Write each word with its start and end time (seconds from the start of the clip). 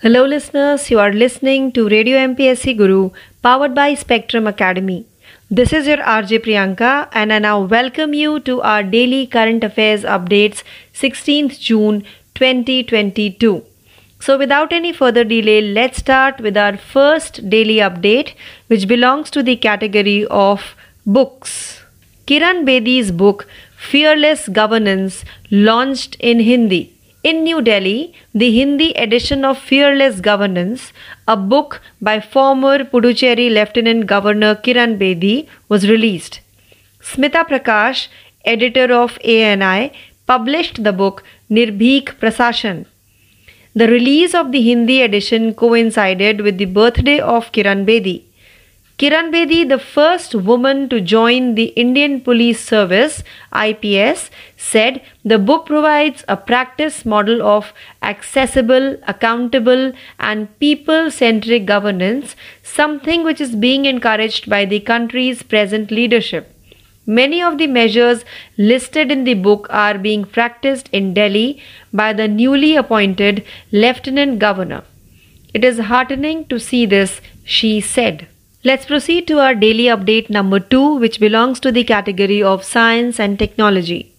Hello, 0.00 0.24
listeners. 0.24 0.92
You 0.92 1.00
are 1.00 1.12
listening 1.12 1.72
to 1.72 1.88
Radio 1.88 2.18
MPSC 2.18 2.76
Guru, 2.76 3.10
powered 3.42 3.74
by 3.74 3.94
Spectrum 3.94 4.46
Academy. 4.46 5.06
This 5.50 5.72
is 5.72 5.88
your 5.88 5.96
RJ 5.96 6.38
Priyanka, 6.44 7.08
and 7.12 7.32
I 7.32 7.40
now 7.40 7.62
welcome 7.62 8.14
you 8.14 8.38
to 8.48 8.62
our 8.62 8.84
daily 8.84 9.26
current 9.26 9.64
affairs 9.64 10.04
updates, 10.04 10.62
16th 10.94 11.58
June 11.58 12.04
2022. 12.36 13.64
So, 14.20 14.38
without 14.38 14.72
any 14.72 14.92
further 14.92 15.24
delay, 15.24 15.60
let's 15.62 15.98
start 15.98 16.40
with 16.40 16.56
our 16.56 16.76
first 16.76 17.50
daily 17.50 17.78
update, 17.88 18.34
which 18.68 18.86
belongs 18.86 19.32
to 19.32 19.42
the 19.42 19.56
category 19.56 20.24
of 20.26 20.76
books. 21.04 21.82
Kiran 22.28 22.64
Bedi's 22.64 23.10
book, 23.10 23.48
Fearless 23.76 24.48
Governance, 24.48 25.24
launched 25.50 26.14
in 26.20 26.38
Hindi. 26.38 26.97
In 27.24 27.42
New 27.42 27.60
Delhi, 27.60 28.14
the 28.32 28.48
Hindi 28.52 28.92
edition 28.92 29.44
of 29.44 29.58
Fearless 29.58 30.20
Governance, 30.20 30.92
a 31.26 31.36
book 31.36 31.80
by 32.00 32.20
former 32.20 32.84
Puducherry 32.84 33.52
Lieutenant 33.52 34.06
Governor 34.06 34.54
Kiran 34.54 34.98
Bedi, 34.98 35.48
was 35.68 35.88
released. 35.88 36.38
Smita 37.00 37.44
Prakash, 37.44 38.06
editor 38.44 38.92
of 38.94 39.18
ANI, 39.24 39.92
published 40.28 40.84
the 40.84 40.92
book 40.92 41.24
Nirbhik 41.50 42.14
Prasashan. 42.20 42.86
The 43.74 43.88
release 43.88 44.32
of 44.32 44.52
the 44.52 44.62
Hindi 44.62 45.02
edition 45.02 45.54
coincided 45.54 46.42
with 46.42 46.56
the 46.58 46.66
birthday 46.66 47.18
of 47.18 47.50
Kiran 47.50 47.84
Bedi. 47.84 48.22
Kiran 48.98 49.30
Bedi, 49.30 49.68
the 49.68 49.78
first 49.78 50.34
woman 50.34 50.88
to 50.88 51.00
join 51.00 51.54
the 51.54 51.66
Indian 51.82 52.20
Police 52.20 52.58
Service 52.58 53.22
IPS, 53.54 54.28
said 54.56 55.02
the 55.24 55.38
book 55.38 55.66
provides 55.66 56.24
a 56.26 56.36
practice 56.36 57.04
model 57.04 57.40
of 57.40 57.72
accessible, 58.02 58.96
accountable, 59.06 59.92
and 60.18 60.48
people 60.58 61.12
centric 61.12 61.64
governance, 61.64 62.34
something 62.64 63.22
which 63.22 63.40
is 63.40 63.54
being 63.54 63.84
encouraged 63.84 64.50
by 64.50 64.64
the 64.64 64.80
country's 64.80 65.44
present 65.44 65.92
leadership. 65.92 66.52
Many 67.06 67.40
of 67.40 67.56
the 67.56 67.68
measures 67.68 68.24
listed 68.56 69.12
in 69.12 69.22
the 69.22 69.34
book 69.34 69.68
are 69.70 69.96
being 69.96 70.24
practiced 70.24 70.88
in 70.90 71.14
Delhi 71.14 71.62
by 71.92 72.12
the 72.12 72.26
newly 72.26 72.74
appointed 72.74 73.44
Lieutenant 73.70 74.40
Governor. 74.40 74.82
It 75.54 75.64
is 75.64 75.78
heartening 75.78 76.46
to 76.46 76.58
see 76.58 76.84
this, 76.84 77.20
she 77.44 77.80
said. 77.80 78.26
Let's 78.68 78.84
proceed 78.84 79.26
to 79.28 79.38
our 79.40 79.54
daily 79.54 79.84
update 79.84 80.28
number 80.28 80.58
2, 80.60 80.96
which 81.02 81.18
belongs 81.20 81.58
to 81.60 81.70
the 81.72 81.84
category 81.84 82.42
of 82.42 82.64
science 82.70 83.18
and 83.18 83.38
technology. 83.38 84.12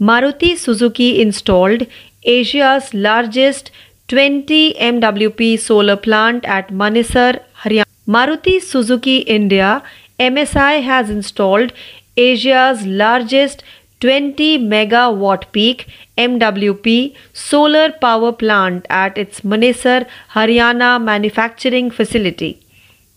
Maruti 0.00 0.52
Suzuki 0.56 1.20
installed 1.20 1.86
Asia's 2.22 2.94
largest 2.94 3.70
20 4.08 4.72
MWP 4.92 5.58
solar 5.58 5.96
plant 5.96 6.46
at 6.46 6.68
Manesar, 6.68 7.40
Haryana. 7.64 7.84
Maruti 8.08 8.62
Suzuki 8.62 9.18
India 9.36 9.82
MSI 10.18 10.82
has 10.82 11.10
installed 11.10 11.74
Asia's 12.16 12.86
largest 12.86 13.62
20 14.00 14.58
megawatt 14.70 15.46
peak 15.52 15.86
MWP 16.16 17.14
solar 17.34 17.92
power 18.00 18.32
plant 18.32 18.86
at 18.88 19.18
its 19.18 19.42
Manesar, 19.42 20.06
Haryana 20.34 20.98
manufacturing 21.12 21.90
facility. 21.90 22.61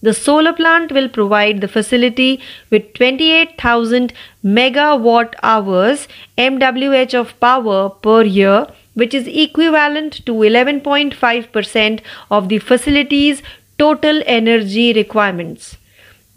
The 0.05 0.13
solar 0.13 0.53
plant 0.53 0.91
will 0.91 1.09
provide 1.09 1.61
the 1.61 1.67
facility 1.67 2.39
with 2.69 2.93
28,000 2.93 4.13
megawatt 4.43 5.33
hours 5.41 6.07
MWH 6.37 7.15
of 7.19 7.39
power 7.39 7.89
per 7.89 8.21
year, 8.21 8.67
which 8.93 9.15
is 9.15 9.27
equivalent 9.27 10.23
to 10.27 10.33
11.5% 10.33 12.01
of 12.29 12.49
the 12.49 12.59
facility's 12.59 13.41
total 13.79 14.21
energy 14.27 14.93
requirements. 14.93 15.77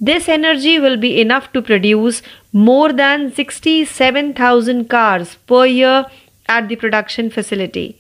This 0.01 0.31
energy 0.31 0.79
will 0.79 0.97
be 0.97 1.21
enough 1.21 1.53
to 1.53 1.61
produce 1.61 2.23
more 2.55 2.91
than 2.91 3.31
67,000 3.35 4.89
cars 4.89 5.37
per 5.47 5.67
year 5.67 6.07
at 6.49 6.69
the 6.69 6.77
production 6.77 7.29
facility. 7.29 7.99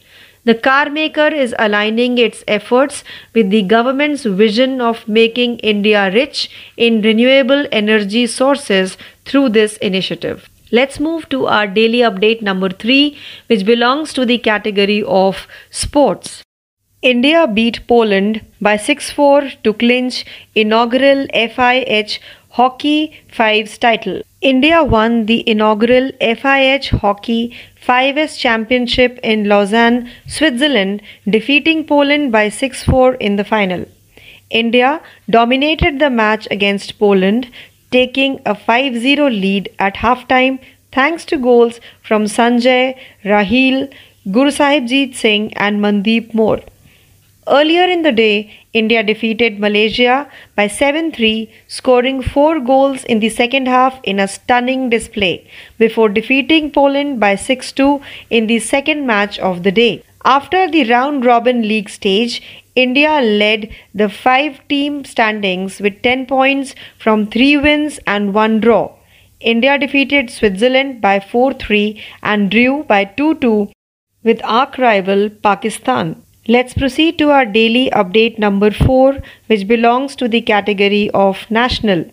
The 0.48 0.54
car 0.54 0.88
maker 0.88 1.26
is 1.28 1.54
aligning 1.58 2.16
its 2.16 2.42
efforts 2.48 3.04
with 3.34 3.50
the 3.50 3.60
government's 3.60 4.22
vision 4.24 4.80
of 4.80 5.06
making 5.06 5.58
India 5.58 6.10
rich 6.10 6.50
in 6.74 7.02
renewable 7.02 7.66
energy 7.70 8.26
sources 8.26 8.96
through 9.26 9.50
this 9.50 9.76
initiative. 9.88 10.48
Let's 10.72 10.98
move 10.98 11.28
to 11.34 11.44
our 11.48 11.66
daily 11.66 11.98
update 11.98 12.40
number 12.40 12.70
3, 12.70 13.14
which 13.48 13.66
belongs 13.66 14.14
to 14.14 14.24
the 14.24 14.38
category 14.38 15.02
of 15.02 15.46
sports. 15.68 16.42
India 17.02 17.46
beat 17.46 17.86
Poland 17.86 18.40
by 18.58 18.78
6 18.78 19.10
4 19.10 19.50
to 19.64 19.74
clinch 19.74 20.24
inaugural 20.54 21.26
FIH 21.34 22.20
Hockey 22.60 23.20
Fives 23.30 23.76
title. 23.76 24.22
India 24.40 24.84
won 24.84 25.26
the 25.26 25.48
inaugural 25.50 26.12
FIH 26.20 26.90
Hockey 27.00 27.56
5S 27.84 28.38
Championship 28.38 29.18
in 29.24 29.48
Lausanne, 29.48 30.08
Switzerland, 30.28 31.02
defeating 31.28 31.84
Poland 31.84 32.30
by 32.30 32.48
6 32.48 32.84
4 32.84 33.14
in 33.14 33.34
the 33.34 33.42
final. 33.42 33.84
India 34.50 35.00
dominated 35.28 35.98
the 35.98 36.08
match 36.08 36.46
against 36.52 37.00
Poland, 37.00 37.48
taking 37.90 38.40
a 38.46 38.54
5 38.54 39.00
0 39.00 39.28
lead 39.28 39.70
at 39.80 39.96
halftime 39.96 40.60
thanks 40.92 41.24
to 41.24 41.36
goals 41.36 41.80
from 42.00 42.24
Sanjay, 42.24 42.96
Raheel, 43.24 43.88
Gurusahibjeet 44.28 45.16
Singh, 45.16 45.52
and 45.54 45.80
Mandeep 45.80 46.32
Moore. 46.32 46.60
Earlier 47.48 47.84
in 47.84 48.02
the 48.02 48.12
day, 48.12 48.52
India 48.80 49.02
defeated 49.02 49.58
Malaysia 49.58 50.16
by 50.54 50.66
7 50.66 51.12
3, 51.12 51.50
scoring 51.66 52.20
4 52.22 52.60
goals 52.60 53.04
in 53.04 53.20
the 53.20 53.28
second 53.28 53.66
half 53.66 54.00
in 54.02 54.20
a 54.20 54.28
stunning 54.28 54.90
display, 54.90 55.34
before 55.78 56.08
defeating 56.08 56.70
Poland 56.70 57.18
by 57.24 57.34
6 57.34 57.72
2 57.72 58.00
in 58.30 58.46
the 58.52 58.58
second 58.58 59.06
match 59.06 59.38
of 59.38 59.62
the 59.62 59.72
day. 59.72 60.02
After 60.24 60.70
the 60.70 60.84
round 60.90 61.24
robin 61.24 61.62
league 61.62 61.88
stage, 61.88 62.42
India 62.74 63.20
led 63.20 63.68
the 63.94 64.08
5 64.08 64.60
team 64.68 65.04
standings 65.04 65.80
with 65.80 66.02
10 66.02 66.26
points 66.26 66.74
from 66.98 67.26
3 67.26 67.56
wins 67.66 67.98
and 68.06 68.34
1 68.34 68.60
draw. 68.60 68.84
India 69.40 69.78
defeated 69.78 70.30
Switzerland 70.30 71.00
by 71.00 71.18
4 71.20 71.52
3 71.54 72.02
and 72.22 72.50
drew 72.50 72.84
by 72.94 73.04
2 73.04 73.34
2 73.36 73.52
with 74.22 74.40
arch 74.44 74.78
rival 74.78 75.28
Pakistan. 75.50 76.16
Let's 76.50 76.72
proceed 76.72 77.18
to 77.18 77.30
our 77.30 77.44
daily 77.44 77.90
update 77.90 78.38
number 78.38 78.70
4, 78.70 79.18
which 79.48 79.68
belongs 79.68 80.16
to 80.16 80.28
the 80.28 80.40
category 80.40 81.10
of 81.10 81.44
national. 81.50 82.06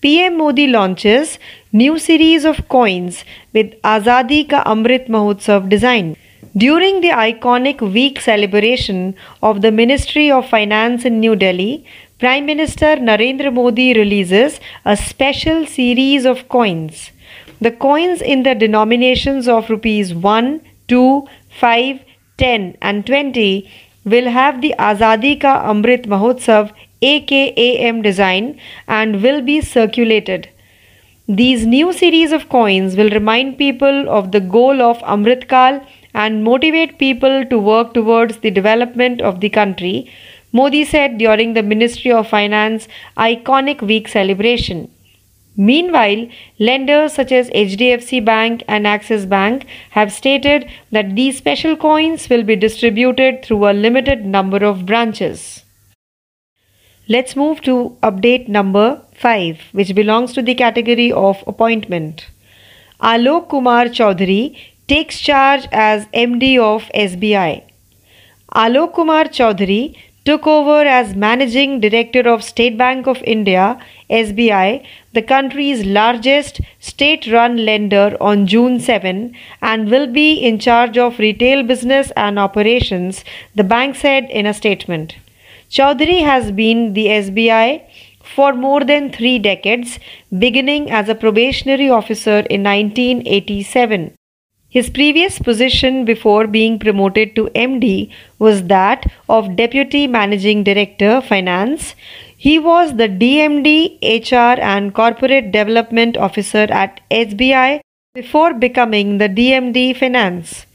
PM 0.00 0.38
Modi 0.38 0.66
launches 0.66 1.38
new 1.72 1.96
series 1.96 2.44
of 2.44 2.68
coins 2.68 3.24
with 3.52 3.80
Azadi 3.82 4.48
Ka 4.50 4.64
Amrit 4.64 5.06
Mahotsav 5.08 5.68
design. 5.68 6.16
During 6.56 7.00
the 7.00 7.10
iconic 7.10 7.80
week 7.80 8.20
celebration 8.20 9.14
of 9.40 9.62
the 9.62 9.70
Ministry 9.70 10.32
of 10.32 10.48
Finance 10.48 11.04
in 11.04 11.20
New 11.20 11.36
Delhi, 11.36 11.86
Prime 12.18 12.46
Minister 12.46 12.96
Narendra 12.96 13.54
Modi 13.54 13.94
releases 13.94 14.58
a 14.84 14.96
special 14.96 15.64
series 15.64 16.24
of 16.24 16.48
coins. 16.48 17.12
The 17.60 17.70
coins 17.70 18.20
in 18.20 18.42
the 18.42 18.56
denominations 18.56 19.46
of 19.46 19.70
rupees 19.70 20.12
1, 20.12 20.60
2, 20.88 21.28
5, 21.60 22.00
10 22.40 22.76
and 22.82 23.06
20 23.06 23.70
will 24.04 24.30
have 24.30 24.60
the 24.60 24.74
Azadi 24.78 25.40
Ka 25.40 25.54
Amrit 25.72 26.06
Mahotsav 26.14 26.72
AKAM 27.02 28.02
design 28.02 28.58
and 28.88 29.22
will 29.22 29.40
be 29.42 29.60
circulated. 29.60 30.48
These 31.28 31.64
new 31.64 31.92
series 31.92 32.32
of 32.32 32.48
coins 32.48 32.96
will 32.96 33.10
remind 33.10 33.56
people 33.56 34.08
of 34.08 34.32
the 34.32 34.40
goal 34.40 34.82
of 34.82 34.98
Amritkal 35.14 35.84
and 36.12 36.42
motivate 36.42 36.98
people 36.98 37.44
to 37.46 37.58
work 37.58 37.94
towards 37.94 38.38
the 38.38 38.50
development 38.50 39.20
of 39.22 39.40
the 39.40 39.48
country, 39.48 40.10
Modi 40.52 40.84
said 40.84 41.18
during 41.18 41.54
the 41.54 41.62
Ministry 41.62 42.10
of 42.10 42.26
Finance 42.28 42.88
Iconic 43.16 43.80
Week 43.80 44.08
celebration. 44.08 44.90
Meanwhile, 45.56 46.28
lenders 46.58 47.12
such 47.12 47.32
as 47.32 47.50
HDFC 47.50 48.24
Bank 48.24 48.62
and 48.68 48.86
Axis 48.86 49.24
Bank 49.24 49.66
have 49.90 50.12
stated 50.12 50.70
that 50.90 51.16
these 51.16 51.36
special 51.38 51.76
coins 51.76 52.28
will 52.28 52.42
be 52.42 52.56
distributed 52.56 53.44
through 53.44 53.68
a 53.68 53.72
limited 53.72 54.24
number 54.24 54.64
of 54.64 54.86
branches. 54.86 55.64
Let's 57.08 57.34
move 57.34 57.60
to 57.62 57.96
update 58.02 58.48
number 58.48 59.02
5, 59.14 59.60
which 59.72 59.94
belongs 59.94 60.32
to 60.34 60.42
the 60.42 60.54
category 60.54 61.10
of 61.10 61.42
appointment. 61.46 62.28
Alok 63.02 63.48
Kumar 63.48 63.86
Chaudhary 63.86 64.56
takes 64.86 65.18
charge 65.20 65.66
as 65.72 66.06
MD 66.06 66.58
of 66.58 66.84
SBI. 66.94 67.64
Alok 68.54 68.94
Kumar 68.94 69.24
Chaudhary 69.24 69.96
took 70.24 70.46
over 70.46 70.82
as 70.82 71.14
Managing 71.14 71.80
Director 71.80 72.28
of 72.28 72.44
State 72.44 72.76
Bank 72.76 73.06
of 73.06 73.22
India 73.22 73.78
SBI, 74.10 74.84
the 75.12 75.22
country's 75.22 75.84
largest 75.84 76.60
state 76.78 77.26
run 77.26 77.64
lender, 77.64 78.16
on 78.20 78.46
June 78.46 78.78
7 78.80 79.34
and 79.62 79.90
will 79.90 80.06
be 80.06 80.34
in 80.34 80.58
charge 80.58 80.98
of 80.98 81.18
retail 81.18 81.62
business 81.62 82.12
and 82.16 82.38
operations, 82.38 83.24
the 83.54 83.64
bank 83.64 83.96
said 83.96 84.24
in 84.30 84.46
a 84.46 84.54
statement. 84.54 85.16
Chaudhary 85.70 86.22
has 86.22 86.50
been 86.52 86.92
the 86.94 87.06
SBI 87.06 87.82
for 88.22 88.52
more 88.52 88.84
than 88.84 89.10
three 89.10 89.38
decades, 89.38 89.98
beginning 90.36 90.90
as 90.90 91.08
a 91.08 91.14
probationary 91.14 91.88
officer 91.88 92.40
in 92.50 92.62
1987. 92.62 94.14
His 94.70 94.88
previous 94.88 95.40
position 95.40 96.04
before 96.04 96.46
being 96.46 96.78
promoted 96.78 97.34
to 97.34 97.50
MD 97.56 98.08
was 98.38 98.62
that 98.68 99.04
of 99.28 99.56
Deputy 99.56 100.06
Managing 100.06 100.62
Director 100.62 101.20
Finance. 101.20 101.96
He 102.36 102.56
was 102.60 102.94
the 102.96 103.08
DMD 103.08 103.98
HR 104.30 104.60
and 104.60 104.94
Corporate 104.94 105.50
Development 105.50 106.16
Officer 106.16 106.66
at 106.70 107.00
SBI 107.10 107.80
before 108.14 108.54
becoming 108.54 109.18
the 109.18 109.28
DMD 109.28 109.96
Finance. 109.96 110.66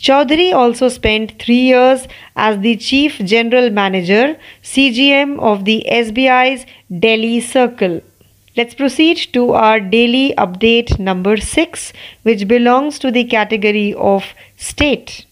Chaudhary 0.00 0.52
also 0.52 0.88
spent 0.88 1.40
three 1.40 1.62
years 1.70 2.08
as 2.34 2.58
the 2.58 2.76
Chief 2.76 3.18
General 3.18 3.70
Manager 3.70 4.36
CGM 4.64 5.38
of 5.38 5.64
the 5.64 5.86
SBI's 5.88 6.66
Delhi 7.06 7.40
Circle. 7.40 8.00
Let's 8.58 8.74
proceed 8.74 9.18
to 9.34 9.52
our 9.52 9.78
daily 9.78 10.34
update 10.36 10.98
number 10.98 11.36
6, 11.36 11.92
which 12.24 12.48
belongs 12.48 12.98
to 12.98 13.12
the 13.12 13.22
category 13.22 13.94
of 13.94 14.24
state. 14.56 15.26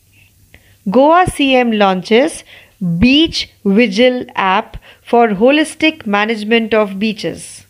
Goa 0.88 1.24
CM 1.26 1.76
launches 1.76 2.44
Beach 3.00 3.50
Vigil 3.64 4.26
app 4.36 4.76
for 5.02 5.30
holistic 5.30 6.06
management 6.06 6.72
of 6.72 7.00
beaches. 7.00 7.66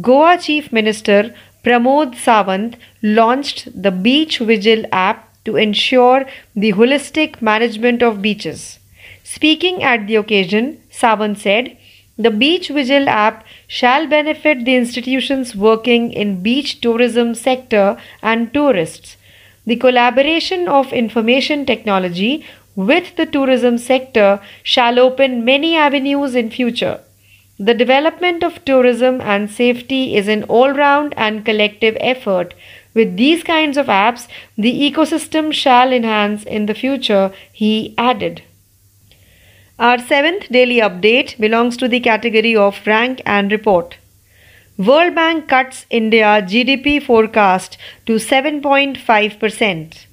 Goa 0.00 0.38
Chief 0.38 0.72
Minister 0.72 1.32
Pramod 1.62 2.16
Sawant 2.24 2.74
launched 3.00 3.80
the 3.80 3.92
Beach 3.92 4.38
Vigil 4.40 4.86
app 4.90 5.32
to 5.44 5.54
ensure 5.54 6.26
the 6.56 6.72
holistic 6.72 7.40
management 7.40 8.02
of 8.02 8.20
beaches. 8.20 8.80
Speaking 9.22 9.84
at 9.84 10.08
the 10.08 10.16
occasion, 10.16 10.80
Sawant 10.90 11.38
said, 11.38 11.76
the 12.16 12.30
Beach 12.30 12.68
Vigil 12.68 13.08
app 13.08 13.44
shall 13.66 14.06
benefit 14.06 14.64
the 14.64 14.74
institutions 14.76 15.56
working 15.56 16.12
in 16.12 16.42
beach 16.42 16.80
tourism 16.80 17.34
sector 17.34 17.96
and 18.22 18.52
tourists. 18.54 19.16
The 19.66 19.76
collaboration 19.76 20.68
of 20.68 20.92
information 20.92 21.66
technology 21.66 22.46
with 22.76 23.16
the 23.16 23.26
tourism 23.26 23.78
sector 23.78 24.40
shall 24.62 24.98
open 24.98 25.44
many 25.44 25.74
avenues 25.74 26.34
in 26.34 26.50
future. 26.50 27.00
The 27.58 27.74
development 27.74 28.42
of 28.42 28.64
tourism 28.64 29.20
and 29.20 29.50
safety 29.50 30.16
is 30.16 30.28
an 30.28 30.42
all-round 30.44 31.14
and 31.16 31.44
collective 31.44 31.96
effort. 32.00 32.54
With 32.94 33.16
these 33.16 33.42
kinds 33.42 33.76
of 33.76 33.86
apps, 33.86 34.28
the 34.56 34.90
ecosystem 34.90 35.52
shall 35.52 35.92
enhance 35.92 36.44
in 36.44 36.66
the 36.66 36.74
future, 36.74 37.32
he 37.52 37.94
added. 37.96 38.42
Our 39.76 39.98
seventh 39.98 40.50
daily 40.50 40.76
update 40.76 41.36
belongs 41.40 41.76
to 41.78 41.88
the 41.88 41.98
category 41.98 42.54
of 42.54 42.86
rank 42.86 43.20
and 43.26 43.50
report. 43.50 43.96
World 44.78 45.16
Bank 45.16 45.48
cuts 45.48 45.84
India 45.90 46.40
GDP 46.42 47.02
forecast 47.02 47.76
to 48.06 48.12
7.5%. 48.12 50.06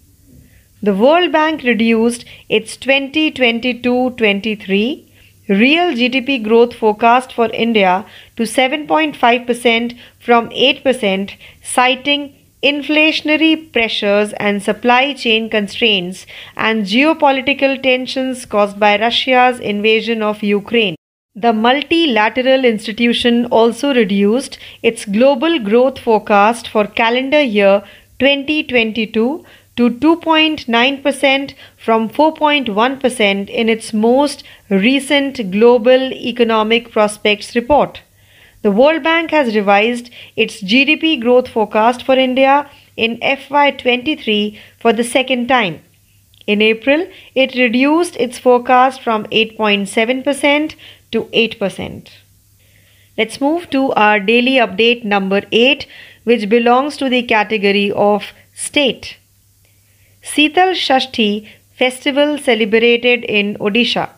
The 0.81 0.96
World 0.96 1.31
Bank 1.31 1.62
reduced 1.62 2.25
its 2.50 2.75
2022-23 2.75 5.08
real 5.48 5.94
GDP 5.94 6.44
growth 6.44 6.74
forecast 6.74 7.31
for 7.31 7.52
India 7.52 8.04
to 8.38 8.44
7.5% 8.44 9.96
from 10.19 10.50
8%, 10.50 11.38
citing 11.62 12.34
inflationary 12.63 13.72
pressures 13.72 14.34
and 14.34 14.62
supply 14.62 15.13
chain 15.13 15.50
constraints, 15.50 16.25
and 16.56 16.86
geopolitical 16.86 17.81
tensions 17.81 18.46
caused 18.46 18.80
by 18.80 19.00
Russia's 19.00 19.60
invasion 19.60 20.22
of 20.22 20.44
Ukraine. 20.44 20.96
The 21.36 21.54
multilateral 21.54 22.66
institution 22.66 23.46
also 23.46 23.94
reduced 23.94 24.58
its 24.84 25.06
global 25.06 25.60
growth 25.60 25.98
forecast 25.98 26.68
for 26.68 26.86
calendar 26.86 27.42
year 27.42 27.84
2022 28.19 29.46
to 29.78 29.90
2.9% 29.90 31.54
from 31.78 32.10
4.1% 32.10 33.50
in 33.50 33.69
its 33.69 33.94
most 33.94 34.44
recent 34.69 35.52
Global 35.52 36.13
Economic 36.13 36.92
Prospects 36.92 37.56
report. 37.56 38.02
The 38.62 38.72
World 38.72 39.02
Bank 39.02 39.31
has 39.31 39.56
revised 39.56 40.12
its 40.36 40.62
GDP 40.62 41.19
growth 41.19 41.48
forecast 41.48 42.04
for 42.04 42.16
India 42.16 42.69
in 42.96 43.18
FY23 43.18 44.58
for 44.80 44.94
the 44.94 45.04
second 45.04 45.48
time. 45.48 45.81
In 46.46 46.62
April, 46.62 47.08
it 47.34 47.56
reduced 47.56 48.16
its 48.18 48.38
forecast 48.38 49.02
from 49.02 49.25
8.7% 49.25 50.75
to 51.12 51.24
8%. 51.24 52.10
Let's 53.18 53.42
move 53.42 53.69
to 53.72 53.92
our 53.94 54.19
daily 54.19 54.54
update 54.54 55.04
number 55.04 55.42
8, 55.52 55.88
which 56.24 56.48
belongs 56.48 56.98
to 56.98 57.10
the 57.10 57.24
category 57.24 57.92
of 57.92 58.31
state. 58.54 59.18
Sital 60.24 60.74
Shashti 60.74 61.48
festival 61.75 62.38
celebrated 62.38 63.24
in 63.24 63.56
Odisha. 63.56 64.10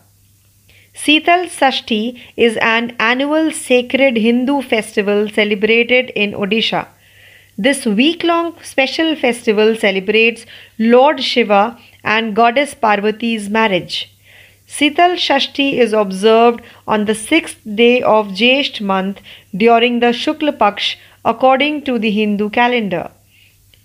Sital 0.94 1.48
Sashti 1.48 2.20
is 2.36 2.56
an 2.58 2.94
annual 3.00 3.50
sacred 3.50 4.16
Hindu 4.16 4.62
festival 4.62 5.28
celebrated 5.28 6.10
in 6.14 6.32
Odisha. 6.32 6.86
This 7.58 7.84
week 7.84 8.22
long 8.22 8.54
special 8.62 9.16
festival 9.16 9.74
celebrates 9.74 10.46
Lord 10.78 11.20
Shiva 11.20 11.76
and 12.04 12.36
Goddess 12.36 12.74
Parvati's 12.74 13.50
marriage. 13.50 14.14
Sital 14.68 15.16
Shashti 15.16 15.78
is 15.78 15.92
observed 15.92 16.62
on 16.86 17.06
the 17.06 17.14
sixth 17.16 17.58
day 17.74 18.00
of 18.00 18.28
Jesht 18.28 18.80
month 18.80 19.20
during 19.56 19.98
the 19.98 20.12
Shukla 20.22 20.56
Paksh 20.56 20.94
according 21.24 21.82
to 21.86 21.98
the 21.98 22.12
Hindu 22.12 22.50
calendar. 22.50 23.10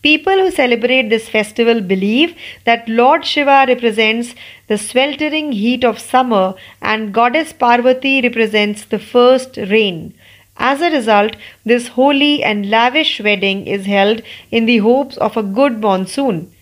People 0.02 0.38
who 0.38 0.50
celebrate 0.50 1.10
this 1.10 1.28
festival 1.28 1.82
believe 1.82 2.34
that 2.64 2.88
Lord 2.88 3.26
Shiva 3.26 3.66
represents 3.68 4.34
the 4.68 4.78
sweltering 4.78 5.52
heat 5.52 5.84
of 5.84 6.00
summer 6.00 6.56
and 6.82 7.14
Goddess 7.14 7.52
Parvati 7.52 8.22
represents 8.22 8.86
the 8.86 9.00
first 9.00 9.58
rain. 9.58 10.14
As 10.56 10.82
a 10.82 10.90
result, 10.90 11.36
this 11.66 11.90
holy 11.90 12.44
and 12.44 12.70
lavish 12.70 13.20
wedding 13.20 13.68
is 13.68 13.86
held 13.86 14.22
in 14.52 14.66
the 14.66 14.78
hopes 14.78 15.18
of 15.18 15.36
a 15.36 15.44
good 15.44 15.82
monsoon. 15.82 16.54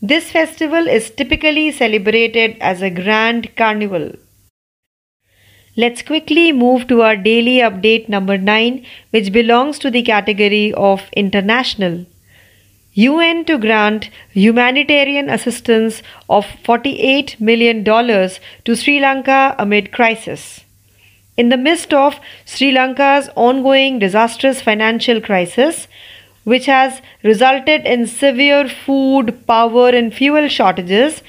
This 0.00 0.30
festival 0.30 0.86
is 0.86 1.10
typically 1.10 1.72
celebrated 1.72 2.56
as 2.60 2.80
a 2.80 2.90
grand 2.90 3.56
carnival. 3.56 4.12
Let's 5.76 6.02
quickly 6.02 6.52
move 6.52 6.86
to 6.86 7.02
our 7.02 7.16
daily 7.16 7.56
update 7.58 8.08
number 8.08 8.38
9, 8.38 8.86
which 9.10 9.32
belongs 9.32 9.80
to 9.80 9.90
the 9.90 10.02
category 10.02 10.72
of 10.74 11.08
international. 11.16 12.06
UN 12.94 13.44
to 13.46 13.58
grant 13.58 14.08
humanitarian 14.30 15.28
assistance 15.28 16.00
of 16.28 16.46
$48 16.64 17.40
million 17.40 17.82
to 17.84 18.76
Sri 18.76 19.00
Lanka 19.00 19.56
amid 19.58 19.90
crisis. 19.90 20.60
In 21.36 21.48
the 21.48 21.56
midst 21.56 21.92
of 21.92 22.20
Sri 22.44 22.70
Lanka's 22.70 23.28
ongoing 23.34 23.98
disastrous 23.98 24.62
financial 24.62 25.20
crisis, 25.20 25.88
which 26.44 26.66
has 26.66 27.02
resulted 27.24 27.84
in 27.84 28.06
severe 28.06 28.68
food, 28.68 29.44
power, 29.44 29.88
and 29.88 30.14
fuel 30.14 30.46
shortages, 30.46 31.22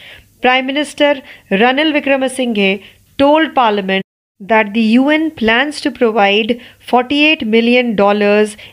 Prime 0.43 0.67
Minister 0.67 1.23
Ranil 1.49 1.93
Wickremesinghe 1.93 2.83
told 3.17 3.55
Parliament 3.55 4.04
that 4.41 4.73
the 4.73 4.81
UN 4.81 5.31
plans 5.31 5.79
to 5.79 5.89
provide 5.89 6.59
$48 6.85 7.47
million 7.47 7.95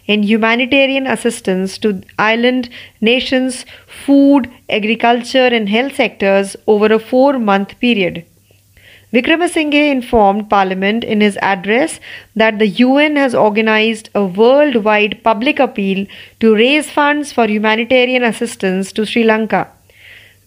in 0.07 0.23
humanitarian 0.25 1.07
assistance 1.07 1.78
to 1.78 2.02
island 2.19 2.69
nations' 3.00 3.64
food, 3.87 4.50
agriculture, 4.69 5.47
and 5.47 5.69
health 5.69 5.95
sectors 5.95 6.57
over 6.66 6.87
a 6.87 6.99
four 6.99 7.38
month 7.38 7.78
period. 7.78 8.25
Vikramasinghe 9.12 9.88
informed 9.88 10.50
Parliament 10.50 11.04
in 11.04 11.21
his 11.21 11.37
address 11.40 12.00
that 12.35 12.59
the 12.59 12.66
UN 12.66 13.14
has 13.14 13.33
organized 13.33 14.09
a 14.16 14.25
worldwide 14.25 15.23
public 15.23 15.61
appeal 15.61 16.09
to 16.40 16.57
raise 16.57 16.90
funds 16.90 17.31
for 17.31 17.47
humanitarian 17.47 18.25
assistance 18.25 18.90
to 18.90 19.07
Sri 19.07 19.23
Lanka. 19.23 19.71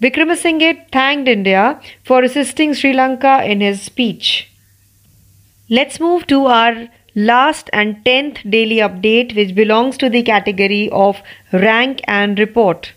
Vikramasinghe 0.01 0.91
thanked 0.91 1.29
India 1.29 1.79
for 2.03 2.21
assisting 2.21 2.73
Sri 2.73 2.91
Lanka 2.91 3.45
in 3.45 3.61
his 3.61 3.81
speech. 3.81 4.51
Let's 5.67 5.99
move 5.99 6.27
to 6.27 6.45
our 6.45 6.89
last 7.15 7.71
and 7.73 8.03
10th 8.05 8.47
daily 8.51 8.75
update, 8.75 9.35
which 9.35 9.55
belongs 9.55 9.97
to 9.97 10.11
the 10.11 10.21
category 10.21 10.91
of 10.91 11.23
rank 11.51 12.01
and 12.07 12.37
report. 12.37 12.93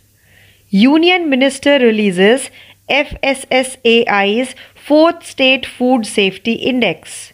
Union 0.69 1.31
Minister 1.31 1.79
releases 1.79 2.51
FSSAI's 2.91 4.55
4th 4.87 5.23
State 5.23 5.65
Food 5.65 6.05
Safety 6.05 6.53
Index. 6.53 7.33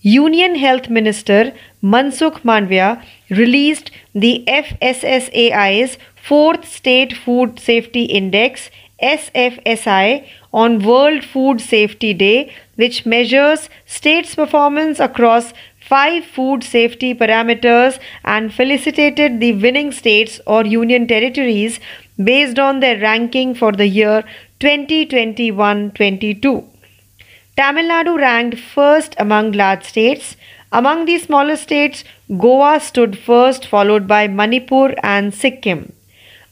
Union 0.00 0.56
Health 0.56 0.90
Minister 0.90 1.52
Mansukh 1.80 2.40
Manvia 2.40 3.00
released 3.30 3.92
the 4.12 4.42
FSSAI's 4.48 5.98
4th 6.28 6.64
State 6.64 7.16
Food 7.16 7.60
Safety 7.60 8.06
Index 8.06 8.70
SFSI 9.02 10.26
on 10.52 10.84
World 10.84 11.24
Food 11.24 11.60
Safety 11.60 12.14
Day, 12.14 12.52
which 12.76 13.04
measures 13.04 13.68
states' 13.86 14.34
performance 14.34 15.00
across 15.00 15.52
five 15.80 16.24
food 16.24 16.62
safety 16.64 17.14
parameters 17.14 17.98
and 18.24 18.54
felicitated 18.54 19.40
the 19.40 19.52
winning 19.54 19.92
states 19.92 20.40
or 20.46 20.64
union 20.64 21.06
territories 21.06 21.80
based 22.22 22.58
on 22.58 22.80
their 22.80 22.98
ranking 23.00 23.54
for 23.54 23.72
the 23.72 23.86
year 23.86 24.22
2021 24.60 25.90
22. 25.92 26.68
Tamil 27.56 27.84
Nadu 27.84 28.16
ranked 28.18 28.58
first 28.58 29.14
among 29.18 29.52
large 29.52 29.84
states. 29.84 30.36
Among 30.70 31.04
the 31.04 31.18
smaller 31.18 31.56
states, 31.56 32.04
Goa 32.38 32.80
stood 32.80 33.18
first, 33.18 33.66
followed 33.66 34.06
by 34.06 34.26
Manipur 34.26 34.94
and 35.02 35.34
Sikkim. 35.34 35.92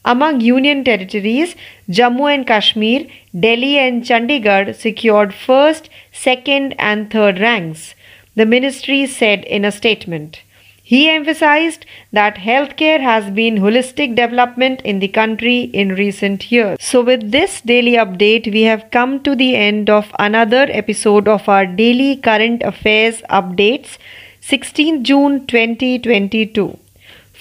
Among 0.03 0.41
union 0.41 0.83
territories, 0.83 1.55
Jammu 1.87 2.33
and 2.33 2.47
Kashmir, 2.47 3.05
Delhi, 3.39 3.77
and 3.77 4.03
Chandigarh 4.03 4.73
secured 4.73 5.33
first, 5.33 5.89
second, 6.11 6.73
and 6.79 7.11
third 7.11 7.39
ranks, 7.39 7.93
the 8.35 8.47
ministry 8.47 9.05
said 9.05 9.43
in 9.43 9.63
a 9.63 9.71
statement. 9.71 10.41
He 10.83 11.07
emphasized 11.07 11.85
that 12.11 12.35
healthcare 12.35 12.99
has 12.99 13.29
been 13.29 13.59
holistic 13.59 14.15
development 14.15 14.81
in 14.81 14.99
the 14.99 15.07
country 15.07 15.61
in 15.61 15.89
recent 15.89 16.51
years. 16.51 16.77
So, 16.81 17.01
with 17.01 17.31
this 17.31 17.61
daily 17.61 17.93
update, 17.93 18.51
we 18.51 18.63
have 18.63 18.89
come 18.91 19.21
to 19.23 19.35
the 19.35 19.55
end 19.55 19.89
of 19.89 20.11
another 20.17 20.67
episode 20.69 21.27
of 21.27 21.47
our 21.47 21.65
daily 21.65 22.17
current 22.17 22.63
affairs 22.63 23.21
updates, 23.29 23.97
16 24.41 25.03
June 25.03 25.45
2022. 25.45 26.77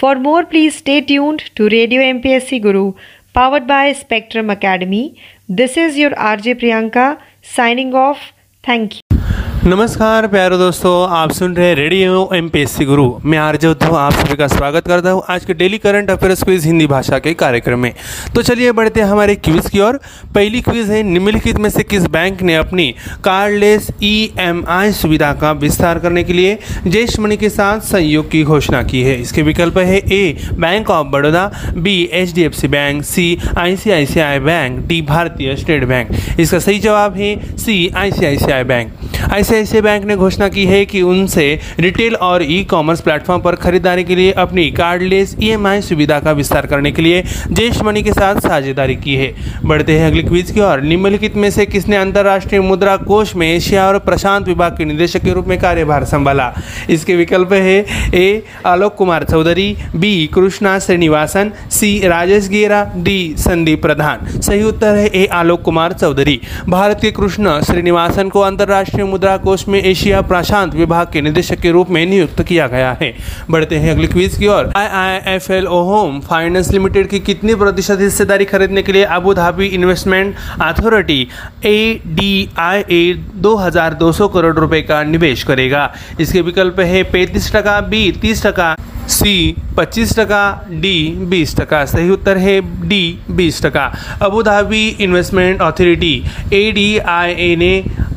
For 0.00 0.14
more, 0.14 0.44
please 0.46 0.76
stay 0.76 1.02
tuned 1.02 1.40
to 1.56 1.68
Radio 1.68 2.00
MPSC 2.00 2.62
Guru, 2.62 2.94
powered 3.34 3.66
by 3.66 3.92
Spectrum 3.92 4.48
Academy. 4.48 5.20
This 5.46 5.76
is 5.76 5.98
your 5.98 6.12
RJ 6.12 6.58
Priyanka 6.62 7.20
signing 7.42 7.92
off. 7.94 8.32
Thank 8.62 8.94
you. 8.94 9.19
नमस्कार, 9.64 10.26
प्यारे 10.26 10.56
दोस्तों, 10.58 10.92
आप 11.10 11.32
सुन 11.32 11.54
रहे 11.56 11.72
radio 11.74 12.28
M 12.34 12.48
P 12.48 12.60
S 12.60 12.70
C 12.72 12.84
Guru. 12.84 13.04
मैं 13.24 13.38
आर्य 13.38 13.68
उद्धव, 13.68 13.96
आप 13.96 14.12
सभी 14.12 14.36
का 14.36 14.46
स्वागत 14.46 14.86
करता 14.86 15.10
हूँ 15.10 15.22
आज 15.28 15.44
के 15.44 15.54
daily 15.54 15.78
current 15.78 16.10
affairs 16.10 16.42
quiz 16.42 16.64
Hindi 16.66 16.86
भाषा 16.86 17.18
के 17.18 17.34
कार्यक्रम 17.34 17.78
में। 17.78 17.92
तो 18.34 18.42
चलिए 18.42 18.72
बढ़ते 18.72 19.00
हैं 19.00 19.08
हमारे 19.08 19.34
क्विज 19.34 19.68
की 19.70 19.80
ओर। 19.80 19.98
पहली 20.34 20.60
क्विज 20.60 20.90
है, 20.90 21.02
निम्नलिखित 21.02 21.56
में 21.56 21.68
से 21.70 21.82
किस 21.82 22.06
बैंक 22.06 22.42
ने 22.42 22.54
अपनी 22.54 22.90
कार्डलेस 23.24 23.90
ईएमआई 24.02 24.92
सुविधा 24.92 25.32
का 25.32 25.52
विस्तार 25.52 25.98
करने 25.98 26.22
के 26.22 26.32
लिए 26.32 26.56
जेश 26.86 27.18
मनी 27.20 27.36
के 27.36 27.48
साथ 27.48 27.80
सहयोग 27.80 28.30
की 28.30 28.42
घोषणा 28.42 28.82
की 28.82 29.02
है? 29.02 29.20
इसके 29.20 29.42
विकल्प 29.42 29.78
है 29.78 29.98
A, 29.98 30.34
bank 30.52 30.90
of 30.90 31.06
Baroda, 31.06 31.48
B 31.76 32.08
H 32.12 32.34
D 32.34 32.44
F 32.44 32.54
C 32.54 32.68
bank, 32.68 33.02
C 33.02 33.36
I 33.56 33.76
C 33.76 33.90
I 33.90 34.06
C 34.06 34.20
I 34.20 34.38
bank, 34.38 34.80
D, 34.86 35.00
Bharatiya 35.02 35.54
state 35.56 35.84
bank. 35.84 36.40
इसका 36.40 36.58
सही 36.58 36.78
जवाब 36.78 37.14
है 37.14 37.34
C 37.58 37.88
I 37.94 38.10
C 38.10 38.26
I 38.26 38.36
C 38.36 38.52
I 38.52 38.62
bank. 38.64 38.92
I 39.32 39.42
ICICI 39.50 39.82
bank 39.82 40.04
ने 40.04 40.14
घोषणा 40.16 40.48
की 40.48 40.64
है 40.64 40.84
कि 40.86 41.00
उनसे 41.02 41.44
रिटेल 41.78 42.14
और 42.14 42.42
ई 42.42 42.62
कॉमर्स 42.70 43.00
प्लेटफॉर्म 43.00 43.40
पर 43.42 43.54
खरीदारी 43.54 44.04
के 44.04 44.14
लिए 44.14 44.32
अपनी 44.32 44.70
कार्डलेस 44.70 45.34
ईएमआई 45.42 45.80
सुविधा 45.80 46.18
का 46.20 46.32
विस्तार 46.32 46.66
करने 46.66 46.92
के 46.92 47.02
लिए 47.02 47.22
जेश 47.52 47.80
मनी 47.82 48.02
के 48.02 48.12
साथ 48.12 48.40
साझेदारी 48.40 48.94
की 48.96 49.14
है। 49.14 49.34
बढ़ते 49.64 49.98
हैं 49.98 50.06
अगली 50.06 50.22
क्विज 50.22 50.50
की 50.50 50.60
ओर। 50.60 50.80
निम्नलिखित 50.80 51.36
में 51.36 51.50
से 51.50 51.66
किसने 51.66 51.96
अंतर्राष्ट्रीय 51.96 52.60
मुद्रा 52.60 52.96
कोष 52.96 53.34
में 53.36 53.46
एशिया 53.48 53.86
और 53.86 53.98
प्रशांत 53.98 54.48
विभाग 54.48 54.76
के 54.78 54.84
निदेशक 54.84 55.22
के 55.22 55.32
रूप 55.32 55.48
में 55.48 55.58
कार्यभार 55.58 56.04
संभाला? 56.04 56.52
इसके 56.90 57.16
विकल्प 57.16 57.52
है 57.52 57.78
A, 58.14 58.42
Alok 58.66 58.94
Kumar 58.94 59.24
Chaudhary, 59.24 59.76
B, 59.96 60.26
Krishna 60.34 60.78
Srinivasan, 60.78 61.52
C, 61.70 61.98
Rajesh 62.08 62.48
Gera, 62.48 62.84
D, 62.96 63.34
Sandeep 63.38 63.82
प्रधान। 63.82 64.40
सही 64.40 64.62
उत्तर 64.62 64.94
है 64.94 65.06
ए, 65.06 65.26
आलोक 65.32 65.62
कुमार 65.62 65.92
चौधरी। 65.92 66.40
भारत 66.68 66.98
के 67.02 67.10
कृष्ण 67.10 67.60
श्रीनिवासन 67.62 68.28
को 68.28 68.40
अंतर्राष्ट्रीय 68.40 69.04
मुद्रा 69.04 69.36
कोष 69.40 69.66
में 69.68 69.80
एशिया 69.80 70.20
प्रशांत 70.22 70.74
विभाग 70.74 71.06
के 71.12 71.20
निदेशक 71.20 71.60
के 71.60 71.70
रूप 71.72 71.90
में 71.90 72.04
नियुक्त 72.06 72.42
किया 72.42 72.66
गया 72.68 72.96
है। 73.00 73.12
बढ़ते 73.50 73.76
हैं 73.76 73.90
अगली 73.90 74.06
क्विज 74.08 74.36
की 74.36 74.46
ओर। 74.48 74.72
I 74.76 74.86
I 74.86 75.34
F 75.34 75.50
L 75.52 75.66
O 75.66 75.80
home 75.84 76.20
finance 76.20 76.70
limited 76.72 77.08
की 77.08 77.20
कितनी 77.20 77.54
प्रतिशत 77.54 78.00
हिस्सेदारी 78.00 78.44
खरीदने 78.44 78.82
के 78.82 78.92
लिए 78.92 79.04
Abu 79.10 79.34
Dhabi 79.34 79.66
investment 79.68 80.34
authority 80.62 81.26
A 81.66 82.00
D 82.06 82.48
I 82.58 82.84
A 82.90 83.02
दो 83.36 83.54
हज़ार 83.56 83.94
दो 83.94 84.12
सौ 84.12 84.28
करोड़ 84.28 84.54
रुपए 84.56 84.82
का 84.82 85.02
निवेश 85.04 85.42
करेगा। 85.42 85.92
इसके 86.20 86.40
विकल्प 86.42 86.80
है 86.82 87.02
पैंतीस 87.12 87.52
टका 87.56 87.80
बी 87.82 88.10
तीस 88.22 88.46
टका 88.46 88.74
सी 89.08 89.54
पच्चीस 89.76 90.18
टका 90.18 90.42
डी 90.72 90.96
बीस 91.30 91.56
टका। 91.56 91.84
सही 91.84 92.10
उत्तर 92.10 92.38
है 92.38 92.60
डी 92.88 93.02
बीस 93.30 93.62
टका। 93.62 93.84
Abu 94.22 94.42
Dhabi 94.42 94.86
investment 95.00 95.62
authority 95.62 96.12
A 96.54 96.70
D 96.72 96.86
I 96.98 97.32
A 97.32 97.54
ने 97.58 97.72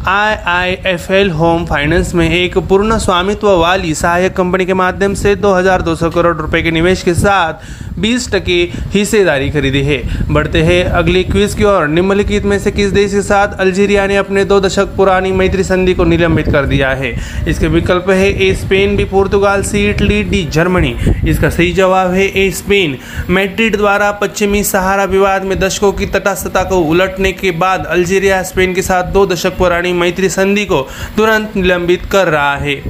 I 0.08 0.36
I 0.48 0.78
F 0.86 1.12
L 1.14 1.30
home 1.32 1.66
finance 1.66 2.14
में 2.16 2.30
एक 2.30 2.58
पूर्ण 2.70 2.98
स्वामित्व 3.00 3.50
वाली 3.60 3.94
सहायक 3.96 4.36
कंपनी 4.38 4.66
के 4.66 4.74
माध्यम 4.74 5.14
से 5.14 5.36
2200 5.36 6.14
करोड़ 6.14 6.36
रुपए 6.38 6.62
के 6.64 6.72
निवेश 6.72 7.04
के 7.04 7.14
साथ 7.14 7.93
20 8.00 8.32
टके 8.32 8.70
हिस्सेदारी 8.94 9.50
खरीदी 9.50 9.82
है। 9.82 10.28
बढ़ते 10.34 10.62
हैं 10.62 10.84
अगली 10.86 11.24
क्विज 11.24 11.54
की 11.54 11.64
ओर। 11.64 11.88
निम्नलिखित 11.88 12.44
में 12.44 12.60
से 12.60 12.72
किस 12.72 12.92
देश 12.92 13.12
के 13.12 13.22
साथ 13.22 13.60
अल्जीरिया 13.60 14.08
ने 14.08 14.16
अपने 14.16 14.46
दो 14.46 14.60
दशक 14.62 14.86
पुरानी 14.86 15.32
मैत्री 15.32 15.64
संधि 15.64 15.94
को 15.94 16.04
निलंबित 16.04 16.52
कर 16.52 16.66
दिया 16.66 16.90
है? 16.90 17.16
इसके 17.48 17.68
विकल्प 17.68 18.10
है 18.10 18.44
A 18.44 18.54
Spain, 18.54 18.96
B 18.96 19.06
Portugal, 19.06 19.64
C 19.64 19.90
Italy, 19.90 20.24
D 20.24 20.46
Germany. 20.46 20.96
इसका 21.28 21.50
सही 21.50 21.72
जवाब 21.72 22.12
है 22.12 22.26
ए 22.28 22.52
स्पेन। 22.52 22.98
मैड्रिड 23.30 23.78
द्वारा 23.78 24.12
पश्चिमी 24.12 24.64
सहारा 24.64 25.04
विवाद 25.04 25.44
में 25.44 25.60
दशकों 25.60 25.92
की 25.92 26.06
तटस्थता 26.06 26.64
को 26.64 26.78
उलटने 26.78 27.32
के 27.32 27.52
बाद 27.52 27.86
अल्जीरिया 27.86 28.44
स्पेन 28.44 28.74
के 28.74 28.82
साथ 28.82 29.04
दो 29.04 29.26
दशक 29.26 29.58
पुरानी 29.58 29.94
मैत्री 29.94 30.30
संधि 30.30 30.66
को 30.66 30.88
तुरंत 31.18 31.56
निलंबित 31.56 32.06
कर 32.06 32.28
रहा 32.28 32.56
है। 32.56 32.82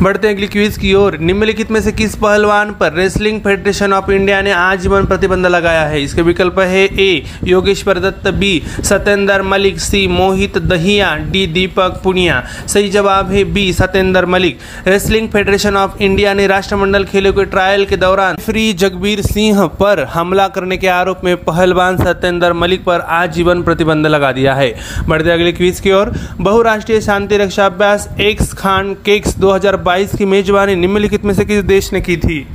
बढ़ते 0.00 0.28
अगली 0.28 0.46
क्विज 0.46 0.78
की 0.78 0.94
ओर। 0.94 1.18
निम्नलिखित 1.18 1.70
में 1.70 1.80
से 1.82 1.92
किस 1.92 2.14
पहलवान 2.14 2.70
पर 2.70 2.92
रेसलिंग 2.92 3.40
फेडरेशन 3.40 3.92
ऑफ़ 3.92 4.10
इंडिया 4.10 4.40
ने 4.44 4.52
आजीवन 4.52 5.04
प्रतिबंध 5.04 5.46
लगाया 5.46 5.84
है। 5.84 6.02
इसके 6.02 6.22
विकल्प 6.22 6.58
है 6.60 6.84
A, 7.00 7.24
Yogeshwar 7.44 7.98
Dutt, 7.98 8.28
B 8.30 8.62
Satyendra 8.80 9.42
Malik, 9.42 9.78
C, 9.80 10.06
Mohit 10.08 10.58
Dahiya, 10.58 11.14
D, 11.30 11.46
Deepak 11.46 12.00
Punia. 12.04 12.42
सही 12.66 12.88
जवाब 12.90 13.30
है 13.30 13.44
B 13.44 13.72
Satyendra 13.72 14.26
Malik. 14.26 14.58
Wrestling 14.86 15.28
federation 15.28 15.76
of 15.76 16.02
India 16.02 16.34
ने 16.34 16.46
राष्ट्रमंडल 16.46 17.04
खेलों 17.04 17.32
के 17.32 17.44
ट्रायल 17.44 17.84
के 17.84 17.96
दौरान 17.96 18.36
फ्री 18.36 18.72
जगबीर 18.72 19.20
सिंह 19.22 19.66
पर 19.80 20.04
हमला 20.04 20.48
करने 20.48 20.76
के 20.76 20.88
आरोप 20.88 21.20
में 21.24 21.36
पहलवान 21.36 21.96
सत्येंद्र 21.96 22.52
मलिक 22.52 22.84
पर 22.84 23.00
आजीवन 23.00 23.62
प्रतिबंध 23.62 24.06
लगा 24.06 24.32
दिया 24.32 24.54
है। 24.54 24.72
बढ़ते 25.08 25.30
अगले 25.30 25.52
क्विज 25.52 25.80
की 25.80 25.92
ओर। 25.92 26.12
बहुराष्ट्रीय 26.40 27.00
शांति 27.00 27.36
रक्षा 27.36 27.66
अभ्यास, 27.66 28.08
एक्स 28.20 28.52
खान 28.52 28.94
केक्स 28.94 29.36
2022 29.38 30.16
की 30.16 30.24
मेजबानी 30.24 30.74
निम्नलिखित 30.74 31.24
में 31.24 31.34
से 31.34 31.44
किस 31.44 31.64
देश 31.64 31.92
ने 31.92 32.00
की 32.00 32.16
थी? 32.16 32.46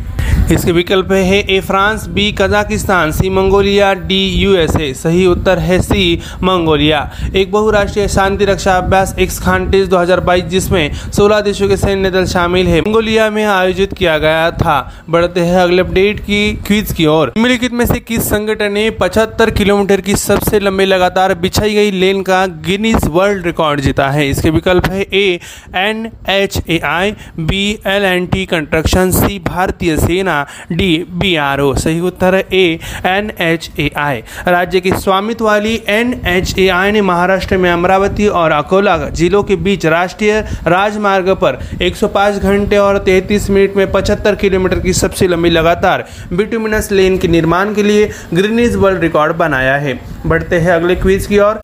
इसके 0.52 0.72
विकल्प 0.72 1.12
है 1.14 1.40
A, 1.50 1.60
France, 1.60 2.08
B, 2.08 2.32
Kazakhstan, 2.32 3.12
C, 3.12 3.30
Mongolia, 3.30 3.94
D, 3.94 4.22
USA. 4.36 4.94
सही 4.94 5.26
उत्तर 5.26 5.58
है 5.58 5.80
सी, 5.80 6.22
मंगोलिया। 6.42 7.06
एक 7.36 7.52
बहुराष्ट्रीय 7.52 8.08
शांति 8.08 8.46
रक्षा 8.46 8.76
अभ्यास 8.78 9.16
एक्स 9.20 9.40
खान 9.42 9.66
दो 9.66 10.04
जिसमें 10.50 10.92
16 11.14 11.42
देशों 11.42 11.68
के 11.68 11.78
सैन्य 11.78 12.10
दल 12.10 12.26
शामिल 12.26 12.68
है। 12.68 12.80
मंगोलिया 12.80 13.30
में 13.30 13.46
आयोजित 13.46 13.88
किया 13.98 14.18
गया 14.18 14.50
था। 14.52 14.80
बढ़ते 15.10 15.40
हैं 15.40 15.58
अगले 15.58 15.82
अपडेट 15.82 16.20
की 16.20 16.54
क्विज 16.68 16.94
की 16.94 17.06
ओर। 17.06 17.28
निम्नलिखित 17.28 17.74
में 17.74 17.86
से 17.86 18.00
किस 18.00 18.30
संगठन 18.30 18.72
ने 18.72 18.90
पचहत्तर 18.90 19.50
किलोमीटर 19.50 20.02
की 20.02 20.16
सबसे 20.16 20.60
लंबे 20.60 20.86
लगातार 20.86 21.34
बिछाई 21.34 21.74
गई 21.74 21.92
लेन 22.00 22.22
का 22.22 22.46
गिनीज 22.46 23.08
वर्ल्ड 23.08 23.46
रिकॉर्ड 23.46 23.80
जीता 23.80 24.10
है? 24.10 24.30
इसके 24.30 24.50
विकल्प 24.50 24.90
है 24.90 25.02
A, 25.02 25.40
N, 25.76 26.06
H, 26.30 26.60
A, 26.70 26.80
I, 26.80 27.12
B, 27.38 27.78
L, 27.86 28.04
N, 28.04 28.26
T, 28.26 28.46
construction, 28.46 29.12
C, 29.12 29.40
भारतीय 29.40 29.98
सेना। 29.98 30.39
डी 30.72 31.06
बी 31.12 31.36
आर 31.36 31.60
ओ 31.60 31.74
सही 31.76 32.00
उत्तर 32.00 32.36
है 32.36 32.46
ए 32.54 32.80
एन 33.06 33.32
एच 33.42 33.70
ए 33.80 33.90
आई 33.98 34.22
राज्य 34.48 34.80
की 34.80 34.92
स्वामित्व 34.92 35.46
वाली 35.46 35.76
एन 35.90 36.14
एच 36.28 36.58
ए 36.60 36.68
आई 36.70 36.92
ने 36.92 37.02
महाराष्ट्र 37.02 37.58
में 37.58 37.70
अमरावती 37.72 38.28
और 38.28 38.52
अकोला 38.52 38.98
जिलों 39.10 39.44
के 39.44 39.56
बीच 39.56 39.86
राष्ट्रीय 39.86 40.40
राजमार्ग 40.68 41.30
पर 41.44 41.60
105 41.82 42.40
घंटे 42.40 42.78
और 42.78 43.04
33 43.08 43.50
मिनट 43.50 43.76
में 43.76 43.86
75 43.94 44.36
किलोमीटर 44.40 44.80
की 44.80 44.94
सबसे 44.94 45.28
लंबी 45.28 45.50
लगातार 45.50 46.06
बिटुमिनस 46.34 46.92
लेन 46.92 47.18
के 47.18 47.28
निर्माण 47.28 47.74
के 47.74 47.84
लिए 47.84 48.10
ग्रीनिज 48.34 48.76
वर्ल्ड 48.76 49.02
रिकॉर्ड 49.02 49.36
बनाया 49.36 49.76
है। 49.78 50.00
बढ़ते 50.28 50.60
हैं 50.60 50.72
अगले 50.72 50.96
क्विज 50.96 51.26
की 51.26 51.40
ओर। 51.40 51.62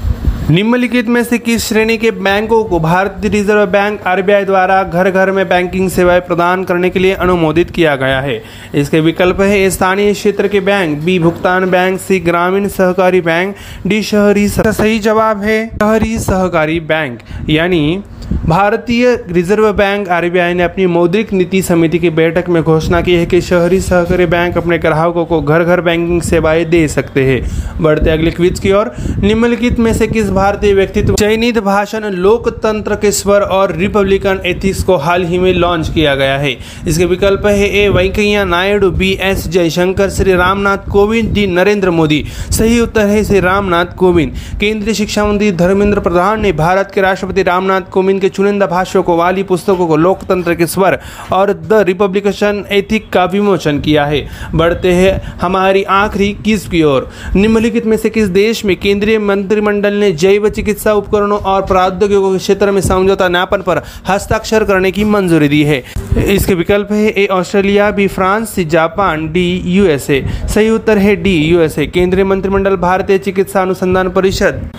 निम्नलिखित 0.49 1.07
में 1.07 1.23
से 1.23 1.37
किस 1.37 1.67
श्रेणी 1.67 1.97
के 1.97 2.09
बैंकों 2.11 2.63
को 2.63 2.79
भारतीय 2.79 3.29
रिज़र्व 3.29 3.65
बैंक 3.65 4.01
आरबीआई 4.07 4.43
द्वारा 4.45 4.81
घर 4.83 5.09
घर 5.09 5.31
में 5.31 5.47
बैंकिंग 5.49 5.89
सेवाएँ 5.89 6.21
प्रदान 6.21 6.63
करने 6.63 6.89
के 6.89 6.99
लिए 6.99 7.13
अनुमोदित 7.13 7.71
किया 7.71 7.95
गया 7.95 8.19
है? 8.21 8.41
इसके 8.75 8.99
विकल्प 8.99 9.41
है 9.41 9.69
स्थानीय 9.69 10.13
क्षेत्र 10.13 10.47
के 10.47 10.59
बैंक, 10.59 10.97
बी 11.03 11.19
भुगतान 11.19 11.69
बैंक, 11.71 11.99
सी 11.99 12.19
ग्रामीण 12.19 12.67
सहकारी 12.67 13.21
बैंक, 13.21 13.55
डी 13.87 14.01
शहरी 14.03 14.47
सही 14.49 14.99
जवाब 14.99 15.41
है 15.41 15.67
शहरी 15.67 16.17
सहकारी 16.19 16.79
बैंक। 16.79 17.19
यानी 17.49 18.03
भारतीय 18.45 19.07
रिज़र्व 19.31 19.71
बैंक 19.73 20.07
आरबीआई 20.09 20.53
ने 20.53 20.63
अपनी 20.63 20.85
मौद्रिक 20.85 21.31
नीति 21.33 21.61
समिति 21.61 21.99
की 21.99 22.09
बैठक 22.09 22.49
में 22.49 22.61
घोषणा 22.63 23.01
की 23.01 23.13
है 23.13 23.25
कि 23.25 23.41
शहरी 23.41 23.79
सहकारी 23.81 24.25
बैंक 24.25 24.57
अपने 24.57 24.77
ग्राहकों 24.77 25.25
को 25.25 25.41
घर 25.41 25.63
घर 25.63 25.81
बैंकिंग 25.81 26.21
सेवाएँ 26.21 26.65
दे 26.65 26.87
सकते 26.87 27.23
हैं। 27.25 27.81
बढ़ते 27.81 28.09
अगले 28.09 28.31
क्विज 28.31 28.59
की 28.59 28.71
ओर। 28.71 28.91
निम्नलिखित 29.19 29.79
में 29.79 29.93
से 29.93 30.07
किस 30.07 30.29
भारतीय 30.35 30.73
व्यक्तित्व। 30.73 31.13
चयनित 31.13 31.57
भाषण 31.59 32.05
लोकतंत्र 32.05 32.95
के 32.95 33.11
स्वर 33.11 33.41
और 33.41 33.75
रिपब्लिकन 33.75 34.39
एथिक्स 34.45 34.83
को 34.83 34.95
हाल 34.95 35.23
ही 35.23 35.37
में 35.39 35.53
लॉन्च 35.53 35.89
किया 35.89 36.15
गया 36.15 36.37
है। 36.37 36.51
इसके 36.87 37.05
विकल्प 37.05 37.45
है 37.45 37.69
A, 37.75 37.87
Venkaiah 37.89 38.43
Naidu, 38.45 38.89
B, 38.91 39.11
S, 39.21 39.47
Jaishankar, 39.47 40.09
Shri 40.09 40.33
Ramnath 40.33 40.89
Kovind, 40.91 41.31
D, 41.33 41.45
Narendra 41.47 41.91
Modi. 41.91 42.23
सही 42.51 42.79
उत्तर 42.79 43.05
है 43.05 43.23
श्री 43.23 43.39
रामनाथ 43.39 43.95
कोविंद। 43.97 44.33
केंद्रीय 44.59 44.93
शिक्षा 44.93 45.25
मंत्री 45.25 45.51
धर्मेंद्र 45.51 45.99
प्रधान 45.99 46.41
ने 46.41 46.51
भारत 46.51 46.91
के 46.95 47.01
राष्ट्रपति 47.01 47.43
रामनाथ 47.43 47.89
कोविंद 47.91 48.21
के 48.21 48.29
चुनिंदा 48.29 48.65
भाष्यों 48.65 49.03
को, 49.03 49.15
वाली 49.17 49.43
पुस्तकों 49.43 49.87
को 49.87 49.97
लोकतंत्र 49.97 50.55
के 50.55 50.67
स्वर 50.67 50.99
और 51.33 51.53
द 51.53 51.83
रिपब्लिकेशन 51.87 52.63
एथिक 52.71 53.09
का 53.09 53.25
विमोचन 53.25 53.79
किया 53.79 54.05
है। 54.05 54.23
बढ़ते 54.55 54.91
हैं 54.91 55.15
हमारी 55.41 55.83
आखिरी 55.83 56.31
किस 56.45 56.67
की 56.67 56.83
ओर। 56.83 57.09
निम्नलिखित 57.35 57.85
में 57.85 57.97
से 57.97 58.09
किस 58.09 58.27
देश 58.27 58.63
में 58.65 58.75
केंद्रीय 58.75 59.19
मंत्रिमंडल 59.19 59.93
ने 59.93 60.11
जैव 60.25 60.47
चिकित्सा 60.49 60.93
उपकरणों 60.93 61.39
और 61.39 61.65
प्रौद्योगिकों 61.65 62.31
के 62.31 62.37
क्षेत्र 62.37 62.71
में 62.71 62.81
समझौता 62.81 63.27
ज्ञापन 63.27 63.61
पर 63.61 63.81
हस्ताक्षर 64.07 64.63
करने 64.63 64.91
की 64.91 65.03
मंजूरी 65.05 65.47
दी 65.47 65.63
है। 65.63 65.83
इसके 66.27 66.53
विकल्प 66.53 66.91
है, 66.91 67.07
A, 67.07 67.27
Australia, 67.31 67.91
B, 67.91 68.07
France, 68.07 68.49
C, 68.49 68.65
Japan, 68.65 69.27
D, 69.31 69.61
USA. 69.65 70.23
सही 70.45 70.69
उत्तर 70.69 70.97
है 70.97 71.15
डी, 71.15 71.35
यूएसए। 71.37 71.85
केंद्रीय 71.87 72.23
मंत्रिमंडल, 72.23 72.75
भारतीय 72.75 73.17
चिकित्सा 73.17 73.61
अनुसंधान 73.61 74.09
परिषद। 74.09 74.69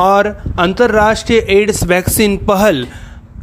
और 0.00 0.26
अंतर्राष्ट्रीय 0.60 1.46
एड्स 1.50 1.84
वैक्सीन 1.84 2.36
पहल, 2.36 2.86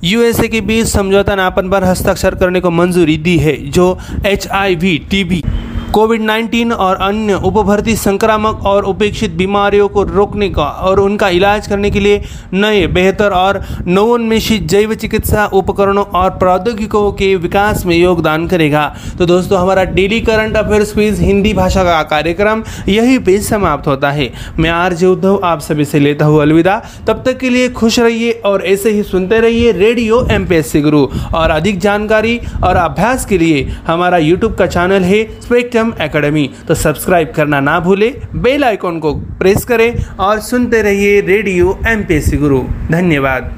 यूएसए 0.04 0.48
के 0.48 0.62
बीच 0.62 0.88
समझौता 0.88 1.36
ज्ञापन 1.36 1.70
पर 1.70 1.84
हस्ताक्षर 1.84 2.36
करने 2.36 2.60
को 2.60 2.72
मंजूरी 2.72 3.18
दी 3.18 3.38
है, 3.38 3.56
जो 3.68 3.98
H 4.26 4.48
I 4.48 4.76
V 4.76 4.98
TB. 5.12 5.44
Covid 5.94 6.22
19 6.22 6.72
और 6.74 6.96
अन्य 6.96 7.34
उपभर्ती 7.46 7.96
संक्रामक 7.96 8.66
और 8.66 8.84
उपेक्षित 8.84 9.32
बीमारियों 9.32 9.88
को 9.88 10.04
रोकने 10.04 10.48
का 10.50 10.64
और 10.64 11.00
उनका 11.00 11.30
इलाज 11.30 11.68
करने 11.68 11.90
के 11.92 12.00
लिए 12.00 12.22
नए, 12.54 12.86
बेहतर 12.88 13.32
और 13.32 13.60
नवोन्मेषित 13.88 14.68
जैव 14.68 14.94
चिकित्सा 14.94 15.46
उपकरणों 15.54 16.04
और 16.14 16.30
प्रौद्योगिकों 16.38 17.12
के 17.12 17.36
विकास 17.38 17.86
में 17.86 17.96
योगदान 17.96 18.46
करेगा। 18.48 18.86
तो 19.20 19.26
दोस्तों, 19.26 19.60
हमारा 19.60 19.84
daily 19.92 20.20
current 20.20 20.58
affairs 20.58 20.94
quiz 20.94 21.20
Hindi 21.20 21.54
भाषा 21.54 21.84
का 21.84 22.02
कार्यक्रम 22.04 22.64
यही 22.88 23.18
पे 23.18 23.38
समाप्त 23.42 23.88
होता 23.88 24.12
है। 24.12 24.30
मैं 24.60 24.70
आर 24.70 24.94
जे 24.94 25.06
उद्धव 25.08 25.40
आप 25.44 25.62
सभी 25.62 25.86
से 25.86 26.00
लेता 26.00 26.26
हूँ 26.26 26.42
अलविदा। 26.42 26.80
तब 27.08 27.22
तक 27.26 27.38
के 27.38 27.54
लिए 27.54 27.68
खुश 27.72 28.00
रहिए 28.00 28.32
और 28.46 28.66
ऐसे 28.66 28.90
ही 28.90 29.04
सुनते 29.04 29.40
रहिए 29.40 29.72
रेडियो 29.74 30.24
एमपीएससी 30.32 30.82
गुरु 30.82 31.06
और 31.34 31.50
अधिक 31.50 31.80
जानकारी 31.80 32.38
और 32.64 32.76
अभ्यास 32.78 33.26
के 33.26 33.38
लिए 33.38 33.68
हमारा 33.88 34.18
यूट्यूब 34.18 34.56
का 34.56 34.66
चैनल 34.68 35.04
है 35.04 35.24
स्पेक्ट्रम 35.42 35.80
विक्रम 35.82 36.04
एकेडमी 36.04 36.48
तो 36.68 36.76
सब्सक्राइब 36.76 37.32
करना 37.36 37.60
ना 37.60 37.80
भूले 37.80 38.10
बेल 38.38 38.64
आइकॉन 38.64 39.00
को 39.00 39.14
प्रेस 39.40 39.64
करें 39.66 40.04
और 40.20 40.40
सुनते 40.42 40.82
रहिए 40.82 41.20
रेडियो 41.28 41.80
एम 41.88 42.04
गुरु 42.40 42.62
धन्यवाद। 42.92 43.50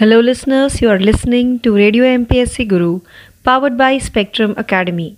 Hello 0.00 0.20
listeners 0.20 0.82
you 0.82 0.90
are 0.90 1.00
listening 1.00 1.58
to 1.64 1.76
radio 1.76 2.04
M 2.04 2.26
Guru 2.70 2.98
powered 3.44 3.74
by 3.74 3.98
spectrum 4.00 4.54
academy 4.60 5.12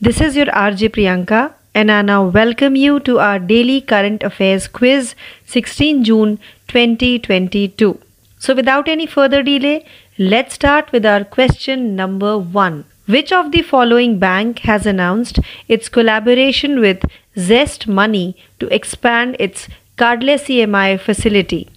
this 0.00 0.22
is 0.22 0.38
your 0.38 0.48
R 0.62 0.74
J 0.74 0.88
Priyanka 0.88 1.48
and 1.76 1.90
I 1.90 2.02
now 2.04 2.30
welcome 2.30 2.76
you 2.76 2.98
to 3.06 3.16
our 3.26 3.38
daily 3.46 3.78
current 3.88 4.24
affairs 4.24 4.68
quiz 4.74 5.14
16 5.56 6.02
June 6.04 6.36
2022 6.74 7.92
so 8.40 8.54
without 8.54 8.88
any 8.88 9.06
further 9.06 9.40
delay 9.42 9.78
let's 10.18 10.54
start 10.54 10.94
with 10.94 11.06
our 11.06 11.22
question 11.32 11.80
number 12.00 12.42
one 12.52 12.80
Which 13.06 13.32
of 13.32 13.52
the 13.52 13.62
following 13.62 14.18
bank 14.18 14.60
has 14.70 14.84
announced 14.84 15.38
its 15.68 15.88
collaboration 15.88 16.80
with 16.80 17.04
Zest 17.38 17.86
Money 17.86 18.36
to 18.58 18.66
expand 18.74 19.36
its 19.38 19.68
cardless 19.96 20.48
EMI 20.48 20.98
facility? 20.98 21.68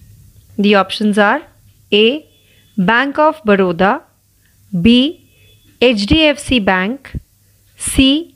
The 0.58 0.74
options 0.74 1.20
are 1.20 1.44
A. 1.94 2.28
Bank 2.78 3.20
of 3.20 3.44
Baroda, 3.44 4.02
B. 4.82 5.30
HDFC 5.80 6.66
Bank, 6.66 7.20
C. 7.78 8.36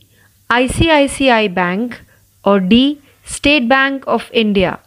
ICICI 0.52 1.54
Bank, 1.54 2.00
or 2.46 2.60
D. 2.60 3.02
State 3.26 3.68
Bank 3.68 4.04
of 4.06 4.30
India. 4.32 4.80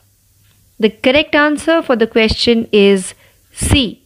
The 0.79 0.91
correct 0.91 1.35
answer 1.35 1.83
for 1.83 1.97
the 1.97 2.07
question 2.07 2.69
is 2.71 3.15
C. 3.53 4.06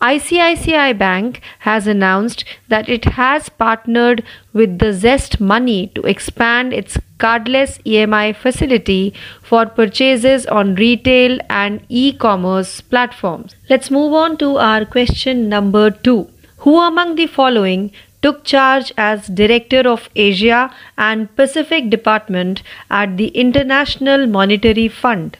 ICICI 0.00 0.98
Bank 0.98 1.40
has 1.60 1.86
announced 1.86 2.44
that 2.68 2.88
it 2.88 3.04
has 3.04 3.48
partnered 3.48 4.22
with 4.52 4.78
the 4.78 4.92
Zest 4.92 5.40
Money 5.40 5.86
to 5.94 6.02
expand 6.02 6.74
its 6.74 6.98
cardless 7.18 7.80
EMI 7.84 8.36
facility 8.36 9.14
for 9.42 9.64
purchases 9.64 10.46
on 10.46 10.74
retail 10.74 11.38
and 11.48 11.80
e 11.88 12.12
commerce 12.12 12.82
platforms. 12.82 13.56
Let's 13.70 13.90
move 13.90 14.12
on 14.12 14.36
to 14.38 14.58
our 14.58 14.84
question 14.84 15.48
number 15.48 15.90
two. 15.90 16.28
Who 16.58 16.78
among 16.78 17.16
the 17.16 17.26
following 17.26 17.90
took 18.20 18.44
charge 18.44 18.92
as 18.98 19.28
Director 19.28 19.88
of 19.88 20.10
Asia 20.14 20.74
and 20.98 21.34
Pacific 21.36 21.88
Department 21.88 22.62
at 22.90 23.16
the 23.16 23.28
International 23.28 24.26
Monetary 24.26 24.88
Fund? 24.88 25.38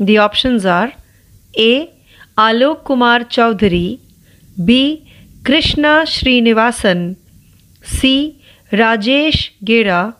The 0.00 0.18
options 0.18 0.66
are 0.66 0.92
A. 1.56 1.91
Alok 2.38 2.84
Kumar 2.84 3.20
Chaudhary, 3.20 4.00
B. 4.64 5.06
Krishna 5.44 6.04
Srinivasan, 6.06 7.16
C. 7.82 8.42
Rajesh 8.72 9.50
Gera, 9.62 10.16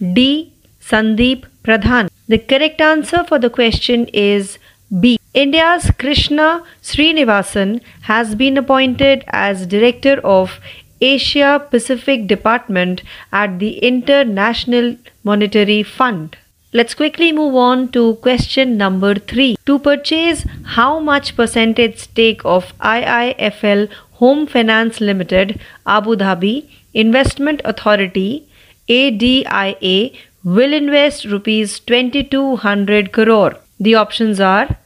D. 0.00 0.52
Sandeep 0.80 1.46
Pradhan. 1.64 2.08
The 2.28 2.38
correct 2.38 2.80
answer 2.80 3.24
for 3.24 3.40
the 3.40 3.50
question 3.50 4.06
is 4.12 4.58
B. 5.00 5.18
India's 5.34 5.90
Krishna 5.98 6.62
Srinivasan 6.80 7.80
has 8.02 8.36
been 8.36 8.56
appointed 8.56 9.24
as 9.28 9.66
Director 9.66 10.20
of 10.22 10.60
Asia 11.00 11.66
Pacific 11.70 12.28
Department 12.28 13.02
at 13.32 13.58
the 13.58 13.78
International 13.78 14.96
Monetary 15.24 15.82
Fund. 15.82 16.36
Let's 16.74 16.94
quickly 16.94 17.32
move 17.32 17.54
on 17.54 17.88
to 17.92 18.14
question 18.26 18.78
number 18.78 19.14
3. 19.14 19.56
To 19.66 19.78
purchase 19.78 20.46
how 20.64 21.00
much 21.00 21.36
percentage 21.36 21.98
stake 21.98 22.40
of 22.46 22.72
IIFL 22.78 23.90
Home 24.12 24.46
Finance 24.46 24.98
Limited 24.98 25.60
Abu 25.86 26.16
Dhabi 26.16 26.70
Investment 26.94 27.60
Authority 27.66 28.48
ADIA 28.88 30.12
will 30.44 30.72
invest 30.72 31.26
rupees 31.26 31.78
2200 31.80 33.12
crore. 33.12 33.56
The 33.78 33.94
options 33.96 34.40
are 34.40 34.78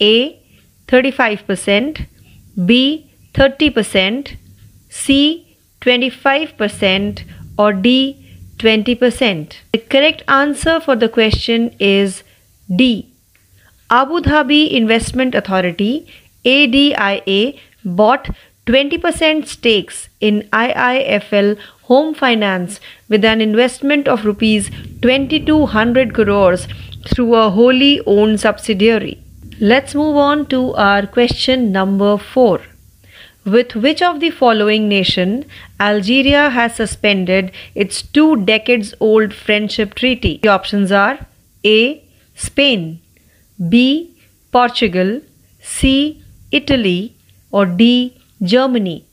A 0.00 0.40
35%, 0.86 2.06
B 2.64 3.10
30%, 3.34 4.36
C 4.90 5.56
25% 5.80 7.24
or 7.58 7.72
D 7.72 8.21
20%. 8.58 9.54
The 9.72 9.78
correct 9.78 10.22
answer 10.28 10.80
for 10.80 10.96
the 10.96 11.08
question 11.08 11.74
is 11.78 12.22
D. 12.74 13.08
Abu 13.90 14.20
Dhabi 14.20 14.70
Investment 14.70 15.34
Authority 15.34 16.06
ADIA 16.44 17.54
bought 17.84 18.30
20% 18.66 19.46
stakes 19.46 20.08
in 20.20 20.48
IIFL 20.52 21.58
Home 21.82 22.14
Finance 22.14 22.80
with 23.08 23.24
an 23.24 23.40
investment 23.40 24.06
of 24.06 24.24
rupees 24.24 24.70
2200 25.02 26.14
crores 26.14 26.68
through 27.08 27.34
a 27.34 27.50
wholly 27.50 28.00
owned 28.06 28.40
subsidiary. 28.40 29.18
Let's 29.60 29.94
move 29.94 30.16
on 30.16 30.46
to 30.46 30.74
our 30.74 31.06
question 31.06 31.72
number 31.72 32.16
4. 32.16 32.60
With 33.44 33.74
which 33.74 34.00
of 34.02 34.20
the 34.20 34.30
following 34.30 34.88
nation 34.88 35.46
Algeria 35.80 36.50
has 36.50 36.76
suspended 36.76 37.50
its 37.74 38.00
two 38.00 38.36
decades 38.44 38.94
old 39.00 39.34
friendship 39.34 39.94
treaty? 39.94 40.38
The 40.42 40.48
options 40.48 40.92
are 40.92 41.26
A. 41.64 42.04
Spain, 42.36 43.00
B. 43.68 44.14
Portugal, 44.52 45.20
C. 45.60 46.22
Italy, 46.52 47.16
or 47.50 47.66
D. 47.66 48.16
Germany. 48.42 49.04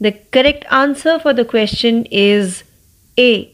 The 0.00 0.12
correct 0.32 0.64
answer 0.70 1.20
for 1.20 1.32
the 1.32 1.44
question 1.44 2.04
is 2.06 2.64
A. 3.16 3.48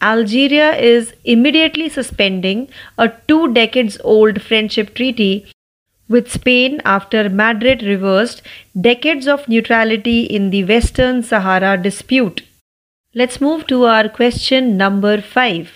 Algeria 0.00 0.74
is 0.76 1.12
immediately 1.24 1.90
suspending 1.90 2.68
a 2.96 3.10
two 3.28 3.52
decades 3.52 3.98
old 4.02 4.40
friendship 4.40 4.94
treaty 4.94 5.46
with 6.08 6.30
Spain 6.30 6.80
after 6.84 7.28
Madrid 7.28 7.82
reversed 7.82 8.42
decades 8.80 9.26
of 9.26 9.48
neutrality 9.48 10.22
in 10.22 10.50
the 10.50 10.64
Western 10.64 11.22
Sahara 11.22 11.76
dispute. 11.76 12.42
Let's 13.14 13.40
move 13.40 13.66
to 13.68 13.84
our 13.84 14.08
question 14.08 14.76
number 14.76 15.20
5. 15.20 15.70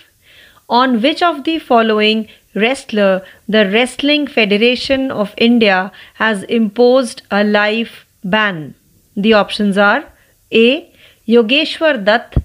On 0.69 1.01
which 1.01 1.21
of 1.21 1.43
the 1.43 1.59
following 1.59 2.29
wrestler 2.53 3.23
the 3.47 3.69
Wrestling 3.69 4.27
Federation 4.27 5.11
of 5.11 5.33
India 5.37 5.91
has 6.15 6.43
imposed 6.43 7.23
a 7.31 7.43
life 7.43 8.05
ban? 8.23 8.75
The 9.15 9.33
options 9.33 9.77
are 9.77 10.05
A. 10.51 10.89
Yogeshwar 11.27 12.03
Dutt, 12.05 12.37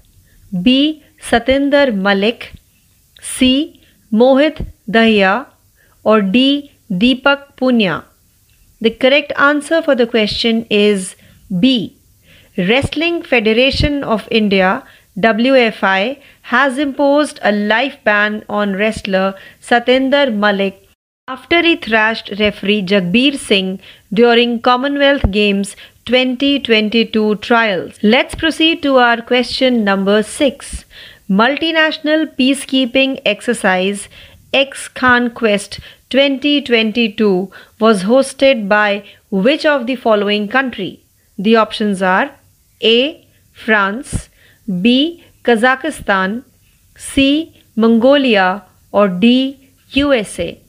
B. 0.61 1.03
Satinder 1.21 1.95
Malik, 1.95 2.53
C. 3.21 3.81
Mohit 4.11 4.65
Dahiya, 4.89 5.45
or 6.03 6.21
D. 6.21 6.71
Deepak 6.91 7.55
Punya. 7.57 8.03
The 8.79 8.91
correct 8.91 9.33
answer 9.37 9.81
for 9.81 9.95
the 9.95 10.07
question 10.07 10.65
is 10.69 11.15
B. 11.59 11.97
Wrestling 12.57 13.23
Federation 13.23 14.03
of 14.03 14.27
India 14.31 14.83
WFI 15.19 16.19
has 16.43 16.77
imposed 16.77 17.39
a 17.41 17.51
life 17.51 17.97
ban 18.03 18.43
on 18.47 18.73
wrestler 18.73 19.33
Satinder 19.61 20.33
Malik 20.33 20.87
after 21.27 21.61
he 21.61 21.75
thrashed 21.75 22.29
referee 22.39 22.83
Jagbir 22.83 23.35
Singh 23.37 23.79
during 24.13 24.61
Commonwealth 24.61 25.29
Games 25.31 25.75
2022 26.05 27.35
trials. 27.37 27.99
Let's 28.01 28.35
proceed 28.35 28.81
to 28.83 28.97
our 28.97 29.21
question 29.21 29.83
number 29.83 30.23
6. 30.23 30.85
Multinational 31.29 32.33
Peacekeeping 32.37 33.19
Exercise 33.25 34.07
X 34.53 34.87
Khan 34.87 35.29
Quest 35.31 35.79
2022 36.09 37.51
was 37.79 38.03
hosted 38.03 38.67
by 38.67 39.03
which 39.29 39.65
of 39.65 39.87
the 39.87 39.95
following 39.95 40.47
country? 40.47 41.03
The 41.37 41.55
options 41.55 42.01
are 42.01 42.31
A. 42.81 43.27
France, 43.51 44.29
B. 44.81 45.23
Kazakhstan, 45.43 46.43
C. 46.95 47.55
Mongolia, 47.75 48.63
or 48.91 49.07
D. 49.07 49.69
USA. 49.91 50.59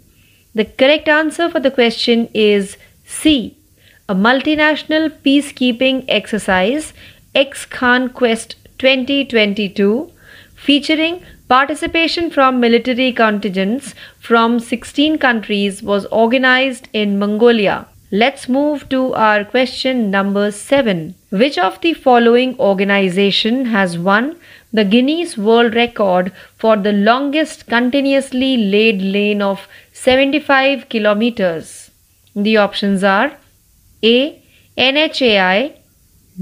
The 0.55 0.64
correct 0.64 1.09
answer 1.09 1.48
for 1.48 1.61
the 1.61 1.70
question 1.70 2.29
is 2.35 2.77
C 3.05 3.59
a 4.11 4.14
multinational 4.14 5.11
peacekeeping 5.22 6.05
exercise, 6.09 6.94
X 7.35 7.66
Khan 7.66 8.09
Quest 8.09 8.57
2022, 8.79 10.11
featuring 10.55 11.22
participation 11.48 12.30
from 12.30 12.61
military 12.61 13.12
contingents 13.12 13.94
from 14.20 14.61
16 14.61 15.18
countries, 15.18 15.82
was 15.82 16.06
organized 16.06 16.88
in 16.92 17.18
Mongolia. 17.18 17.87
Let's 18.11 18.48
move 18.48 18.88
to 18.88 19.12
our 19.14 19.44
question 19.44 20.11
number 20.11 20.50
7. 20.50 21.14
Which 21.30 21.58
of 21.58 21.80
the 21.82 21.92
following 21.92 22.58
organization 22.58 23.66
has 23.66 23.98
won 23.98 24.37
the 24.72 24.84
Guinness 24.84 25.37
World 25.37 25.74
Record 25.74 26.32
for 26.56 26.76
the 26.76 26.92
longest 26.92 27.66
continuously 27.66 28.56
laid 28.56 29.02
lane 29.02 29.42
of 29.42 29.68
75 29.92 30.88
kilometers? 30.88 31.90
The 32.34 32.56
options 32.56 33.04
are 33.04 33.32
a. 34.02 34.42
NHAI 34.78 35.74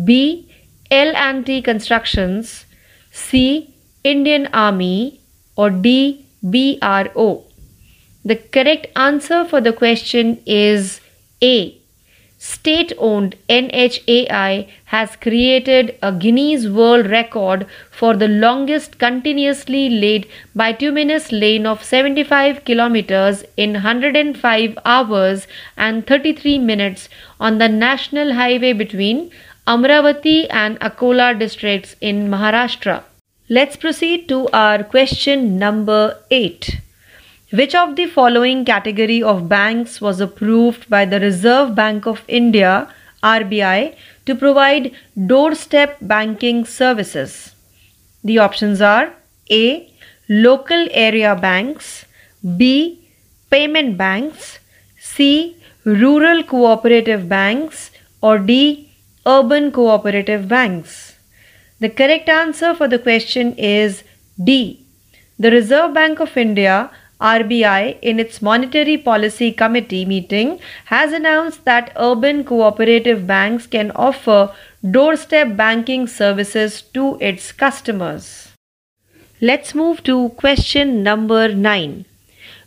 B. 0.04 0.52
L&T 0.90 1.62
Constructions 1.62 2.66
C. 3.10 3.74
Indian 4.10 4.46
Army 4.52 5.20
or 5.56 5.68
D. 5.68 6.24
BRO. 6.40 7.44
The 8.24 8.36
correct 8.36 8.86
answer 8.94 9.44
for 9.44 9.60
the 9.60 9.72
question 9.72 10.40
is 10.46 11.00
A. 11.42 11.76
State 12.38 12.92
owned 12.98 13.34
NHAI 13.48 14.68
has 14.96 15.16
created 15.16 15.98
a 16.02 16.12
Guinness 16.12 16.68
World 16.68 17.06
Record 17.06 17.66
for 17.90 18.14
the 18.14 18.28
longest 18.28 18.98
continuously 19.00 19.88
laid 19.88 20.28
bituminous 20.54 21.32
lane 21.32 21.66
of 21.66 21.82
75 21.82 22.64
kilometers 22.64 23.42
in 23.56 23.72
105 23.72 24.78
hours 24.84 25.48
and 25.76 26.06
33 26.06 26.58
minutes 26.58 27.08
on 27.40 27.58
the 27.58 27.68
national 27.68 28.34
highway 28.34 28.72
between 28.72 29.30
Amravati 29.66 30.46
and 30.50 30.78
Akola 30.78 31.36
districts 31.36 31.96
in 32.00 32.28
Maharashtra. 32.28 33.02
Let's 33.48 33.76
proceed 33.76 34.28
to 34.30 34.48
our 34.48 34.82
question 34.82 35.56
number 35.56 36.18
8. 36.32 36.80
Which 37.52 37.76
of 37.76 37.94
the 37.94 38.06
following 38.06 38.64
category 38.64 39.22
of 39.22 39.48
banks 39.48 40.00
was 40.00 40.18
approved 40.18 40.90
by 40.90 41.04
the 41.04 41.20
Reserve 41.20 41.76
Bank 41.76 42.06
of 42.06 42.24
India 42.26 42.92
RBI 43.22 43.94
to 44.24 44.34
provide 44.34 44.90
doorstep 45.28 45.96
banking 46.00 46.64
services? 46.64 47.54
The 48.24 48.40
options 48.40 48.80
are 48.80 49.12
A. 49.48 49.92
Local 50.28 50.88
area 50.90 51.36
banks, 51.36 52.04
B. 52.56 52.98
Payment 53.48 53.96
banks, 53.96 54.58
C. 54.98 55.56
Rural 55.84 56.42
cooperative 56.42 57.28
banks, 57.28 57.92
or 58.20 58.38
D. 58.38 58.90
Urban 59.24 59.70
cooperative 59.70 60.48
banks. 60.48 61.15
The 61.78 61.90
correct 61.90 62.28
answer 62.28 62.74
for 62.74 62.88
the 62.88 62.98
question 62.98 63.54
is 63.56 64.02
D. 64.42 64.80
The 65.38 65.50
Reserve 65.50 65.92
Bank 65.92 66.20
of 66.20 66.36
India 66.36 66.90
RBI, 67.20 67.98
in 68.02 68.20
its 68.20 68.40
Monetary 68.42 68.96
Policy 68.96 69.52
Committee 69.52 70.04
meeting, 70.04 70.58
has 70.86 71.12
announced 71.12 71.64
that 71.64 71.92
urban 71.96 72.44
cooperative 72.44 73.26
banks 73.26 73.66
can 73.66 73.90
offer 73.92 74.54
doorstep 74.90 75.56
banking 75.56 76.06
services 76.06 76.82
to 76.94 77.16
its 77.20 77.52
customers. 77.52 78.52
Let's 79.40 79.74
move 79.74 80.02
to 80.04 80.30
question 80.30 81.02
number 81.02 81.54
9. 81.54 82.04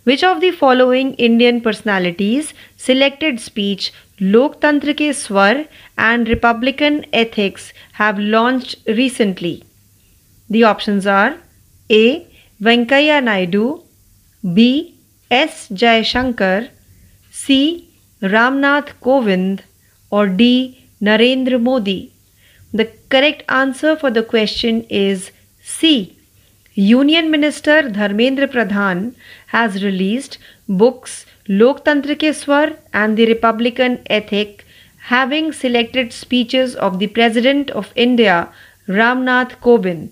Which 0.04 0.24
of 0.24 0.41
the 0.41 0.52
following 0.52 1.13
Indian 1.15 1.62
personalities 1.62 2.54
selected 2.78 3.39
speech 3.39 3.91
लोकतंत्र 4.21 4.93
के 4.93 5.12
स्वर 5.13 5.65
and 5.99 6.27
republican 6.29 7.03
ethics 7.15 7.71
have 7.99 8.19
launch 8.36 8.75
recently 8.89 9.62
the 10.49 10.63
option 10.63 10.99
are 11.10 11.36
A 11.89 12.05
Venkaiah 12.60 13.19
Naidu 13.19 13.65
B 14.43 14.71
S 15.32 15.67
Jaishankar 15.71 16.67
C 17.34 17.62
Ramnath 18.21 18.93
Kovind 19.01 19.62
और 20.12 20.27
D 20.36 20.53
Narendra 21.01 21.58
Modi 21.58 21.99
the 22.71 22.86
correct 23.12 23.43
answer 23.51 23.95
for 24.01 24.12
the 24.12 24.25
question 24.29 24.82
is 25.01 25.29
C 25.65 25.95
union 26.77 27.29
minister 27.32 27.88
Dharmendra 27.91 28.45
Pradhan 28.47 29.12
has 29.53 29.77
release 29.86 30.29
books 30.71 31.25
Loktantra 31.49 32.15
ke 32.15 32.31
Swar 32.35 32.73
and 32.93 33.17
the 33.17 33.25
Republican 33.25 33.99
Ethic, 34.07 34.65
having 35.07 35.51
selected 35.51 36.13
speeches 36.13 36.75
of 36.75 36.99
the 36.99 37.07
President 37.07 37.71
of 37.71 37.91
India, 37.95 38.49
Ramnath 38.88 39.55
Kovind. 39.59 40.12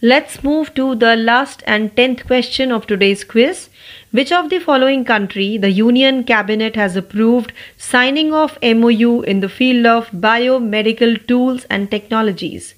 Let's 0.00 0.42
move 0.42 0.72
to 0.76 0.94
the 0.94 1.14
last 1.14 1.62
and 1.66 1.94
tenth 1.94 2.26
question 2.26 2.72
of 2.72 2.86
today's 2.86 3.22
quiz. 3.22 3.68
Which 4.12 4.32
of 4.32 4.48
the 4.48 4.60
following 4.60 5.04
country 5.04 5.58
the 5.58 5.70
Union 5.70 6.24
Cabinet 6.24 6.74
has 6.76 6.96
approved 6.96 7.52
signing 7.76 8.32
off 8.32 8.58
MOU 8.62 9.20
in 9.22 9.40
the 9.40 9.48
field 9.48 9.84
of 9.84 10.10
biomedical 10.10 11.26
tools 11.26 11.64
and 11.68 11.90
technologies? 11.90 12.74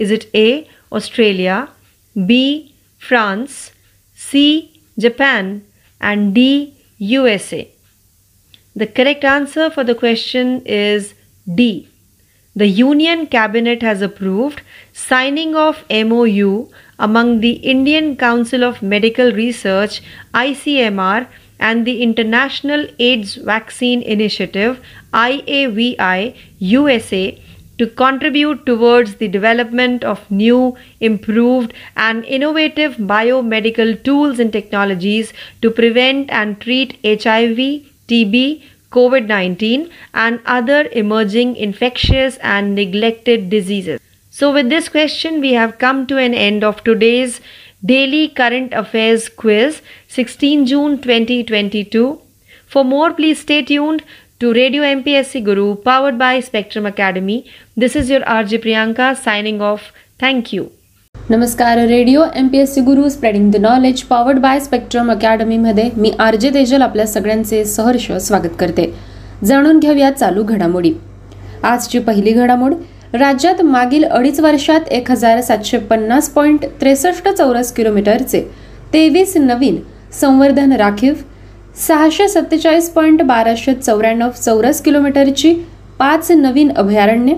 Is 0.00 0.10
it 0.10 0.28
A. 0.34 0.68
Australia, 0.90 1.68
B. 2.26 2.74
France, 2.98 3.72
C. 4.14 4.80
Japan, 4.98 5.64
and 6.00 6.34
D. 6.34 6.74
USA? 6.98 7.68
The 8.74 8.86
correct 8.86 9.24
answer 9.24 9.70
for 9.70 9.84
the 9.84 9.94
question 9.94 10.62
is 10.64 11.14
D. 11.54 11.88
The 12.54 12.66
Union 12.66 13.26
Cabinet 13.26 13.82
has 13.82 14.02
approved 14.02 14.62
signing 14.92 15.54
of 15.54 15.84
MOU 15.88 16.68
among 16.98 17.40
the 17.40 17.52
Indian 17.74 18.16
Council 18.16 18.64
of 18.64 18.82
Medical 18.82 19.32
Research 19.32 20.02
ICMR 20.34 21.28
and 21.58 21.86
the 21.86 22.02
International 22.02 22.86
AIDS 22.98 23.34
Vaccine 23.36 24.02
Initiative 24.02 24.80
IAVI 25.12 26.34
USA 26.58 27.40
to 27.80 27.86
contribute 27.86 28.66
towards 28.66 29.14
the 29.14 29.26
development 29.26 30.04
of 30.04 30.30
new, 30.30 30.76
improved, 31.00 31.72
and 31.96 32.26
innovative 32.26 32.96
biomedical 33.12 33.94
tools 34.04 34.38
and 34.38 34.52
technologies 34.52 35.32
to 35.62 35.70
prevent 35.70 36.28
and 36.30 36.60
treat 36.60 36.98
HIV, 37.02 37.58
TB, 38.06 38.62
COVID 38.92 39.26
19, 39.26 39.88
and 40.12 40.40
other 40.44 40.88
emerging 40.92 41.56
infectious 41.56 42.36
and 42.42 42.74
neglected 42.74 43.48
diseases. 43.48 43.98
So, 44.28 44.52
with 44.52 44.68
this 44.68 44.90
question, 44.90 45.40
we 45.40 45.54
have 45.54 45.78
come 45.78 46.06
to 46.08 46.18
an 46.18 46.34
end 46.34 46.62
of 46.62 46.84
today's 46.84 47.40
daily 47.82 48.28
current 48.28 48.74
affairs 48.74 49.30
quiz 49.30 49.80
16 50.08 50.66
June 50.66 51.00
2022. 51.00 52.20
For 52.66 52.84
more, 52.84 53.12
please 53.14 53.40
stay 53.40 53.62
tuned 53.62 54.04
to 54.40 54.50
Radio 54.54 54.82
MPSC 54.82 55.44
Guru 55.44 55.76
powered 55.76 56.18
by 56.18 56.40
Spectrum 56.40 56.86
Academy. 56.86 57.44
This 57.76 57.94
is 57.94 58.08
your 58.08 58.20
RJ 58.22 58.60
Priyanka 58.60 59.08
signing 59.14 59.60
off. 59.62 59.82
Thank 60.20 60.52
you. 60.52 60.62
नमस्कार 61.14 61.78
radio 61.88 62.24
M 62.36 62.48
P 62.48 62.58
S 62.58 62.74
C 62.74 62.80
Guru 62.80 63.08
spreading 63.08 63.50
the 63.52 63.56
knowledge 63.56 64.02
powered 64.02 64.38
by 64.38 64.60
Spectrum 64.60 65.10
अकॅडमीमध्ये 65.10 65.88
मी 65.96 66.12
R 66.18 66.36
J 66.36 66.50
Tejal 66.54 66.82
आपल्या 66.82 67.06
सगळ्यांचे 67.06 67.64
सहर्ष 67.64 68.10
स्वागत 68.20 68.56
करते 68.60 68.90
जाणून 69.44 69.78
घेऊया 69.78 70.10
चालू 70.10 70.42
घडामोडी 70.44 70.92
आजची 71.62 71.98
पहिली 71.98 72.32
घडामोड 72.32 72.74
राज्यात 73.14 73.62
मागील 73.64 74.04
अडीच 74.04 74.40
वर्षात 74.40 74.88
एक 74.90 75.10
हजार 75.10 75.40
सातशे 75.40 75.78
पन्नास 75.90 76.30
पॉईंट 76.30 76.64
त्रेसष्ट 76.80 77.28
चौरस 77.28 77.72
किलोमीटरचे 77.72 78.42
तेवीस 78.92 79.36
नवीन 79.36 79.80
संवर्धन 80.20 80.72
राखीव 80.72 81.14
सहाशे 81.80 82.26
सत्तेचाळीस 82.28 82.88
पॉईंट 82.90 83.22
बाराशे 83.22 83.74
चौऱ्याण्णव 83.74 84.30
चौरस 84.44 84.80
किलोमीटरची 84.82 85.54
पाच 85.98 86.30
नवीन 86.30 86.70
अभयारण्ये 86.76 87.34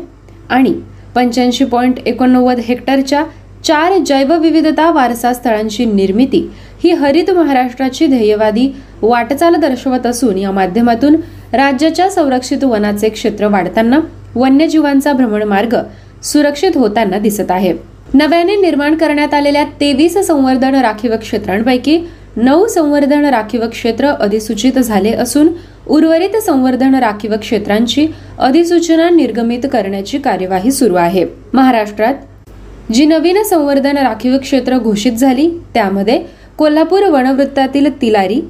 आणि 0.50 0.72
पंच्याऐंशी 1.14 1.64
पॉईंट 1.64 1.98
एकोणनव्वद 2.06 2.58
हेक्टरच्या 2.58 3.24
चार 3.64 3.96
जैवविविधता 4.06 4.90
वारसा 4.90 5.32
स्थळांची 5.32 5.84
निर्मिती 5.84 6.40
ही 6.82 6.92
हरित 6.92 7.30
महाराष्ट्राची 7.30 8.06
ध्येयवादी 8.06 8.68
वाटचाल 9.02 9.56
दर्शवत 9.56 10.06
असून 10.06 10.38
या 10.38 10.50
माध्यमातून 10.50 11.16
राज्याच्या 11.52 12.08
संरक्षित 12.10 12.64
वनाचे 12.64 13.08
क्षेत्र 13.08 13.48
वाढताना 13.48 13.98
वन्यजीवांचा 14.34 15.12
भ्रमणमार्ग 15.12 15.76
सुरक्षित 16.22 16.76
होताना 16.76 17.18
दिसत 17.18 17.50
आहे. 17.50 17.72
नव्याने 18.14 18.56
निर्माण 18.56 18.94
करण्यात 18.96 19.34
आलेल्या 19.34 19.64
तेवीस 19.80 20.16
संवर्धन 20.26 20.74
राखीव 20.74 21.16
क्षेत्रांपैकी 21.16 21.98
नऊ 22.36 22.66
संवर्धन 22.66 23.24
राखीव 23.24 23.66
क्षेत्र 23.68 24.10
अधिसूचित 24.20 24.78
झाले 24.78 25.12
असून 25.12 25.48
उर्वरित 25.86 26.36
संवर्धन 26.36 26.94
राखीव 26.94 27.34
क्षेत्रांची 27.40 28.06
अधिसूचना 28.38 29.08
निर्गमित 29.10 29.66
करण्याची 29.72 30.18
कार्यवाही 30.18 30.72
सुरू 30.72 30.94
आहे. 30.94 31.24
महाराष्ट्रात 31.52 32.92
जी 32.92 33.04
नवीन 33.06 33.42
संवर्धन 33.42 33.98
राखीव 33.98 34.36
क्षेत्र 34.38 34.78
घोषित 34.78 35.12
झाली 35.12 35.48
त्यामध्ये 35.74 36.18
कोल्हापूर 36.58 37.04
वनवृत्तातील 37.10 37.88
तिलारी 38.02 38.40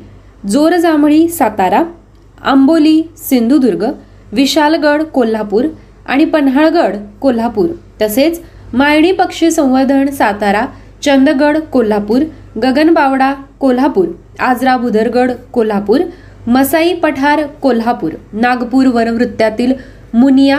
जोरजांभळी 0.49 1.27
सातारा 1.29 1.83
आंबोली 2.45 3.03
सिंधुदुर्ग 3.19 3.85
विशालगड 4.33 5.03
कोल्हापूर 5.05 5.67
आणि 6.07 6.25
पन्हाळगड 6.25 6.97
कोल्हापूर 7.21 7.69
तसेच 8.03 8.41
मायणी 8.73 9.13
पक्षी 9.13 9.51
संवर्धन 9.51 10.11
सातारा 10.11 10.65
चंदगड 11.05 11.59
कोल्हापूर 11.73 12.23
गगनबावडा 12.57 13.33
कोल्हापूर 13.61 14.07
आजरा 14.41 14.77
बुदरगड 14.77 15.31
कोल्हापूर 15.53 16.01
मसाई 16.47 16.93
पठार 16.95 17.43
कोल्हापूर 17.63 18.13
नागपूर 18.33 18.87
वनवृत्तातील 18.87 19.73
मुनिया 20.15 20.59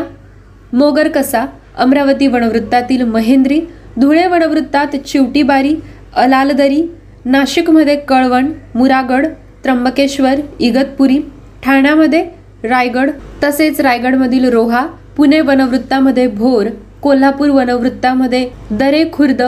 मोगरकसा 0.73 1.45
अमरावती 1.77 2.27
वनवृत्तातील 2.27 3.03
महेंद्री 3.05 3.59
धुळे 3.97 4.25
वनवृत्तात 4.27 4.95
चिवटीबारी 5.05 5.75
अलालदरी 6.15 6.81
नाशिकमध्ये 7.25 7.95
कळवण 7.95 8.51
मुरागड 8.75 9.25
त्र्यंबकेश्वर 9.63 10.39
इगतपुरी 10.59 11.19
ठाण्यामध्ये 11.63 12.23
रायगड 12.63 13.09
तसेच 13.43 13.81
रायगडमधील 13.81 14.45
रोहा 14.49 14.85
पुणे 15.17 15.41
वनवृत्तामध्ये 15.41 16.25
भोर 16.27 16.67
कोल्हापूर 17.01 17.49
वनवृत्तामध्ये 17.49 18.47
दरे 18.71 19.03
खुर्द 19.13 19.41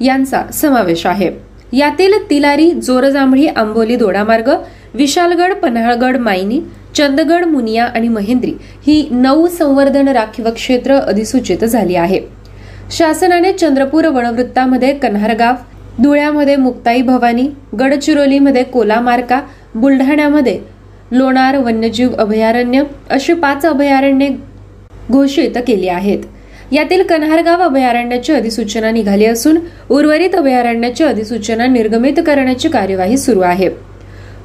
यांचा 0.00 0.42
समावेश 0.52 1.06
आहे. 1.06 1.30
यातील 1.72 2.14
तिलारी 2.30 2.70
जोरजांभळी 2.72 3.46
आंबोली 3.46 3.96
दोडामार्ग 3.96 4.50
विशालगड 4.94 5.52
पन्हाळगड 5.52 6.16
मायनी 6.16 6.60
चंदगड 6.96 7.44
मुनिया 7.44 7.84
आणि 7.84 8.08
महेंद्री 8.08 8.52
ही 8.86 9.06
नऊ 9.10 9.46
संवर्धन 9.48 10.08
राखीव 10.08 10.48
क्षेत्र 10.50 10.94
अधिसूचित 10.94 11.64
झाली 11.64 11.94
आहे. 11.94 12.20
शासनाने 12.90 13.52
चंद्रपूर 13.52 14.06
वनवृत्तामध्ये 14.06 14.92
कन्हारगाव 14.94 15.54
धुळ्यामध्ये 16.02 16.56
मुक्ताई 16.56 17.02
भवानी 17.02 17.46
गडचिरोलीमध्ये 17.78 18.62
कोलामार्का 18.64 19.40
बुलढाण्यामध्ये 19.74 20.58
लोणार 21.12 21.56
वन्यजीव 21.56 22.14
अभयारण्य 22.18 22.82
अशी 23.10 23.34
पाच 23.34 23.66
अभयारण्ये 23.66 24.28
घोषित 25.10 25.58
केली 25.66 25.88
आहेत. 25.88 26.18
यातील 26.72 27.02
कन्हारगाव 27.02 27.60
अभयारण्याची 27.62 28.32
अधिसूचना 28.32 28.90
निघाली 28.90 29.24
असून 29.24 29.58
उर्वरित 29.90 30.34
अभयारण्याची 30.34 31.04
अधिसूचना 31.04 31.66
निर्गमित 31.66 32.12
करण्याची 32.26 32.68
कार्यवाही 32.68 33.18
सुरू 33.18 33.40
आहे. 33.40 33.68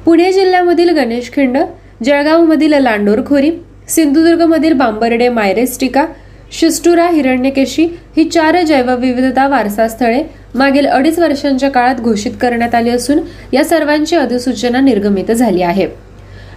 पुणे 0.04 0.32
जिल्ह्यामधील 0.32 0.90
गणेशखिंड 0.90 1.58
जळगावमधील 2.04 2.72
लांडोरखोरी 2.72 3.50
सिंधुदुर्गमधील 3.88 4.72
बांबर्डे 4.72 5.28
मायरेस्टिका 5.28 6.06
शिस्टुरा 6.52 7.08
हिरण्यकेशी 7.08 7.84
ही 8.16 8.24
चार 8.24 8.62
जैवविविधता 8.62 9.48
वारसास्थळे 9.48 10.22
मागील 10.54 10.86
अडीच 10.86 11.18
वर्षांच्या 11.18 11.70
काळात 11.70 11.94
घोषित 11.94 12.32
करण्यात 12.40 12.74
आली 12.74 12.90
असून 12.90 13.18
या 13.52 13.64
सर्वांची 13.64 14.16
अधिसूचना 14.16 14.80
निर्गमित 14.80 15.32
झाली 15.32 15.62
आहे. 15.62 15.86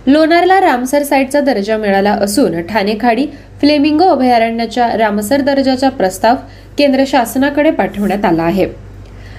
लोणारला 0.08 0.62
रामसर 0.62 1.04
साईटचा 1.04 1.40
दर्जा 1.40 1.78
मिळाला 1.78 2.12
असून 2.12 2.62
ठाणे 2.62 2.94
खाडी 3.02 3.26
फ्लेमिंगो 3.62 4.06
अभयारण्याच्या 4.06 4.88
रामसर 4.98 5.42
दर्जाचा 5.42 5.90
प्रस्ताव 5.90 6.36
केंद्र 6.78 7.04
शासनाकडे 7.08 7.72
पाठवण्यात 7.72 8.26
आला 8.26 8.44
आहे. 8.44 8.66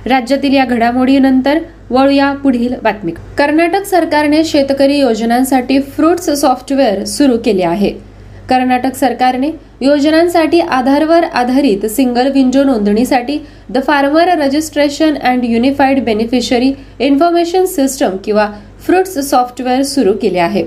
राज्यातील 0.06 0.54
या 0.54 0.64
घडामोडीनंतर 0.64 1.58
वळूया 1.90 2.32
पुढील 2.32 2.74
बातमी. 2.82 3.12
कर्नाटक 3.38 3.84
सरकारने 3.84 4.44
शेतकरी 4.44 4.98
योजनांसाठी 4.98 5.80
फ्रुट्स 5.80 6.30
सॉफ्टवेअर 6.30 7.04
सुरू 7.04 7.36
केले 7.44 7.62
आहे. 7.62 7.90
कर्नाटक 8.50 8.94
सरकारने 8.94 9.50
योजनांसाठी 9.80 10.60
आधारवर 10.60 11.24
आधारित 11.24 11.86
सिंगल 11.86 12.30
विंडो 12.30 12.64
नोंदणीसाठी 12.64 13.38
the 13.70 13.78
farmer 13.86 14.28
registration 14.38 15.14
and 15.22 15.44
unified 15.44 16.04
beneficiary 16.04 16.72
information 16.98 17.64
system 17.64 18.16
किंवा 18.24 18.48
फ्रुट्स 18.86 19.18
सॉफ्टवेअर 19.30 19.82
सुरू 19.82 20.12
केले 20.12 20.38
आहे. 20.38 20.64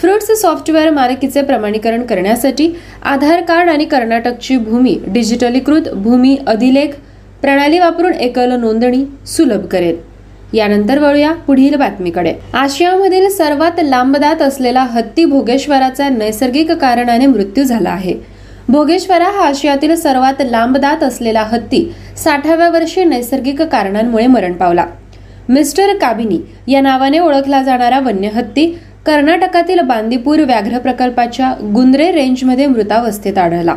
फ्रुट्स 0.00 0.30
सॉफ्टवेअर 0.40 0.90
मालकीचे 0.90 1.42
प्रमाणीकरण 1.42 2.02
करण्यासाठी 2.06 2.68
आधार 3.02 3.40
कार्ड 3.40 3.68
आणि 3.68 3.84
कर्नाटकची 3.84 4.56
भूमी 4.56 4.98
डिजिटलीकृत 5.06 5.88
भूमी 5.94 6.36
अधिलेख 6.46 6.88
प्रणाली 7.42 7.78
वापरून 7.78 8.12
एकल 8.12 8.52
नोंदणी 8.52 9.04
सुलभ 9.26 9.64
करेल. 9.66 9.96
यानंतर 10.52 10.98
वळूया 10.98 11.32
पुढील 11.32 11.74
बातमीकडे. 11.74 12.34
आशियामधील 12.54 13.28
सर्वात 13.28 13.80
लांबदात 13.82 14.42
असलेला 14.42 14.82
हत्ती 14.82 15.24
भोगेश्वराचा 15.24 16.08
नैसर्गिक 16.08 16.72
कारणाने 16.72 17.26
मृत्यू 17.26 17.64
झाला 17.64 17.90
आहे. 17.90 18.14
भोगेश्वरा 18.68 19.24
हा 19.24 19.46
आशियातील 19.48 19.94
सर्वात 19.94 20.42
लांबदात 20.50 21.02
असलेला 21.02 21.42
हत्ती 21.42 21.92
साठाव्या 22.16 22.68
वर्षी 22.68 23.04
नैसर्गिक 23.04 23.62
कारणांमुळे 23.62 24.26
मरण 24.26 24.52
पावला. 24.52 24.86
मिस्टर 25.48 25.96
काबिनी 25.96 26.38
या 26.68 26.80
नावाने 26.80 27.18
ओळखला 27.18 27.62
जाणारा 27.62 27.98
वन्य 28.00 28.28
हत्ती 28.28 28.78
कर्नाटकातील 29.06 29.80
बांदीपूर 29.80 30.40
व्याघ्र 30.40 30.78
प्रकल्पाच्या 30.78 31.52
गुंद्रे 31.74 32.10
रेंजमध्ये 32.12 32.66
मृतावस्थेत 32.66 33.36
आढळला. 33.38 33.74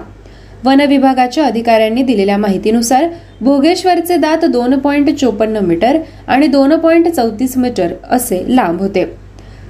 वन 0.64 0.82
विभागाच्या 0.82 1.44
अधिकाऱ्यांनी 1.46 2.04
दिलेल्या 2.04 2.38
माहितीनुसार 2.38 3.06
भोगेश्वरचे 3.42 4.16
दात 4.18 4.46
दोन 4.46 4.78
पॉईंट 4.80 5.10
चोपन्न 5.10 5.58
मीटर 5.58 5.98
आणि 6.28 6.48
दोन 6.48 6.76
पॉईंट 6.76 7.08
चौतीस 7.08 7.58
मीटर 7.58 7.92
असे 8.12 8.44
लांब 8.48 8.80
होते. 8.82 9.06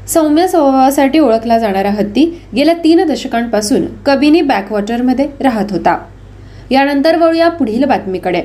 सौम्य 0.08 0.48
स्वभावासाठी 0.48 1.20
ओळखला 1.20 1.58
जाणारा 1.60 1.90
हत्ती 1.90 2.24
गेल्या 2.56 2.74
तीन 2.74 3.06
दशकांपासून 3.08 3.86
कबिनी 4.06 4.42
बॅकवॉटरमध्ये 4.42 5.26
राहत 5.40 5.72
होता. 5.72 5.98
यानंतर 6.72 7.18
वळूया 7.18 7.50
पुढील 7.50 7.84
बातमीकडे. 7.84 8.42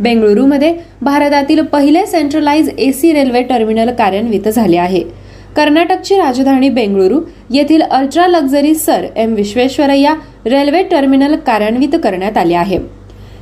बेंगळुरूमध्ये 0.00 0.74
भारतातील 1.02 1.60
पहिले 1.62 2.06
सेंट्रलाइज 2.06 2.70
एसी 2.78 3.12
रेल्वे 3.12 3.42
टर्मिनल 3.42 3.90
कार्यान्वित 3.90 4.48
झाले 4.48 4.76
आहे. 4.76 5.23
कर्नाटकची 5.56 6.16
राजधानी 6.16 6.68
बेंगळुरू 6.68 7.20
येथील 7.50 7.82
ultra 7.82 8.26
luxury 8.26 8.74
sir 8.74 9.06
M 9.16 9.34
Visvesvaraya 9.34 10.14
railway 10.46 10.82
terminal 10.82 11.34
कार्यान्वित 11.36 11.96
करण्यात 12.04 12.36
आले 12.36 12.54
आहे. 12.54 12.78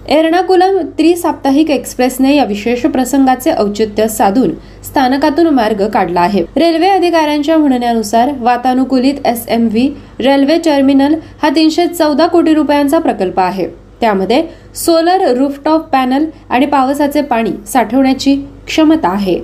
एर्णाकुलम 0.08 0.76
त्रिसाप्ताहिक 0.98 1.70
एक्सप्रेसने 1.70 2.34
या 2.36 2.44
विशेष 2.44 2.84
प्रसंगाचे 2.86 3.52
औचित्य 3.58 4.06
साधून 4.08 4.50
स्थानकातून 4.84 5.46
मार्ग 5.46 5.86
काढला 5.88 6.20
आहे. 6.20 6.42
रेल्वे 6.56 6.88
अधिकाऱ्यांच्या 6.88 7.56
म्हणण्यानुसार 7.56 8.30
वातानुकूलित 8.40 9.26
S 9.26 9.46
M 9.48 9.66
V 9.66 9.88
railway 10.20 10.58
terminal 10.64 11.14
हा 11.42 11.48
तीनशे 11.48 11.86
चौदा 11.86 12.26
कोटी 12.26 12.54
रुपयांचा 12.54 12.98
प्रकल्प 12.98 13.40
आहे. 13.40 13.66
त्यामध्ये 14.00 14.42
सोलर 14.74 15.26
रूफटॉप 15.36 15.88
पॅनल 15.92 16.24
आणि 16.50 16.66
पावसाचे 16.66 17.22
पाणी 17.22 17.50
साठवण्याची 17.66 18.36
क्षमता 18.66 19.08
आहे. 19.08 19.40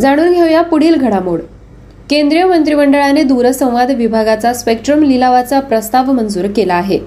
जाणून 0.00 0.32
घेऊया 0.32 0.62
पुढील 0.62 0.94
घडामोड. 0.94 1.40
केंद्रीय 2.10 2.44
मंत्रिमंडळाने 2.44 3.22
दूरसंवाद 3.22 3.90
विभागाचा 3.90 4.52
स्पेक्ट्रम 4.52 5.02
लिलावाचा 5.02 5.60
प्रस्ताव 5.60 6.10
मंजूर 6.12 6.46
केला 6.56 6.74
आहे. 6.74 6.98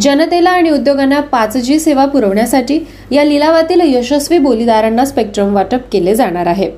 जनतेला 0.00 0.50
आणि 0.50 0.70
उद्योगांना 0.70 1.20
पाच 1.20 1.56
जी 1.56 1.78
सेवा 1.80 2.06
पुरवण्यासाठी 2.06 2.78
या 3.12 3.24
लिलावातील 3.24 3.80
यशस्वी 3.84 4.38
बोलीदारांना 4.38 5.04
स्पेक्ट्रम 5.04 5.54
वाटप 5.54 5.80
केले 5.92 6.14
जाणार 6.14 6.46
आहे. 6.46 6.70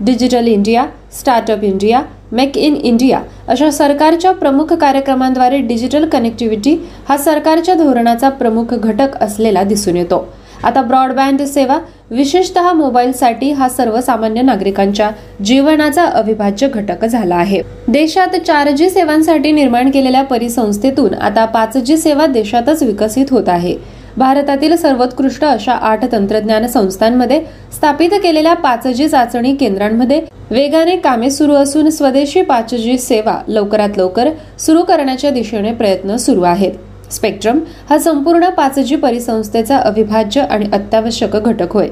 Digital 0.00 0.46
India 0.46 0.86
startup 1.20 1.64
India 1.64 2.02
make 2.32 2.56
in 2.58 2.76
India 2.76 3.20
अशा 3.48 3.70
सरकारच्या 3.70 4.32
प्रमुख 4.32 4.72
कार्यक्रमांद्वारे 4.72 5.58
डिजिटल 5.58 6.08
कनेक्टिव्हिटी 6.08 6.76
हा 7.08 7.16
सरकारच्या 7.16 7.74
धोरणाचा 7.74 8.28
प्रमुख 8.28 8.74
घटक 8.74 9.22
असलेला 9.22 9.62
दिसून 9.62 9.96
येतो. 9.96 10.28
आता 10.64 10.82
ब्रॉडबँड 10.82 11.42
सेवा 11.42 11.78
विशेषतः 12.10 12.72
मोबाईलसाठी 12.72 13.50
हा 13.52 13.68
सर्वसामान्य 13.68 14.42
नागरिकांच्या 14.42 15.10
जीवनाचा 15.44 16.04
अविभाज्य 16.04 16.68
घटक 16.68 17.04
झाला 17.04 17.36
आहे. 17.36 17.60
देशात 17.88 18.36
चार 18.46 18.70
जी 18.70 18.88
सेवांसाठी 18.90 19.52
निर्माण 19.52 19.90
केलेल्या 19.90 20.22
परिसंस्थेतून 20.22 21.14
आता 21.14 21.44
पाच 21.44 21.76
जी 21.76 21.96
सेवा 21.96 22.26
देशातच 22.26 22.82
विकसित 22.82 23.26
होत 23.30 23.48
आहे. 23.48 23.76
भारतातील 24.16 24.74
सर्वोत्कृष्ट 24.76 25.44
अशा 25.44 25.72
आठ 25.72 26.04
तंत्रज्ञान 26.12 26.66
संस्थांमध्ये 26.66 27.40
स्थापित 27.72 28.10
केलेल्या 28.22 28.54
पाच 28.54 28.86
जी 28.86 29.08
चाचणी 29.08 29.54
केंद्रांमध्ये 29.54 30.20
वेगाने 30.50 30.96
कामे 30.96 31.30
सुरू 31.30 31.54
असून 31.54 31.90
स्वदेशी 31.90 32.42
पाच 32.42 32.74
जी 32.74 32.98
सेवा 32.98 33.38
लवकरात 33.48 33.98
लवकर 33.98 34.30
सुरू 34.58 34.82
करण्याच्या 34.82 35.30
दिशेने 35.30 35.72
प्रयत्न 35.72 36.16
सुरू 36.16 36.42
आहेत. 36.42 36.72
स्पेक्ट्रम 37.12 37.58
हा 37.90 37.98
संपूर्ण 37.98 38.48
पाच 38.48 38.78
जी 38.78 38.96
परिसंस्थेचा 38.96 39.76
अविभाज्य 39.76 40.40
आणि 40.40 40.66
अत्यावश्यक 40.72 41.36
घटक 41.36 41.72
होय. 41.72 41.88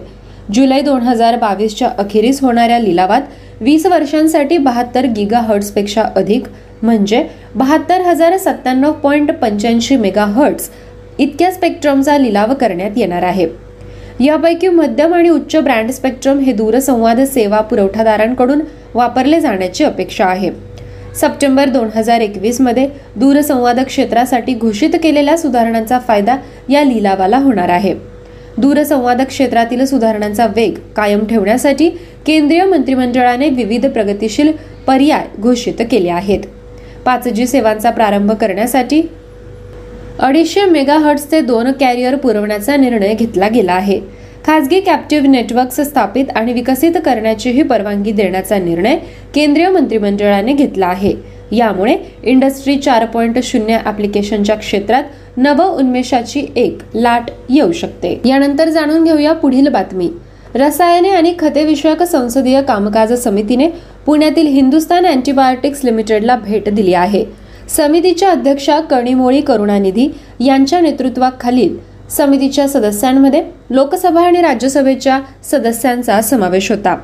जुलै 0.54 0.80
दोन 0.80 1.02
हजार 1.02 1.36
बावीसच्या 1.36 1.88
अखेरीस 1.98 2.40
होणाऱ्या 2.42 2.78
लिलावात 2.78 3.22
वीस 3.60 3.86
वर्षांसाठी 3.86 4.58
बहात्तर 4.58 5.06
गिगा 5.06 5.38
हर्ट्सपेक्षा 5.38 6.02
अधिक 6.16 6.46
म्हणजे 6.82 7.24
बहात्तर 7.54 8.00
हजार 8.00 8.36
सत्त्याण्णव 8.36 8.92
पॉईंट 8.92 9.32
पंच्याऐंशी 9.32 9.96
मेगा 9.96 10.24
हर्ट्स 10.24 10.70
इतक्या 11.18 11.50
स्पेक्ट्रमचा 11.52 12.18
लिलाव 12.18 12.54
करण्यात 12.54 12.90
येणार 12.96 13.22
आहे. 13.22 13.48
यापैकी 14.20 14.68
मध्यम 14.68 15.14
आणि 15.14 15.28
उच्च 15.28 15.56
ब्रँड 15.56 15.90
स्पेक्ट्रम 15.90 16.38
हे 16.38 16.52
दूरसंवाद 16.52 17.20
सेवा 17.20 17.60
पुरवठादारांकडून 17.60 18.60
वापरले 18.94 19.40
जाण्याची 19.40 19.84
अपेक्षा 19.84 20.26
आहे. 20.26 20.50
सप्टेंबर 21.20 21.68
दोन 21.68 21.88
हजार 21.94 22.20
एकवीसमध्ये 22.20 22.88
दूरसंवाद 23.16 23.80
क्षेत्रासाठी 23.80 24.54
घोषित 24.54 24.96
केलेल्या 25.02 25.36
सुधारणांचा 25.36 25.98
फायदा 25.98 26.36
या 26.68 26.82
लिलावाला 26.84 27.38
होणार 27.38 27.68
आहे. 27.68 27.94
दूरसंवाद 28.58 29.22
क्षेत्रातील 29.22 29.84
सुधारणांचा 29.84 30.46
वेग 30.46 30.74
कायम 30.96 31.24
ठेवण्यासाठी 31.26 31.88
केंद्रीय 32.26 32.64
मंत्रिमंडळाने 32.64 33.48
विविध 33.48 33.86
प्रगतीशील 33.86 34.50
पर्याय 34.86 35.26
घोषित 35.40 35.82
केले 35.90 36.08
आहेत. 36.08 36.40
पाच 37.04 37.28
जी 37.28 37.46
सेवांचा 37.46 37.90
प्रारंभ 37.90 38.32
करण्यासाठी 38.32 39.02
अडीचशे 40.18 40.64
मेगाहर्ट्सचे 40.64 41.40
दोन 41.40 41.72
कॅरियर 41.72 42.16
पुरवण्याचा 42.16 42.76
निर्णय 42.76 43.14
घेतला 43.14 43.48
गेला 43.48 43.72
आहे. 43.72 44.00
खासगी 44.46 44.80
कॅप्टिव्ह 44.80 45.28
नेटवर्क्स 45.28 45.80
स्थापित 45.80 46.24
आणि 46.36 46.52
विकसित 46.52 46.92
करण्याचीही 47.04 47.62
परवानगी 47.62 48.12
देण्याचा 48.12 48.58
निर्णय 48.58 48.96
केंद्रीय 49.34 49.68
मंत्रिमंडळाने 49.68 50.52
घेतला 50.52 50.86
आहे. 50.86 51.12
यामुळे 51.52 51.96
इंडस्ट्री 52.24 52.76
चार 52.76 53.04
पॉईंट 53.04 53.38
शून्य 53.42 53.78
ऍप्लिकेशनच्या 53.86 54.56
क्षेत्रात 54.56 55.36
नव 55.36 55.62
उन्मेषाची 55.62 56.44
एक 56.56 56.78
लाट 56.94 57.30
येऊ 57.48 57.72
शकते. 57.72 58.20
यानंतर 58.24 58.68
जाणून 58.68 59.04
घेऊया 59.04 59.32
पुढील 59.32 59.68
बातमी. 59.68 60.08
रसायने 60.54 61.08
आणि 61.08 61.34
खते 61.38 61.64
विषयक 61.64 62.02
संसदीय 62.02 62.60
कामकाज 62.62 63.12
समितीने 63.22 63.68
पुण्यातील 64.06 64.46
हिंदुस्तान 64.46 65.06
अँटीबायोटिक्स 65.06 65.84
लिमिटेडला 65.84 66.36
भेट 66.36 66.68
दिली 66.68 66.94
आहे. 66.94 67.24
समितीच्या 67.76 68.30
अध्यक्षा 68.30 68.80
कणिमोळी 68.80 69.40
करुणानिधी 69.40 70.08
यांच्या 70.40 70.80
नेतृत्वाखालील 70.80 71.76
समितीच्या 72.10 72.68
सदस्यांमध्ये 72.68 73.42
लोकसभा 73.70 74.20
आणि 74.20 74.42
राज्यसभेच्या 74.42 75.20
सदस्यांचा 75.44 76.20
समावेश 76.20 76.70
होता. 76.70 76.98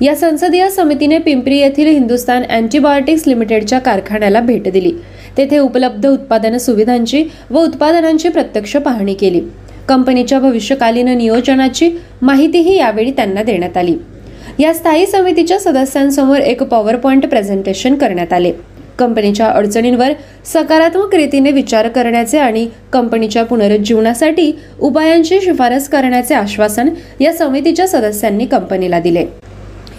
या 0.00 0.14
संसदीय 0.16 0.70
समितीने 0.70 1.18
पिंपरी 1.18 1.58
येथील 1.58 1.86
हिंदुस्तान 1.86 2.42
अँटीबायोटिक्स 2.42 3.26
लिमिटेडच्या 3.26 3.78
कारखान्याला 3.78 4.40
भेट 4.40 4.68
दिली. 4.68 4.92
तेथे 5.36 5.58
उपलब्ध 5.58 6.06
उत्पादन 6.06 6.56
सुविधांची 6.56 7.24
व 7.50 7.58
उत्पादनांची 7.58 8.28
प्रत्यक्ष 8.28 8.76
पाहणी 8.76 9.14
केली. 9.14 9.40
कंपनीच्या 9.88 10.38
भविष्यकालीन 10.38 11.08
नियोजनाची 11.08 11.90
माहितीही 12.22 12.76
यावेळी 12.76 13.10
त्यांना 13.10 13.42
देण्यात 13.42 13.76
आली. 13.76 13.96
या 14.58 14.74
स्थायी 14.74 15.06
समितीच्या 15.06 15.58
सदस्यांसमोर 15.58 16.38
एक 16.38 16.62
पॉवर 16.62 16.96
पॉईंट 16.96 17.26
प्रेझेंटेशन 17.26 17.94
करण्यात 17.94 18.32
आले. 18.32 18.52
कंपनीच्या 18.98 19.46
अडचणींवर 19.46 20.12
सकारात्मक 20.52 21.14
रीतीने 21.14 21.50
विचार 21.50 21.88
करण्याचे 21.88 22.38
आणि 22.38 22.68
कंपनीच्या 22.92 23.44
पुनरुज्जीवनासाठी 23.44 24.52
उपायांची 24.80 25.40
शिफारस 25.40 25.88
करण्याचे 25.88 26.34
आश्वासन 26.34 26.88
या 27.20 27.32
समितीच्या 27.32 27.86
सदस्यांनी 27.88 28.46
कंपनीला 28.46 29.00
दिले. 29.00 29.24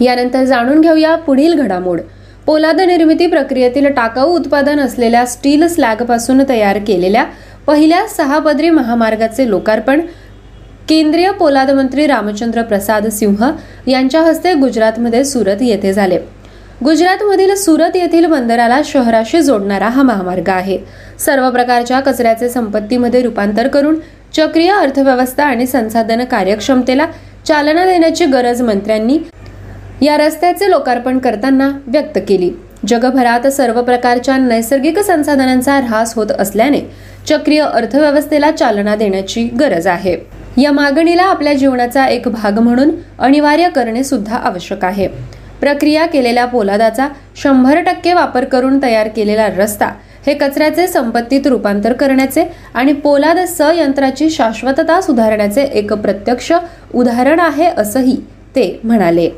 यानंतर 0.00 0.44
जाणून 0.44 0.80
घेऊया 0.80 1.14
पुढील 1.16 1.54
घडामोड. 1.54 2.00
पोलाद 2.46 2.80
निर्मिती 2.80 3.26
प्रक्रियेतील 3.26 3.86
टाकाऊ 3.86 4.34
उत्पादन 4.34 4.80
असलेल्या 4.80 5.24
स्टील 5.26 5.66
स्लॅगपासून 5.66 6.42
तयार 6.48 6.78
केलेल्या 6.78 7.24
पहिल्या 7.66 8.06
सहापदरी 8.08 8.70
महामार्गाचे 8.70 9.48
लोकार्पण 9.50 10.00
केंद्रीय 10.88 11.30
पोलाद 11.30 11.70
मंत्री 11.70 12.06
रामचंद्र 12.06 12.62
प्रसाद 12.62 13.06
सिंह 13.06 13.44
यांच्या 13.86 14.20
हस्ते 14.22 14.52
गुजरातमध्ये 14.54 15.24
सुरत 15.24 15.62
येथे 15.62 15.92
झाले. 15.92 16.18
गुजरातमधील 16.84 17.54
सुरत 17.54 17.94
येथील 17.96 18.24
बंदराला 18.26 18.80
शहराशी 18.84 19.40
जोडणारा 19.42 19.88
हा 19.88 20.02
महामार्ग 20.02 20.48
आहे. 20.48 20.78
सर्व 21.18 21.48
प्रकारच्या 21.50 22.00
कचऱ्याचे 22.00 22.48
संपत्तीमध्ये 22.48 23.22
रूपांतर 23.22 23.68
करून 23.68 23.96
चक्रीय 24.34 24.70
अर्थव्यवस्था 24.70 25.44
आणि 25.44 25.66
संसाधन 25.66 26.24
कार्यक्षमतेला 26.24 27.06
चालना 27.46 27.84
देण्याची 27.84 28.26
गरज 28.26 28.60
मंत्र्यांनी 28.62 29.18
या 30.02 30.16
रस्त्याचे 30.16 30.70
लोकार्पण 30.70 31.18
करताना 31.18 31.70
व्यक्त 31.86 32.18
केली. 32.28 32.50
जगभरात 32.88 33.46
सर्व 33.46 33.80
प्रकारच्या 33.82 34.36
नैसर्गिक 34.36 34.98
संसाधनांचा 34.98 35.76
ऱ्हास 35.78 36.14
होत 36.14 36.32
असल्याने 36.38 36.80
चक्रीय 37.28 37.60
अर्थव्यवस्थेला 37.62 38.50
चालना 38.50 38.96
देण्याची 38.96 39.44
गरज 39.60 39.86
आहे. 39.86 40.16
या 40.58 40.72
मागणीला 40.72 41.22
आपल्या 41.22 41.52
जीवनाचा 41.52 42.06
एक 42.06 42.28
भाग 42.28 42.58
म्हणून 42.58 42.90
अनिवार्य 43.18 43.68
करणे 43.68 44.04
सुद्धा 44.04 44.36
आवश्यक 44.36 44.84
आहे. 44.84 45.08
प्रक्रिया 45.60 46.06
केलेल्या 46.06 46.44
पोलादाचा 46.46 47.08
शंभर 47.36 47.80
टक्के 47.80 48.12
वापर 48.12 48.44
करून 48.44 48.82
तयार 48.82 49.08
केलेला 49.08 49.46
रस्ता 49.46 49.90
हे 50.26 50.34
कचऱ्याचे 50.34 50.86
संपत्तीत 50.86 51.46
रूपांतर 51.46 51.92
करण्याचे 51.92 52.44
आणि 52.74 52.92
पोलाद 52.92 53.38
संयंत्राची 53.38 54.30
शाश्वतता 54.30 55.00
सुधारण्याचे 55.00 55.62
एक 55.62 55.92
प्रत्यक्ष 55.92 56.52
उदाहरण 56.94 57.40
आहे 57.40 57.66
असंही 57.66 58.16
ते 58.56 58.80
म्हणाले. 58.84 59.28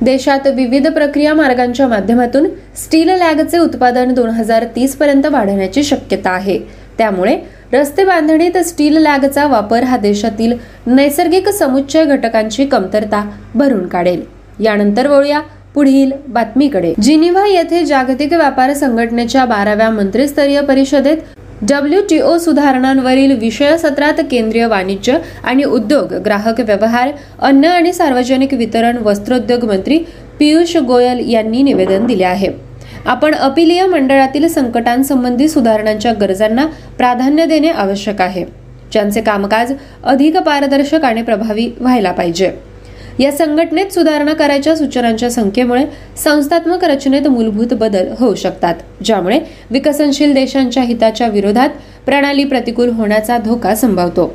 देशात 0.00 0.46
विविध 0.46 0.88
प्रक्रिया 0.88 1.34
मार्गांच्या 1.34 1.86
माध्यमातून 1.88 2.48
स्टील 2.76 3.08
लॅगचे 3.08 3.58
उत्पादन 3.58 4.14
दोन 4.14 4.30
हजार 4.30 4.64
तीस 4.76 4.96
पर्यंत 4.96 5.26
वाढण्याची 5.26 5.82
शक्यता 5.84 6.30
आहे. 6.30 6.58
त्यामुळे 6.98 7.36
रस्ते 7.72 8.04
बांधणीत 8.04 8.58
स्टील 8.58 8.96
लॅगचा 8.96 9.46
वापर 9.46 9.82
हा 9.82 9.96
देशातील 9.96 10.52
नैसर्गिक 10.86 11.48
समुच्चय 11.48 12.04
घटकांची 12.04 12.66
कमतरता 12.66 13.24
भरून 13.54 13.86
काढेल. 13.86 14.22
यानंतर 14.60 15.06
वळूया 15.06 15.40
पुढील 15.74 16.10
बातमीकडे. 16.28 16.94
जिनिव्हा 17.02 17.46
येथे 17.46 17.84
जागतिक 17.84 18.32
व्यापार 18.32 18.72
संघटनेच्या 18.72 19.44
बाराव्या 19.44 19.90
मंत्रीस्तरीय 19.90 20.60
परिषदेत 20.60 21.16
डब्ल्यू 21.70 22.00
टी 22.10 22.20
ओ 22.20 22.38
सुधारणांवरील 22.38 23.38
विषय 23.38 23.76
सत्रात 23.76 24.14
केंद्रीय 24.30 24.66
वाणिज्य 24.66 25.18
आणि 25.44 25.64
उद्योग 25.64 26.12
ग्राहक 26.12 26.60
व्यवहार 26.60 27.08
अन्न 27.38 27.64
आणि 27.64 27.92
सार्वजनिक 27.92 28.54
वितरण 28.54 28.96
वस्त्रोद्योग 28.96 29.64
मंत्री 29.64 29.98
पियुष 30.38 30.76
गोयल 30.76 31.32
यांनी 31.32 31.62
निवेदन 31.62 32.06
दिले 32.06 32.24
आहे. 32.24 32.48
आपण 33.06 33.34
अपिलीय 33.34 33.86
मंडळातील 33.86 34.48
संकटांसंबंधी 34.48 35.48
सुधारणांच्या 35.48 36.12
गरजांना 36.12 36.66
प्राधान्य 36.98 37.46
देणे 37.46 37.68
आवश्यक 37.68 38.20
आहे. 38.20 38.44
ज्यांचे 38.92 39.20
कामकाज 39.20 39.72
अधिक 40.04 40.36
पारदर्शक 40.36 41.04
आणि 41.04 41.22
प्रभावी 41.22 41.70
व्हायला 41.80 42.12
पाहिजे. 42.12 42.71
या 43.22 43.30
संघटनेत 43.32 43.92
सुधारणा 43.92 44.32
करायच्या 44.32 44.74
सूचनांच्या 44.76 45.30
संख्येमुळे 45.30 45.84
संस्थात्मक 46.24 46.84
रचनेत 46.84 47.26
मूलभूत 47.28 47.74
बदल 47.74 48.08
होऊ 48.18 48.34
शकतात 48.34 48.74
ज्यामुळे 49.04 49.38
विकसनशील 49.70 50.32
देशांच्या 50.34 50.82
हिताच्या 50.82 51.26
विरोधात 51.28 51.68
प्रणाली 52.06 52.44
प्रतिकूल 52.44 52.88
होण्याचा 52.88 53.36
धोका 53.38 53.74
संभवतो. 53.74 54.32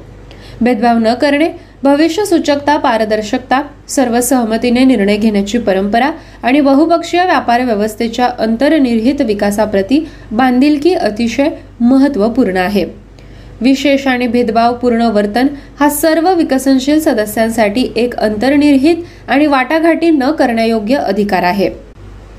भेदभाव 0.61 0.97
न 0.97 1.13
करणे 1.13 1.49
भविष्य 1.83 2.25
सूचकता 2.25 2.75
पारदर्शकता 2.77 3.61
सर्व 3.89 4.19
सहमतीने 4.19 4.83
निर्णय 4.83 5.17
घेण्याची 5.17 5.57
परंपरा 5.57 6.09
आणि 6.43 6.61
बहुपक्षीय 6.61 7.23
व्यापार 7.25 7.63
व्यवस्थेच्या 7.63 8.29
अंतर्निहित 8.39 9.21
विकासाप्रती 9.21 10.03
बांधिलकी 10.31 10.93
अतिशय 10.93 11.49
महत्त्वपूर्ण 11.79 12.57
आहे. 12.57 12.85
विशेष 13.61 14.05
आणि 14.07 14.27
भेदभावपूर्ण 14.27 15.01
वर्तन 15.11 15.47
हा 15.79 15.89
सर्व 15.89 16.33
विकसनशील 16.33 16.99
सदस्यांसाठी 16.99 17.87
एक 17.95 18.15
अंतर्निहित 18.15 18.95
आणि 19.27 19.47
वाटाघाटी 19.47 20.09
न 20.11 20.31
करण्यायोग्य 20.31 20.95
अधिकार 20.95 21.43
आहे. 21.43 21.69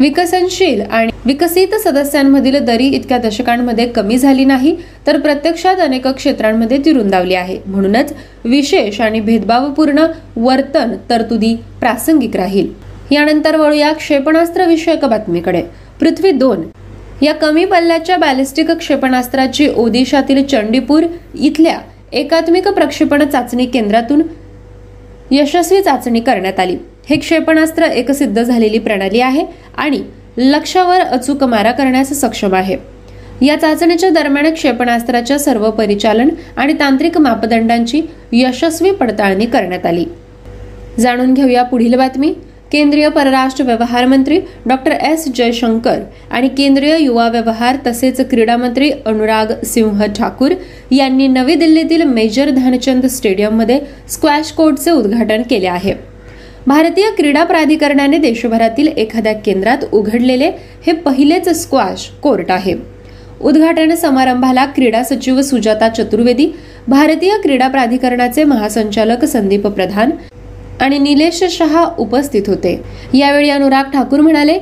विकसनशील 0.00 0.80
आणि 0.80 1.10
विकसित 1.26 1.74
सदस्यांमधील 1.74 2.58
दरी 2.64 2.86
इतक्या 2.86 3.18
दशकांमध्ये 3.18 3.86
कमी 3.86 4.18
झाली 4.18 4.44
नाही 4.44 4.74
तर 5.06 5.18
प्रत्यक्षात 5.20 5.80
अनेक 5.80 6.06
क्षेत्रांमध्ये 6.08 6.78
ती 6.84 6.92
रुंदावली 6.92 7.34
आहे. 7.34 7.58
म्हणूनच 7.66 8.12
विशेष 8.44 9.00
आणि 9.00 9.20
भेदभावपूर्ण 9.20 10.06
वर्तन 10.36 10.94
तरतुदी 11.10 11.54
प्रासंगिक 11.80 12.36
राहील. 12.36 12.72
यानंतर 13.10 13.56
वळूया 13.56 13.92
क्षेपणास्त्र 13.92 14.66
विषयक 14.66 15.04
बातमीकडे. 15.04 15.62
पृथ्वी 16.00 16.30
दोन 16.30 16.62
या 17.22 17.34
कमी 17.34 17.64
पल्ल्याच्या 17.64 18.16
बॅलिस्टिक 18.16 18.70
क्षेपणास्त्राची 18.70 19.68
ओदिशातील 19.76 20.46
चंडीपूर 20.46 21.02
इथल्या 21.40 21.78
एकात्मिक 22.12 22.68
प्रक्षेपण 22.68 23.24
चाचणी 23.24 23.66
केंद्रातून 23.66 24.22
यशस्वी 25.30 25.82
चाचणी 25.82 26.20
करण्यात 26.20 26.60
आली. 26.60 26.76
हे 27.10 27.16
क्षेपणास्त्र 27.16 27.82
एक 27.82 28.10
सिद्ध 28.10 28.42
झालेली 28.42 28.78
प्रणाली 28.78 29.20
आहे 29.20 29.44
आणि 29.76 30.02
लक्ष्यावर 30.36 31.00
अचूक 31.00 31.44
मारा 31.44 31.72
करण्यास 31.72 32.12
सक्षम 32.12 32.54
आहे. 32.54 32.76
या 33.42 33.56
चाचणीच्या 33.56 34.10
दरम्यान 34.10 34.54
क्षेपणास्त्राच्या 34.54 35.38
सर्व 35.38 35.70
परिचालन 35.70 36.28
आणि 36.56 36.72
तांत्रिक 36.72 37.18
मापदंडांची 37.18 38.02
यशस्वी 38.32 38.90
पडताळणी 38.90 39.46
करण्यात 39.46 39.86
आली. 39.86 40.04
जाणून 41.00 41.34
घेऊया 41.34 41.62
पुढील 41.62 41.94
बातमी. 41.94 42.34
केंद्रीय 42.72 43.08
परराष्ट्र 43.08 43.64
व्यवहार 43.64 44.06
मंत्री 44.06 44.38
डॉक्टर 44.66 44.92
एस 45.02 45.24
जयशंकर 45.36 46.00
आणि 46.30 46.48
केंद्रीय 46.48 46.96
युवा 47.00 47.28
व्यवहार 47.28 47.76
तसेच 47.86 48.20
क्रीडा 48.30 48.56
मंत्री 48.56 48.90
अनुराग 49.06 49.52
सिंह 49.64 50.04
ठाकूर 50.18 50.52
यांनी 50.92 51.26
नवी 51.28 51.54
दिल्लीतील 51.54 52.02
मेजर 52.02 52.50
ध्यानचंद 52.50 53.06
स्टेडियममध्ये 53.06 53.80
स्क्वॅश 54.08 54.52
कोर्टचे 54.52 54.90
उद्घाटन 54.90 55.42
केले 55.50 55.66
आहे. 55.66 55.94
भारतीय 56.66 57.10
क्रीडा 57.10 57.44
प्राधिकरणाने 57.44 58.18
देशभरातील 58.18 58.88
एखाद्या 58.88 59.32
केंद्रात 59.34 59.84
उघडलेले 59.92 60.50
हे 60.86 60.92
पहिलेच 60.92 61.48
स्क्वॅश 61.58 62.08
कोर्ट 62.22 62.50
आहे. 62.50 62.74
उद्घाटन 63.40 63.94
समारंभाला 63.94 64.64
क्रीडा 64.66 65.02
सचिव 65.02 65.40
सुजाता 65.42 65.88
चतुर्वेदी 65.88 66.50
भारतीय 66.88 67.36
क्रीडा 67.42 67.68
प्राधिकरणाचे 67.68 68.44
महासंचालक 68.44 69.24
संदीप 69.24 69.66
प्रधान 69.66 70.10
आणि 70.80 70.98
निलेश 70.98 71.42
शहा 71.50 71.84
उपस्थित 71.98 72.42
होते. 72.46 72.80
यावेळी 73.14 73.50
अनुराग 73.50 73.84
ठाकूर 73.84 74.20
म्हणाले 74.20 74.58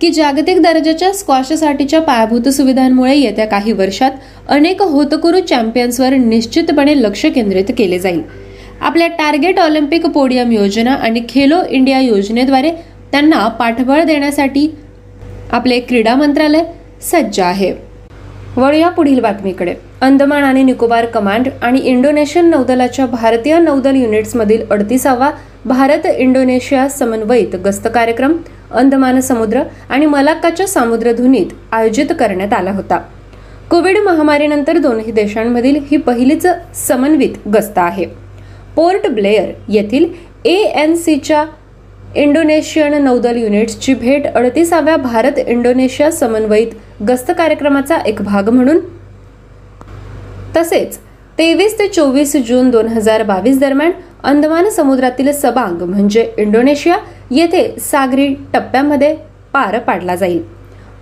की 0.00 0.10
जागतिक 0.10 0.60
दर्जाच्या 0.62 1.12
स्क्वॉशसाठीच्या 1.12 2.00
पायाभूत 2.00 2.48
सुविधांमुळे 2.48 3.16
येत्या 3.16 3.46
काही 3.46 3.72
वर्षात 3.72 4.10
अनेक 4.48 4.82
होतकुरू 4.82 5.40
चॅम्पियन्सवर 5.40 6.10
निश्चितपणे 6.10 7.02
लक्ष 7.02 7.26
केंद्रित 7.26 7.72
केले 7.78 7.98
जाईल. 7.98 8.22
आपल्या 8.80 9.06
टार्गेट 9.08 9.58
ऑलिम्पिक 9.58 10.06
पोडियम 10.06 10.52
योजना 10.52 10.92
आणि 10.92 11.22
खेलो 11.28 11.56
इंडिया 11.70 12.00
योजनेद्वारे 12.00 12.70
त्यांना 13.12 13.46
पाठबळ 13.48 14.02
देण्यासाठी 14.02 14.68
आपले 15.52 15.80
क्रीडा 15.80 16.14
मंत्रालय 16.14 16.62
सज्ज 17.02 17.40
आहे. 17.40 17.72
वळूया 18.56 18.88
पुढील 18.88 19.20
बातमीकडे. 19.20 19.74
अंदमान 20.00 20.44
आणि 20.44 20.62
निकोबार 20.62 21.04
कमांड 21.04 21.48
आणि 21.62 21.80
इंडोनेशियन 21.80 22.50
नौदलाच्या 22.50 23.06
भारतीय 23.06 23.58
नौदल 23.58 23.96
युनिट्समधील 23.96 24.62
अडतीसावा 24.70 25.30
भारत 25.66 26.06
इंडोनेशिया 26.06 26.86
समन्वयित 26.88 27.54
गस्त 27.64 27.86
कार्यक्रम 27.94 28.32
अंदमान 28.70 29.20
समुद्र 29.20 29.62
आणि 29.88 30.06
मलाक्काच्या 30.06 30.66
सामुद्रधुनीत 30.68 31.52
आयोजित 31.72 32.12
करण्यात 32.18 32.52
आला 32.52 32.70
होता. 32.70 32.98
कोविड 33.70 33.98
महामारीनंतर 33.98 34.78
दोन्ही 34.78 35.12
देशांमधील 35.12 35.78
ही 35.90 35.96
पहिलीच 35.96 36.46
समन्वित 36.88 37.48
गस्त 37.54 37.78
आहे. 37.78 38.04
पोर्ट 38.76 39.06
ब्लेअर 39.06 39.50
येथील 39.68 40.06
ए 40.44 40.56
एन 40.82 40.94
सीच्या 40.96 41.44
इंडोनेशियन 42.14 43.02
नौदल 43.04 43.36
युनिट्सची 43.36 43.94
भेट 43.94 44.26
अडतीसाव्या 44.26 44.96
भारत 44.96 45.38
इंडोनेशिया 45.46 46.10
समन्वयित 46.12 47.02
गस्त 47.08 47.30
कार्यक्रमाचा 47.38 47.98
एक 48.06 48.22
भाग 48.22 48.48
म्हणून. 48.48 48.78
तसेच 50.56 50.98
तेवीस 51.38 51.78
ते 51.78 51.86
चोवीस 51.88 52.36
जून 52.46 52.70
दोन 52.70 52.88
हजार 52.88 53.22
बावीस 53.22 53.58
दरम्यान 53.60 53.92
अंदमान 54.24 54.68
समुद्रातील 54.68 55.32
सबांग 55.32 55.82
म्हणजे 55.82 56.30
इंडोनेशिया 56.38 56.96
येथे 57.30 57.74
सागरी 57.80 58.28
टप्प्यामध्ये 58.54 59.16
पार 59.52 59.78
पाडला 59.78 60.14
जाईल. 60.16 60.42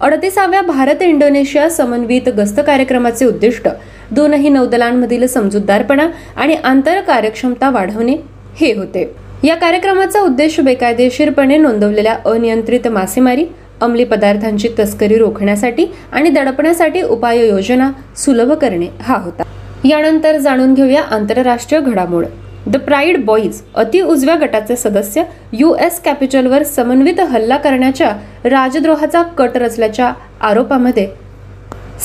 अडतीसाव्या 0.00 0.62
भारत 0.62 1.02
इंडोनेशिया 1.02 1.70
समन्वित 1.70 2.28
गस्त 2.28 2.60
कार्यक्रमाचे 2.66 3.24
उद्दिष्ट 3.24 3.68
दोनही 4.10 4.48
नौदलांमधील 4.48 5.26
समजूतदारपणा 5.26 6.08
आणि 6.36 6.54
आंतर 6.54 7.00
कार्यक्षमता 7.00 7.70
वाढवणे 7.70 8.16
हे 8.56 8.72
होते. 8.72 9.14
या 9.44 9.54
कार्यक्रमाचा 9.54 10.20
उद्देश 10.20 10.60
बेकायदेशीरपणे 10.60 11.56
नोंदवलेल्या 11.56 12.16
अनियंत्रित 12.24 12.88
मासेमारी 12.88 13.46
अंमली 13.80 14.04
पदार्थांची 14.04 14.68
तस्करी 14.78 15.18
रोखण्यासाठी 15.18 15.86
आणि 16.12 16.30
दडपण्यासाठी 16.30 17.02
उपाययोजना 17.02 17.90
सुलभ 18.16 18.52
करणे 18.52 18.86
हा 19.00 19.16
होता. 19.16 19.42
यानंतर 19.84 20.38
जाणून 20.38 20.74
घेऊया 20.74 21.02
आंतरराष्ट्रीय 21.02 21.80
घडामोड. 21.80 22.24
द 22.66 22.76
प्राईड 22.76 23.24
बॉईज 23.24 23.60
अति 23.74 24.00
उजव्या 24.00 24.34
गटाचे 24.36 24.76
सदस्य 24.76 25.22
यू 25.52 25.74
एस 25.80 26.00
कॅपिटलवर 26.00 26.62
समन्वित 26.62 27.20
हल्ला 27.20 27.56
करण्याच्या 27.56 28.10
राजद्रोहाचा 28.44 29.22
कट 29.38 29.56
रचल्याच्या 29.56 30.12
आरोपामध्ये 30.40 31.06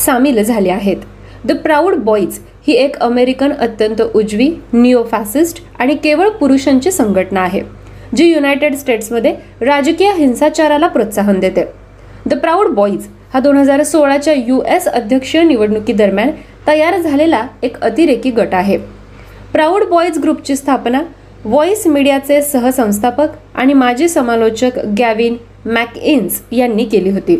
सामील 0.05 0.43
झाले 0.43 0.69
आहेत. 0.69 0.97
द 1.45 1.51
प्राऊड 1.63 1.95
बॉईज 1.95 2.39
ही 2.67 2.73
एक 2.73 2.97
अमेरिकन 3.01 3.51
अत्यंत 3.53 4.01
उजवी 4.01 4.49
निओफॅसिस्ट 4.73 5.61
आणि 5.79 5.95
केवळ 5.95 6.29
पुरुषांची 6.39 6.91
संघटना 6.91 7.41
आहे 7.41 7.61
जी 8.15 8.25
युनायटेड 8.25 8.75
स्टेट्समध्ये 8.75 9.35
राजकीय 9.61 10.11
हिंसाचाराला 10.17 10.87
प्रोत्साहन 10.87 11.39
देते. 11.39 11.65
द 12.25 12.33
प्राऊड 12.33 12.73
बॉईज 12.75 13.07
हा 13.33 13.39
दोन 13.39 13.57
हजार 13.57 13.83
सोळाच्या 13.83 14.33
यू 14.37 14.61
एस 14.67 14.87
अध्यक्षीय 14.87 15.43
निवडणुकीदरम्यान 15.43 16.31
तयार 16.67 16.97
झालेला 16.97 17.45
एक 17.63 17.81
अतिरेकी 17.81 18.31
गट 18.31 18.53
आहे. 18.53 18.77
प्राऊड 19.53 19.83
बॉईज 19.89 20.17
ग्रुपची 20.19 20.55
स्थापना 20.55 21.01
व्हॉइस 21.45 21.85
मीडियाचे 21.87 22.41
सहसंस्थापक 22.41 23.35
आणि 23.55 23.73
माजी 23.73 24.07
समालोचक 24.09 24.79
गॅविन 24.97 25.35
मॅकइन्स 25.65 26.41
यांनी 26.51 26.85
केली 26.85 27.09
होती. 27.09 27.39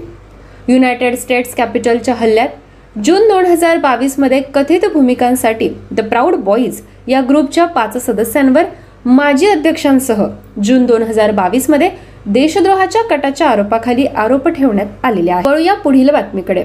युनायटेड 0.68 1.16
स्टेट्स 1.16 1.54
कॅपिटलच्या 1.56 2.14
हल्ल्यात 2.18 3.00
जून 3.06 3.28
दोन 3.28 3.46
हजार 3.46 3.78
बावीसमध्ये 3.78 4.42
कथित 4.56 4.86
भूमिकांसाठी 4.94 5.70
द 5.92 6.02
प्राऊड 6.02 6.36
बॉईज 6.36 6.82
या 7.08 7.22
ग्रुपच्या 7.30 7.66
पाच 7.66 7.98
सदस्यांवर 8.06 8.64
माजी 9.06 9.48
अध्यक्षांसह 9.48 10.26
जून 10.64 10.86
दोन 10.86 11.04
हजार 11.04 11.32
बावीसमध्ये 11.32 11.90
देशद्रोहाच्या 12.26 13.02
कटाच्या 13.10 13.48
आरोपाखाली 13.48 14.06
आरोप 14.06 14.48
ठेवण्यात 14.48 15.06
आलेले 15.06 15.32
आहे 15.32 15.50
वळूया 15.50 15.74
पुढील 15.74 16.10
बातमीकडे. 16.10 16.64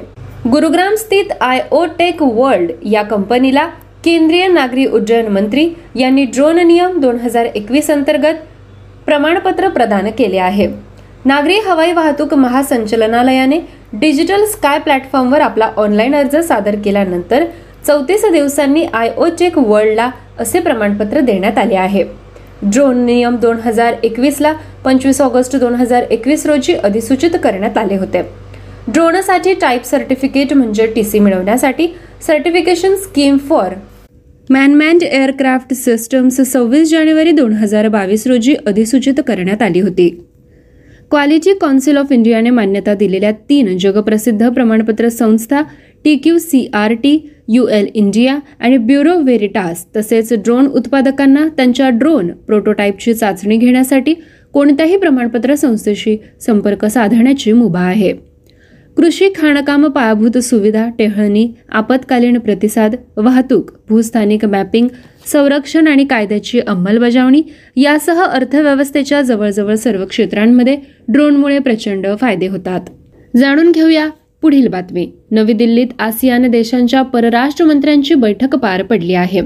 गुरुग्राम 0.53 0.95
स्थित 0.95 1.33
आय 1.41 1.61
ओ 1.71 1.85
टेक 1.99 2.23
वर्ल्ड 2.23 2.71
या 2.83 3.03
कंपनीला 3.03 3.69
केंद्रीय 4.05 4.47
नागरी 4.49 4.85
उड्डयन 4.87 5.29
मंत्री 5.33 5.69
यांनी 5.97 6.25
ड्रोन 6.27 6.59
नियम 6.67 6.99
दोन 7.01 7.19
हजार 7.23 7.47
एकवीस 7.47 7.91
अंतर्गत 7.91 8.39
प्रमाणपत्र 9.07 9.69
प्रदान 9.69 10.09
केले 10.19 10.39
आहे. 10.39 10.67
नागरी 11.25 11.59
हवाई 11.67 11.93
वाहतूक 11.93 12.35
महासंचालनालयाने 12.35 13.59
डिजिटल 14.01 14.45
स्काय 14.53 14.79
प्लॅटफॉर्मवर 14.79 15.41
आपला 15.41 15.71
ऑनलाईन 15.77 16.15
अर्ज 16.17 16.37
सादर 16.47 16.77
केल्यानंतर 16.85 17.45
चौतीस 17.87 18.25
दिवसांनी 18.33 18.85
आय 18.93 19.11
ओ 19.17 19.29
चेक 19.29 19.59
वर्ल्डला 19.59 20.11
असे 20.41 20.61
प्रमाणपत्र 20.61 21.21
देण्यात 21.21 21.59
आले 21.59 21.77
आहे. 21.77 22.05
ड्रोन 22.63 23.05
नियम 23.05 23.37
दोन 23.37 23.57
हजार 23.65 23.95
एकवीसला 24.03 24.53
पंचवीस 24.85 25.21
ऑगस्ट 25.21 25.57
दोन 25.57 25.75
हजार 25.75 26.03
एकवीस 26.11 26.47
रोजी 26.47 26.75
अधिसूचित 26.75 27.37
करण्यात 27.45 27.79
आले 27.79 27.97
होते. 27.97 28.23
ड्रोनसाठी 28.89 29.55
टाईप 29.55 29.85
सर्टिफिकेट 29.87 30.53
म्हणजे 30.53 30.87
टी 30.95 31.03
सी 31.05 31.19
मिळवण्यासाठी 31.19 31.87
certification 32.27 32.95
scheme 32.97 33.37
for 33.49 33.73
unmanned 34.51 35.03
aircraft 35.03 35.73
systems 35.75 36.41
सव्वीस 36.53 36.91
जानेवारी 36.91 37.33
दोन 37.33 37.53
हजार 37.53 37.89
बावीस 37.89 38.27
रोजी 38.27 38.55
अधिसूचित 38.67 39.21
करण्यात 39.27 39.63
आली 39.63 39.81
होती. 39.81 40.09
क्वालिटी 41.11 41.53
कौन्सिल 41.55 41.97
ऑफ 41.97 42.13
इंडियाने 42.13 42.51
मान्यता 42.51 42.95
दिलेल्या 42.95 43.31
तीन 43.49 43.77
जगप्रसिद्ध 43.79 44.49
प्रमाणपत्र 44.49 45.09
संस्था 45.09 45.63
T 46.05 46.17
Q 46.17 46.39
C 46.39 46.67
R 46.75 46.93
T 46.93 47.17
U 47.49 47.67
L 47.67 47.87
India 47.95 48.39
आणि 48.61 48.77
ब्युरो 48.79 49.17
व्हेरिटास 49.19 49.85
तसेच 49.97 50.33
ड्रोन 50.35 50.67
उत्पादकांना 50.67 51.47
त्यांच्या 51.57 51.89
ड्रोन 51.91 52.31
प्रोटोटाईपची 52.47 53.15
चाचणी 53.15 53.57
घेण्यासाठी 53.57 54.15
कोणत्याही 54.55 54.97
प्रमाणपत्र 54.97 55.55
संस्थेशी 55.55 56.17
संपर्क 56.41 56.85
साधण्याची 56.85 57.53
मुभा 57.53 57.81
आहे. 57.81 58.13
कृषी 58.97 59.29
खाणकाम 59.37 59.87
पायाभूत 59.89 60.37
सुविधा 60.39 60.89
टेहळणी 60.99 61.47
आपत्कालीन 61.71 62.39
प्रतिसाद 62.39 62.95
वाहतूक 63.17 63.71
भूस्थानिक 63.89 64.45
मॅपिंग 64.45 64.89
संरक्षण 65.27 65.87
आणि 65.87 66.05
कायद्याची 66.05 66.61
अंमलबजावणी 66.61 67.43
यासह 67.77 68.23
अर्थव्यवस्थेच्या 68.23 69.23
जवळजवळ 69.23 69.75
सर्व 69.75 70.05
क्षेत्रांमध्ये 70.05 70.77
ड्रोनमुळे 71.09 71.59
प्रचंड 71.59 72.07
फायदे 72.21 72.47
होतात. 72.47 72.81
जाणून 73.37 73.71
घेऊया 73.71 74.09
पुढील 74.43 74.69
बातमी. 74.69 75.11
नवी 75.31 75.53
दिल्लीत 75.53 75.87
आसियान 75.99 76.51
देशांच्या 76.51 77.03
परराष्ट्र 77.03 77.65
मंत्र्यांची 77.65 78.15
बैठक 78.15 78.57
पार 78.57 78.83
पडली 78.83 79.15
आहे. 79.15 79.41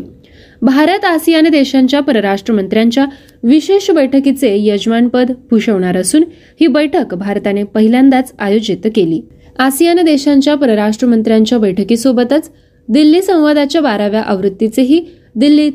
भारत 0.63 1.05
आसियान 1.05 1.49
देशांच्या 1.49 2.01
परराष्ट्र 2.01 2.55
मंत्र्यांच्या 2.55 3.05
विशेष 3.43 3.91
बैठकीचे 3.91 4.55
यजमानपद 4.59 5.33
भूषवणार 5.51 5.97
असून 5.97 6.25
ही 6.61 6.67
बैठक 6.67 7.15
भारताने 7.15 7.63
पहिल्यांदाच 7.65 8.33
आयोजित 8.39 8.87
केली. 8.95 9.21
आसियान 9.59 10.05
देशांच्या 10.05 10.55
परराष्ट्र 10.55 11.07
मंत्र्यांच्या 11.07 11.59
बैठकीसोबतच 11.59 12.51
दिल्ली 12.89 13.23
संवादाच्या 13.23 13.81
बाराव्या 13.81 14.23
आवृत्तीचेही 14.23 15.05
दिल्लीत 15.35 15.73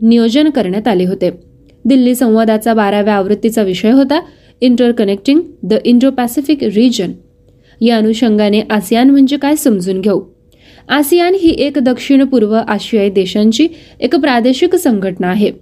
नियोजन 0.00 0.50
करण्यात 0.50 0.88
आले 0.88 1.04
होते. 1.04 1.30
दिल्ली 1.84 2.14
संवादाचा 2.14 2.74
बाराव्या 2.74 3.14
आवृत्तीचा 3.14 3.62
विषय 3.62 3.90
होता 3.90 4.20
interconnecting 4.92 5.40
the 5.62 5.74
Indo 5.84 6.10
Pacific 6.10 6.64
region. 6.64 7.12
या 7.80 7.96
अनुषंगाने 7.96 8.60
आसियान 8.70 9.10
म्हणजे 9.10 9.36
काय 9.36 9.56
समजून 9.56 10.00
घेऊ? 10.00 10.20
आसियान 10.88 11.34
ही 11.34 11.50
एक 11.58 11.78
दक्षिण 11.78 12.24
पूर्व 12.24 12.52
आशियाई 12.54 13.10
देशांची 13.10 13.68
एक 14.00 14.16
प्रादेशिक 14.16 14.76
संघटना 14.76 15.28
आहे 15.28 15.52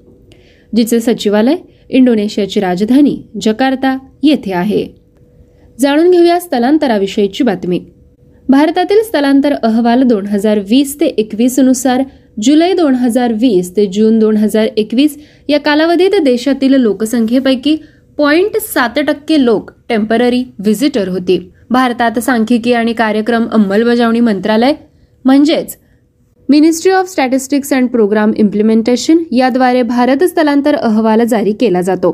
जिचे 0.77 1.01
सचिवालय 1.01 1.55
इंडोनेशियाची 1.91 2.61
राजधानी 2.61 3.17
जकार्ता 3.41 3.99
येथे 4.23 4.53
आहे. 4.53 5.00
जाणून 5.81 6.11
घेऊया 6.11 6.39
स्थलांतराविषयीची 6.41 7.45
बातमी. 7.45 7.79
भारतातील 8.49 9.03
स्थलांतर 9.03 9.55
अहवाल 9.63 10.03
दोन 10.03 10.27
हजार 10.27 10.59
वीस 10.69 10.95
ते 11.01 11.07
एकवीसनुसार 11.07 12.03
जुलै 12.43 12.73
दोन 12.73 12.95
हजार 12.95 13.33
वीस 13.41 13.71
ते 13.77 13.87
जून 13.87 14.19
दोन 14.19 14.37
हजार 14.37 14.69
एकवीस 14.77 15.17
या 15.49 15.59
कालावधीत 15.61 16.15
देशातील 16.25 16.75
लोकसंख्येपैकी 16.75 17.77
पॉइंट 18.19 18.57
सात 18.63 18.99
टक्के 18.99 19.45
लोक 19.45 19.71
टेंपररी 19.89 20.43
व्हिजिटर 20.59 21.09
होती. 21.09 21.39
भारतात 21.71 22.19
सांख्यिकी 22.19 22.73
आणि 22.73 22.93
कार्यक्रम 22.93 23.47
अंमलबजावणी 23.53 24.21
मंत्रालय 24.21 24.73
म्हणजेच 25.25 25.77
ministry 26.49 26.93
of 26.93 27.09
statistics 27.11 27.73
and 27.73 27.89
programme 27.89 28.33
implementation 28.37 29.23
याद्वारे 29.33 29.83
भारत 29.83 30.25
स्थलांतर 30.25 30.77
अहवाल 30.77 31.25
जारी 31.25 31.53
केला 31.61 31.81
जातो. 31.81 32.13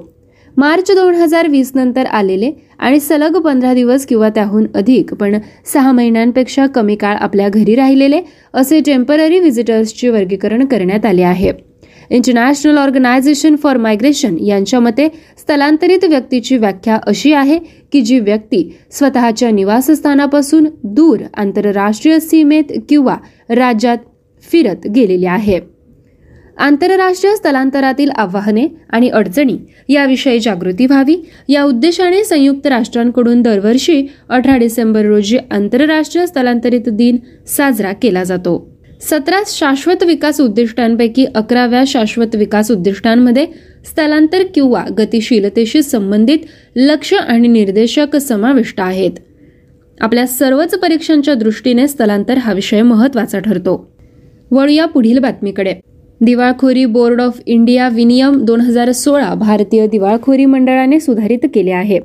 मार्च 0.56 0.90
दोन 0.90 1.14
हजार 1.14 1.48
वीस 1.48 1.70
नंतर 1.74 2.06
आलेले 2.06 2.50
आणि 2.78 3.00
सलग 3.00 3.36
पंधरा 3.42 3.72
दिवस 3.74 4.06
किंवा 4.06 4.28
त्याहून 4.28 4.66
अधिक 4.74 5.12
पण 5.14 5.36
सहा 5.72 5.92
महिन्यांपेक्षा 5.92 6.66
कमी 6.66 6.96
काळ 6.96 7.16
आपल्या 7.16 7.48
घरी 7.48 7.74
राहिलेले 7.74 8.20
असे 8.54 8.80
टेंपररी 8.80 9.38
व्हिजिटर्सचे 9.38 10.08
वर्गीकरण 10.08 10.64
करण्यात 10.66 11.06
आले 11.06 11.22
आहे. 11.22 11.52
इंटरनॅशनल 12.10 12.78
ऑर्गनायझेशन 12.78 13.56
फॉर 13.56 13.76
मायग्रेशन 13.76 14.36
यांच्या 14.38 14.80
मते 14.80 15.08
स्थलांतरित 15.38 16.04
व्यक्तीची 16.04 16.56
व्याख्या 16.56 16.98
अशी 17.06 17.32
आहे 17.32 17.58
की 17.92 18.00
जी 18.00 18.18
व्यक्ती 18.20 18.68
स्वतःच्या 18.90 19.50
निवासस्थानापासून 19.50 20.66
दूर 20.84 21.22
आंतरराष्ट्रीय 21.34 22.18
सीमेत 22.20 22.72
किंवा 22.88 23.16
राज्यात 23.50 23.98
फिरत 24.44 24.86
गेलेली 24.94 25.26
आहे. 25.26 25.60
आंतरराष्ट्रीय 26.56 27.36
स्थलांतरातील 27.36 28.10
आव्हाने 28.10 28.66
आणि 28.90 29.08
अडचणी 29.08 29.58
याविषयी 29.88 30.40
जागृती 30.40 30.86
व्हावी. 30.86 31.16
या 31.48 31.62
उद्देशाने 31.62 32.24
संयुक्त 32.24 32.66
राष्ट्रांकडून 32.66 33.42
दरवर्षी 33.42 34.06
अठरा 34.28 34.56
डिसेंबर 34.56 35.02
रोजी 35.02 35.38
आंतरराष्ट्रीय 35.50 36.26
स्थलांतरित 36.26 36.88
दिन 36.88 37.16
साजरा 37.46 37.92
केला 37.92 38.24
जातो. 38.24 38.76
सतरा 39.00 39.42
शाश्वत 39.46 40.02
विकास 40.02 40.40
उद्दिष्टांपैकी 40.40 41.26
अकराव्या 41.34 41.84
शाश्वत 41.86 42.36
विकास 42.36 42.70
उद्दिष्टांमध्ये 42.70 43.46
स्थलांतर 43.84 44.42
किंवा 44.54 44.84
गतिशीलतेशी 44.98 45.82
संबंधित 45.82 46.38
लक्ष 46.76 47.14
आणि 47.14 47.48
निर्देशक 47.48 48.16
समाविष्ट 48.16 48.80
आहेत. 48.80 49.10
आपल्या 50.00 50.26
सर्वच 50.26 50.74
परीक्षांच्या 50.74 51.34
दृष्टीने 51.34 51.88
स्थलांतर 51.88 52.38
हा 52.38 52.52
विषय 52.52 52.82
महत्त्वाचा 52.82 53.38
ठरतो. 53.38 53.92
वळूया 54.50 54.86
पुढील 54.86 55.18
बातमीकडे. 55.18 55.74
दिवाळखोरी 56.20 56.84
बोर्ड 56.84 57.20
ऑफ 57.20 57.40
इंडिया 57.46 57.88
विनियम 57.88 58.44
दोन 58.44 58.60
हजार 58.60 58.92
सोळा 58.92 59.34
भारतीय 59.34 59.86
दिवाळखोरी 59.86 60.44
मंडळाने 60.44 61.00
सुधारित 61.00 61.46
केले 61.54 61.70
आहे. 61.70 61.98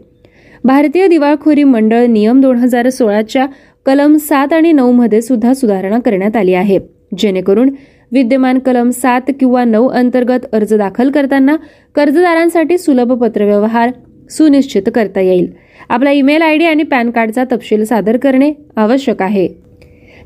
भारतीय 0.64 1.08
दिवाळखोरी 1.08 1.64
मंडळ 1.64 2.06
नियम 2.06 2.42
दोन 2.42 2.58
हजार 2.58 2.90
सोळाच्या 2.90 3.46
कलम 3.86 4.18
सात 4.18 4.54
आणि 4.54 4.72
नऊमध्ये 4.72 5.22
सुद्धा 5.22 5.54
सुधारणा 5.54 6.00
करण्यात 6.00 6.36
आली 6.36 6.54
आहे. 6.54 6.80
जेणेकरून 7.18 7.70
विद्यमान 8.12 8.60
कलम 8.60 8.90
सात 8.90 9.32
किंवा 9.40 9.64
नऊ 9.64 9.88
अंतर्गत 9.88 10.46
अर्ज 10.54 10.74
दाखल 10.74 11.12
करताना 11.12 11.56
कर्जदारांसाठी 11.96 12.78
सुलभ 12.78 13.14
पत्रव्यवहार 13.14 13.90
सुनिश्चित 14.30 14.90
करता 14.96 15.22
येईल. 15.22 15.52
आपला 15.90 16.12
ईमेल 16.12 16.42
आय 16.42 16.58
डी 16.58 16.66
आणि 16.66 16.84
पॅन 16.84 17.12
कार्डचा 17.12 17.44
तपशील 17.52 17.84
सादर 17.84 18.18
करणे 18.18 18.52
आवश्यक 18.76 19.22
आहे. 19.22 19.48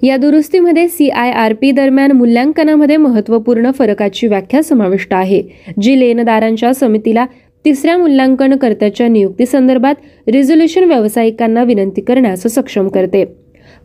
या 0.03 0.17
दुरुस्तीमध्ये 0.17 0.87
सी 0.87 1.09
आय 1.09 1.31
आर 1.31 1.53
पी 1.53 1.71
दरम्यान 1.71 2.11
मूल्यांकनामध्ये 2.11 2.97
महत्त्वपूर्ण 2.97 3.71
फरकाची 3.71 4.27
व्याख्या 4.27 4.63
समाविष्ट 4.63 5.13
आहे 5.13 5.41
जी 5.81 5.99
लेनदारांच्या 5.99 6.73
समितीला 6.73 7.25
तिसऱ्या 7.65 7.97
मूल्यांकनकर्त्याच्या 7.97 9.07
नियुक्तीसंदर्भात 9.07 9.95
रिझोल्युशन 10.27 10.83
व्यावसायिकांना 10.83 11.63
विनंती 11.63 12.01
करण्यास 12.01 12.45
सक्षम 12.47 12.87
करते. 12.87 13.23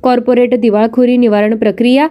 कॉर्पोरेट 0.03 0.55
दिवाळखोरी 0.55 1.17
निवारण 1.17 1.57
प्रक्रिया 1.57 2.07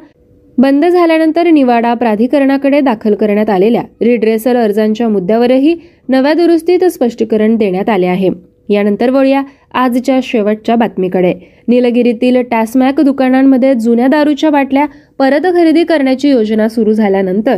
बंद 0.58 0.86
झाल्यानंतर 0.86 1.48
निवाडा 1.48 1.94
प्राधिकरणाकडे 1.94 2.80
दाखल 2.82 3.14
करण्यात 3.16 3.50
आलेल्या 3.50 3.82
रिड्रेसल 4.02 4.58
अर्जांच्या 4.58 5.08
मुद्द्यावरही 5.10 5.76
नव्या 6.10 6.34
दुरुस्तीत 6.34 6.84
स्पष्टीकरण 6.84 7.56
देण्यात 7.56 7.90
आले 7.90 8.06
आहे. 8.06 8.30
यानंतर 8.70 9.10
वळूया 9.10 9.42
आजच्या 9.74 10.20
शेवटच्या 10.24 10.76
बातमीकडे. 10.76 11.34
निलगिरीतील 11.68 12.42
टॅसमॅक 12.42 13.02
दुकानांमध्ये 13.02 13.74
जुन्या 13.74 14.08
दारूच्या 14.08 14.50
बाटल्या 14.50 14.86
परत 15.20 15.46
खरेदी 15.56 15.84
करण्याची 15.84 16.30
योजना 16.30 16.68
सुरू 16.70 16.94
झाल्यानंतर 16.94 17.58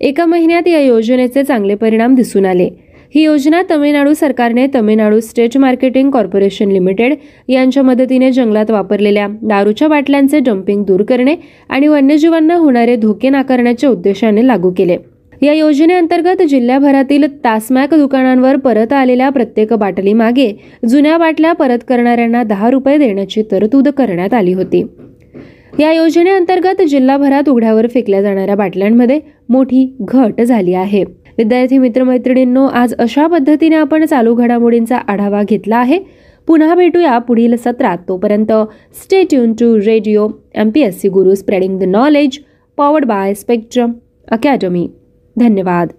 एका 0.00 0.26
महिन्यात 0.26 0.68
या 0.68 0.80
योजनेचे 0.80 1.42
चांगले 1.44 1.74
परिणाम 1.74 2.14
दिसून 2.14 2.46
आले. 2.46 2.68
ही 3.14 3.22
योजना 3.22 3.62
तमिळनाडू 3.70 4.12
सरकारने 4.14 4.66
Tamil Nadu 4.74 5.20
state 5.20 5.56
marketing 5.58 6.10
corporation 6.10 6.70
limited 6.70 7.14
यांच्या 7.48 7.82
मदतीने 7.82 8.30
जंगलात 8.32 8.70
वापरलेल्या 8.70 9.26
दारूच्या 9.42 9.88
बाटल्यांचे 9.88 10.38
डम्पिंग 10.38 10.84
दूर 10.84 11.02
करणे 11.02 11.34
आणि 11.68 11.86
वन्यजीवांना 11.86 12.54
होणारे 12.54 12.96
धोके 12.96 13.28
नाकारण्याच्या 13.28 13.90
उद्देशाने 13.90 14.46
लागू 14.46 14.70
केले. 14.70 14.96
या 15.42 15.52
योजनेअंतर्गत 15.52 16.42
जिल्ह्याभरातील 16.42 17.44
तासमॅक 17.44 17.94
दुकानांवर 17.94 18.56
परत 18.56 18.92
आलेल्या 18.92 19.28
प्रत्येक 19.28 19.72
बाटलीमागे 19.72 20.52
जुन्या 20.88 21.18
बाटल्या 21.18 21.52
परत 21.52 21.78
करणाऱ्यांना 21.88 22.42
दहा 22.42 22.70
रुपये 22.70 22.98
देण्याची 22.98 23.42
तरतूद 23.50 23.88
करण्यात 23.88 24.34
आली 24.34 24.52
होती. 24.52 24.84
या 25.78 25.92
योजनेअंतर्गत 25.92 26.82
जिल्हाभरात 26.82 27.48
उघड्यावर 27.48 27.86
फेकल्या 27.86 28.22
जाणाऱ्या 28.22 28.54
बाटल्यांमध्ये 28.54 29.20
मोठी 29.48 29.96
घट 30.00 30.40
झाली 30.40 30.74
आहे. 30.74 31.04
विद्यार्थी 31.38 31.78
मित्रमैत्रिणींनो 31.78 32.66
आज 32.66 32.94
अशा 32.98 33.26
पद्धतीने 33.26 33.76
आपण 33.76 34.04
चालू 34.04 34.34
घडामोडींचा 34.34 34.96
आढावा 34.96 35.42
घेतला 35.42 35.76
आहे. 35.76 35.98
पुन्हा 36.46 36.74
भेटूया 36.74 37.18
पुढील 37.18 37.56
सत्रात. 37.56 37.98
तोपर्यंत 38.08 38.52
stay 39.04 39.22
tune 39.22 39.52
to 39.52 39.76
radio 39.76 40.28
M 40.54 40.70
P 40.70 40.80
S 40.80 41.00
C 41.00 41.08
Guru 41.08 41.34
spreading 41.34 41.78
the 41.78 41.82
knowledge 41.82 42.38
powered 42.76 43.04
by 43.04 43.34
spectrum 43.34 43.92
academy 44.30 44.88
धन्यवाद. 45.38 45.92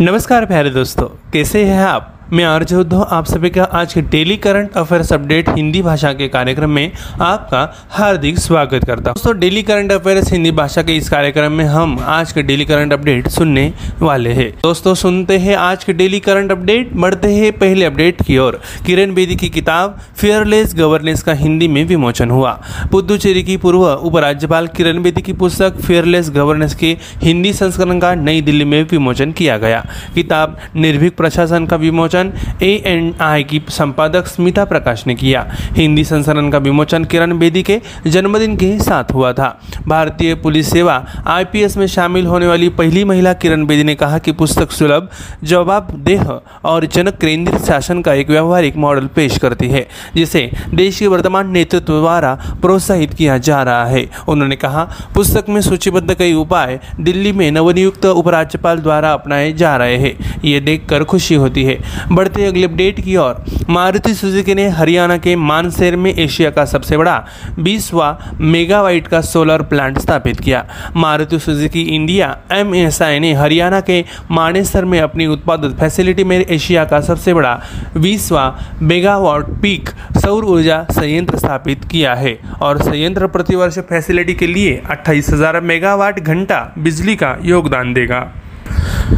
नमस्कार 0.00 0.46
प्यारे 0.46 0.70
दोस्तों 0.70 1.06
कैसे 1.32 1.64
हैं 1.64 1.84
आप? 1.84 2.15
मैं 2.32 2.44
आर्य 2.44 2.76
उद्धव, 2.76 3.02
आप 3.10 3.26
सभी 3.26 3.48
का 3.50 3.64
आज 3.72 3.92
के 3.94 4.00
daily 4.00 4.36
current 4.36 4.70
affairs 4.76 5.12
update 5.12 5.48
Hindi 5.48 5.82
भाषा 5.82 6.12
के 6.12 6.26
कार्यक्रम 6.28 6.70
में 6.70 6.88
आपका 7.20 7.66
हार्दिक 7.90 8.38
स्वागत 8.38 8.84
करता 8.86 9.10
हूँ। 9.10 9.14
दोस्तों, 9.14 9.38
डेली 9.38 9.62
करंट 9.62 9.92
अफेयर्स 9.92 10.32
हिंदी 10.32 10.50
भाषा 10.50 10.82
के 10.82 10.96
इस 10.96 11.10
कार्यक्रम 11.10 11.52
में 11.52 11.66
हम 11.66 11.96
आज 12.06 12.32
के 12.32 12.42
डेली 12.42 12.64
करंट 12.64 12.92
अपडेट 12.92 13.28
सुनने 13.28 13.68
वाले 14.00 14.30
हैं। 14.30 14.48
दोस्तों, 14.62 14.94
सुनते 14.94 15.36
हैं 15.36 15.56
आज 15.56 15.84
के 15.84 15.92
डेली 15.92 16.18
करंट 16.18 16.50
अपडेट, 16.50 16.88
बढ़ते 16.92 17.28
हैं 17.28 17.52
पहले 17.52 17.84
अपडेट 17.84 18.22
की 18.26 18.38
ओर। 18.38 18.54
किरण 18.86 19.14
बेदी 19.14 19.34
की 19.34 19.48
किताब 19.48 19.90
फेयरलेस 20.16 20.74
गवर्नेंस 20.74 21.22
का 21.22 21.32
हिंदी 21.32 21.66
में 21.66 21.86
विमोचन 21.86 22.30
हुआ। 22.30 22.52
पुदुचेरी 22.92 23.42
की 23.42 23.56
पूर्व 23.56 23.86
उपराज्यपाल 24.00 24.66
किरण 24.66 25.02
बेदी 25.02 25.22
की 25.22 25.32
पुस्तक 25.32 25.80
फेयरलेस 25.80 26.30
गवर्नेंस 26.30 26.74
के 26.74 26.94
हिंदी 27.22 27.52
संस्करण 27.52 27.98
का 27.98 28.14
नई 28.14 28.40
दिल्ली 28.40 28.64
में 28.64 28.82
विमोचन 28.90 29.30
किया 29.30 29.56
गया। 29.56 29.80
किताब, 30.14 30.54
निर्भीक 30.74 31.12
प्रशासन 31.16 31.64
का 31.64 31.76
विमोचन 31.76 32.14
विमोचन 32.16 32.62
ए 32.62 32.70
एन 32.86 33.14
आई 33.20 33.42
की 33.44 33.60
संपादक 33.68 34.26
स्मिता 34.26 34.64
प्रकाश 34.64 35.06
ने 35.06 35.14
किया। 35.14 35.46
हिंदी 35.72 36.04
संस्करण 36.04 36.50
का 36.50 36.58
विमोचन 36.58 37.04
किरण 37.04 37.38
बेदी 37.38 37.62
के 37.62 37.80
जन्मदिन 38.06 38.56
के 38.56 38.78
साथ 38.78 39.12
हुआ 39.12 39.32
था। 39.32 39.48
भारतीय 39.88 40.34
पुलिस 40.34 40.70
सेवा 40.70 40.94
आईपीएस 41.26 41.76
में 41.76 41.86
शामिल 41.86 42.26
होने 42.26 42.46
वाली 42.46 42.68
पहली 42.68 43.04
महिला 43.04 43.32
किरण 43.32 43.66
बेदी 43.66 43.84
ने 43.84 43.94
कहा 43.94 44.18
कि 44.18 44.32
पुस्तक 44.32 44.70
सुलभ 44.70 45.08
जवाबदेह 45.44 46.30
और 46.64 46.86
जनक 46.86 47.16
केंद्रित 47.16 47.60
शासन 47.60 48.02
का 48.02 48.12
एक 48.12 48.30
व्यवहारिक 48.30 48.76
मॉडल 48.76 49.06
पेश 49.06 49.38
करती 49.38 49.68
है, 49.68 49.86
जिसे 50.14 50.50
देश 50.74 50.98
के 50.98 51.06
वर्तमान 51.06 51.50
नेतृत्व 51.50 51.98
द्वारा 52.00 52.34
प्रोत्साहित 52.62 53.14
किया 53.14 53.38
जा 53.38 53.62
रहा 53.62 53.84
है। 53.84 54.06
उन्होंने 54.28 54.56
कहा, 54.56 54.84
पुस्तक 55.14 55.48
में 55.48 55.60
सूचीबद्ध 55.60 56.14
कई 56.14 56.32
उपाय 56.34 56.78
दिल्ली 57.00 57.32
में 57.32 57.50
नवनियुक्त 57.50 58.06
उपराज्यपाल 58.06 58.78
द्वारा 58.78 59.12
अपनाए 59.12 59.52
जा 59.52 59.76
रहे 59.76 59.96
हैं। 59.96 60.40
ये 60.44 60.60
देखकर 60.60 61.04
खुशी 61.04 61.34
होती 61.34 61.64
है। 61.64 61.78
बढ़ते 62.12 62.44
अगले 62.46 62.64
अपडेट 62.64 63.00
की 63.00 63.16
ओर। 63.16 63.44
मारुति 63.70 64.14
सुजुकी 64.14 64.54
ने 64.54 64.68
हरियाणा 64.68 65.16
के 65.16 65.36
मानसेर 65.36 65.96
में 65.96 66.14
एशिया 66.14 66.50
का 66.50 66.64
सबसे 66.64 66.96
बड़ा 66.96 67.24
बीसवा 67.58 68.18
मेगावाइट 68.40 69.08
का 69.08 69.20
सोलर 69.20 69.62
प्लांट 69.62 69.98
स्थापित 69.98 70.40
किया। 70.40 70.64
मारुति 70.96 71.38
सुजुकी 71.38 71.80
इंडिया 71.80 72.34
एमएसआई 72.50 73.18
ने 73.18 73.32
हरियाणा 73.32 73.80
के 73.80 74.02
मानेसर 74.30 74.84
में 74.84 75.00
अपनी 75.00 75.26
उत्पादन 75.26 75.70
फैसिलिटी 75.80 76.24
में 76.24 76.44
एशिया 76.48 76.84
का 76.84 77.00
सबसे 77.00 77.32
बड़ा 77.32 77.56
बीसवा 77.96 78.50
मेगावाट 78.80 79.44
पीक 79.62 79.88
सौर 80.18 80.44
ऊर्जा 80.44 80.82
संयंत्र 80.90 81.38
स्थापित 81.38 81.76
किया 81.90 82.14
है 82.14 82.32
और 82.60 82.76
संयंत्र 82.76 83.26
प्रतिवर्ष 83.26 83.78
फैसिलिटी 83.90 84.32
के 84.32 84.52
लिए 84.54 84.78
अट्ठाईस 84.90 85.30
मेगावाट 85.62 86.20
घंटा 86.20 86.72
बिजली 86.76 87.14
का 87.14 87.34
योगदान 87.44 87.92
देगा। 87.92 88.22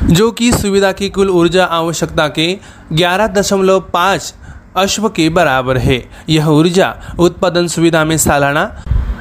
जो 0.08 0.30
कि 0.30 0.52
सुविधा 0.52 0.92
की 0.92 1.08
कुल 1.08 1.28
ऊर्जा 1.28 1.66
आवश्यकता 1.70 2.26
के 2.28 2.60
ग्यारह 2.92 3.26
दशमलव 3.28 3.78
पाँच 3.92 4.32
अश्व 4.76 5.08
के 5.08 5.28
बराबर 5.28 5.76
है। 5.78 5.98
यह 6.28 6.46
ऊर्जा 6.48 6.92
उत्पादन 7.18 7.66
सुविधा 7.66 8.04
में 8.04 8.16
सालाना 8.18 8.68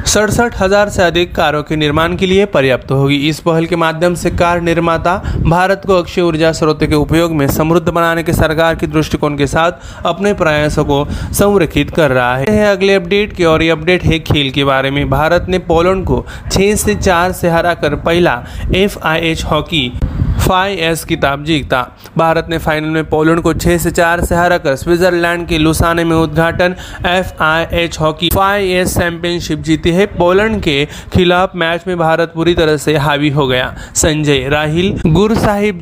सड़सठ 0.08 0.56
हज़ार 0.56 0.90
से 0.90 1.02
अधिक 1.04 1.36
कारों 1.36 1.62
के 1.64 1.76
निर्माण 1.76 2.16
के 2.16 2.26
लिए 2.26 2.46
पर्याप्त 2.46 2.92
होगी। 2.92 3.16
इस 3.30 3.40
पहल 3.40 3.66
के 3.66 3.76
माध्यम 3.76 4.14
से 4.16 4.30
कार 4.32 4.62
निर्माता 4.62 5.16
भारत 5.46 5.82
को 5.88 5.96
अक्षय 5.96 6.22
ऊर्जा 6.22 6.52
स्रोत 6.52 6.84
के 6.84 6.96
उपयोग 6.96 7.32
में 7.32 7.48
समृद्ध 7.48 7.88
बनाने 7.90 8.24
के 8.24 8.34
सरकार 8.34 8.76
के 8.76 8.88
दृष्टिकोण 8.88 9.38
के 9.38 9.48
साथ 9.48 10.06
अपने 10.06 10.34
प्रयासों 10.34 10.86
को 10.86 11.04
संरेखित 11.34 11.90
कर 11.90 12.12
रहा 12.12 12.36
है। 12.36 12.66
अगले 12.68 12.96
अपडेट 12.96 13.34
की 13.34 13.46
और 13.46 13.64
ये 13.64 13.70
अपडेट 13.70 14.04
है 14.04 14.20
खेल 14.22 14.52
के 14.52 14.64
बारे 14.64 14.92
में। 14.92 15.10
भारत 15.10 15.46
ने 15.50 15.60
पोलैंड 15.68 16.06
को 16.06 16.26
छह 16.52 16.76
से 16.76 16.96
चार 16.96 17.32
से 17.32 17.50
हराकर 17.50 17.96
पहला 17.98 18.44
एफआईएच 18.76 19.44
हॉकी 19.44 19.92
फाइव 20.48 20.80
एस 20.80 21.04
किताब 21.06 21.44
जीता 21.44 21.82
भारत 22.18 22.48
ने 22.50 22.58
फाइनल 22.58 22.90
में 22.90 23.10
पोलैंड 23.10 23.40
को 23.42 23.54
छह 23.54 23.78
से 23.78 23.92
चार 23.92 24.24
से 24.26 24.36
हराकर 24.36 24.76
स्विट्जरलैंड 24.76 25.48
के 25.48 25.58
लुसाने 25.58 26.04
में 26.04 26.16
उद्घाटन 26.16 26.76
F 27.06 27.32
I 27.44 27.66
H 27.74 28.00
hockey. 28.00 28.30
Five 28.30 28.70
S 28.72 28.98
championship 28.98 29.60
जीती 29.60 29.92
है 29.92 30.06
पोलैंड 30.14 30.62
के 30.64 30.86
खिलाफ 31.14 31.56
मैच 31.56 31.84
में 31.88 31.98
भारत 31.98 32.32
पूरी 32.36 32.54
तरह 32.54 32.78
से 32.78 32.96
हावी 32.98 33.30
हो 33.30 33.48
गया। 33.48 33.76
संजय, 33.96 34.48
राहिल 34.50 34.96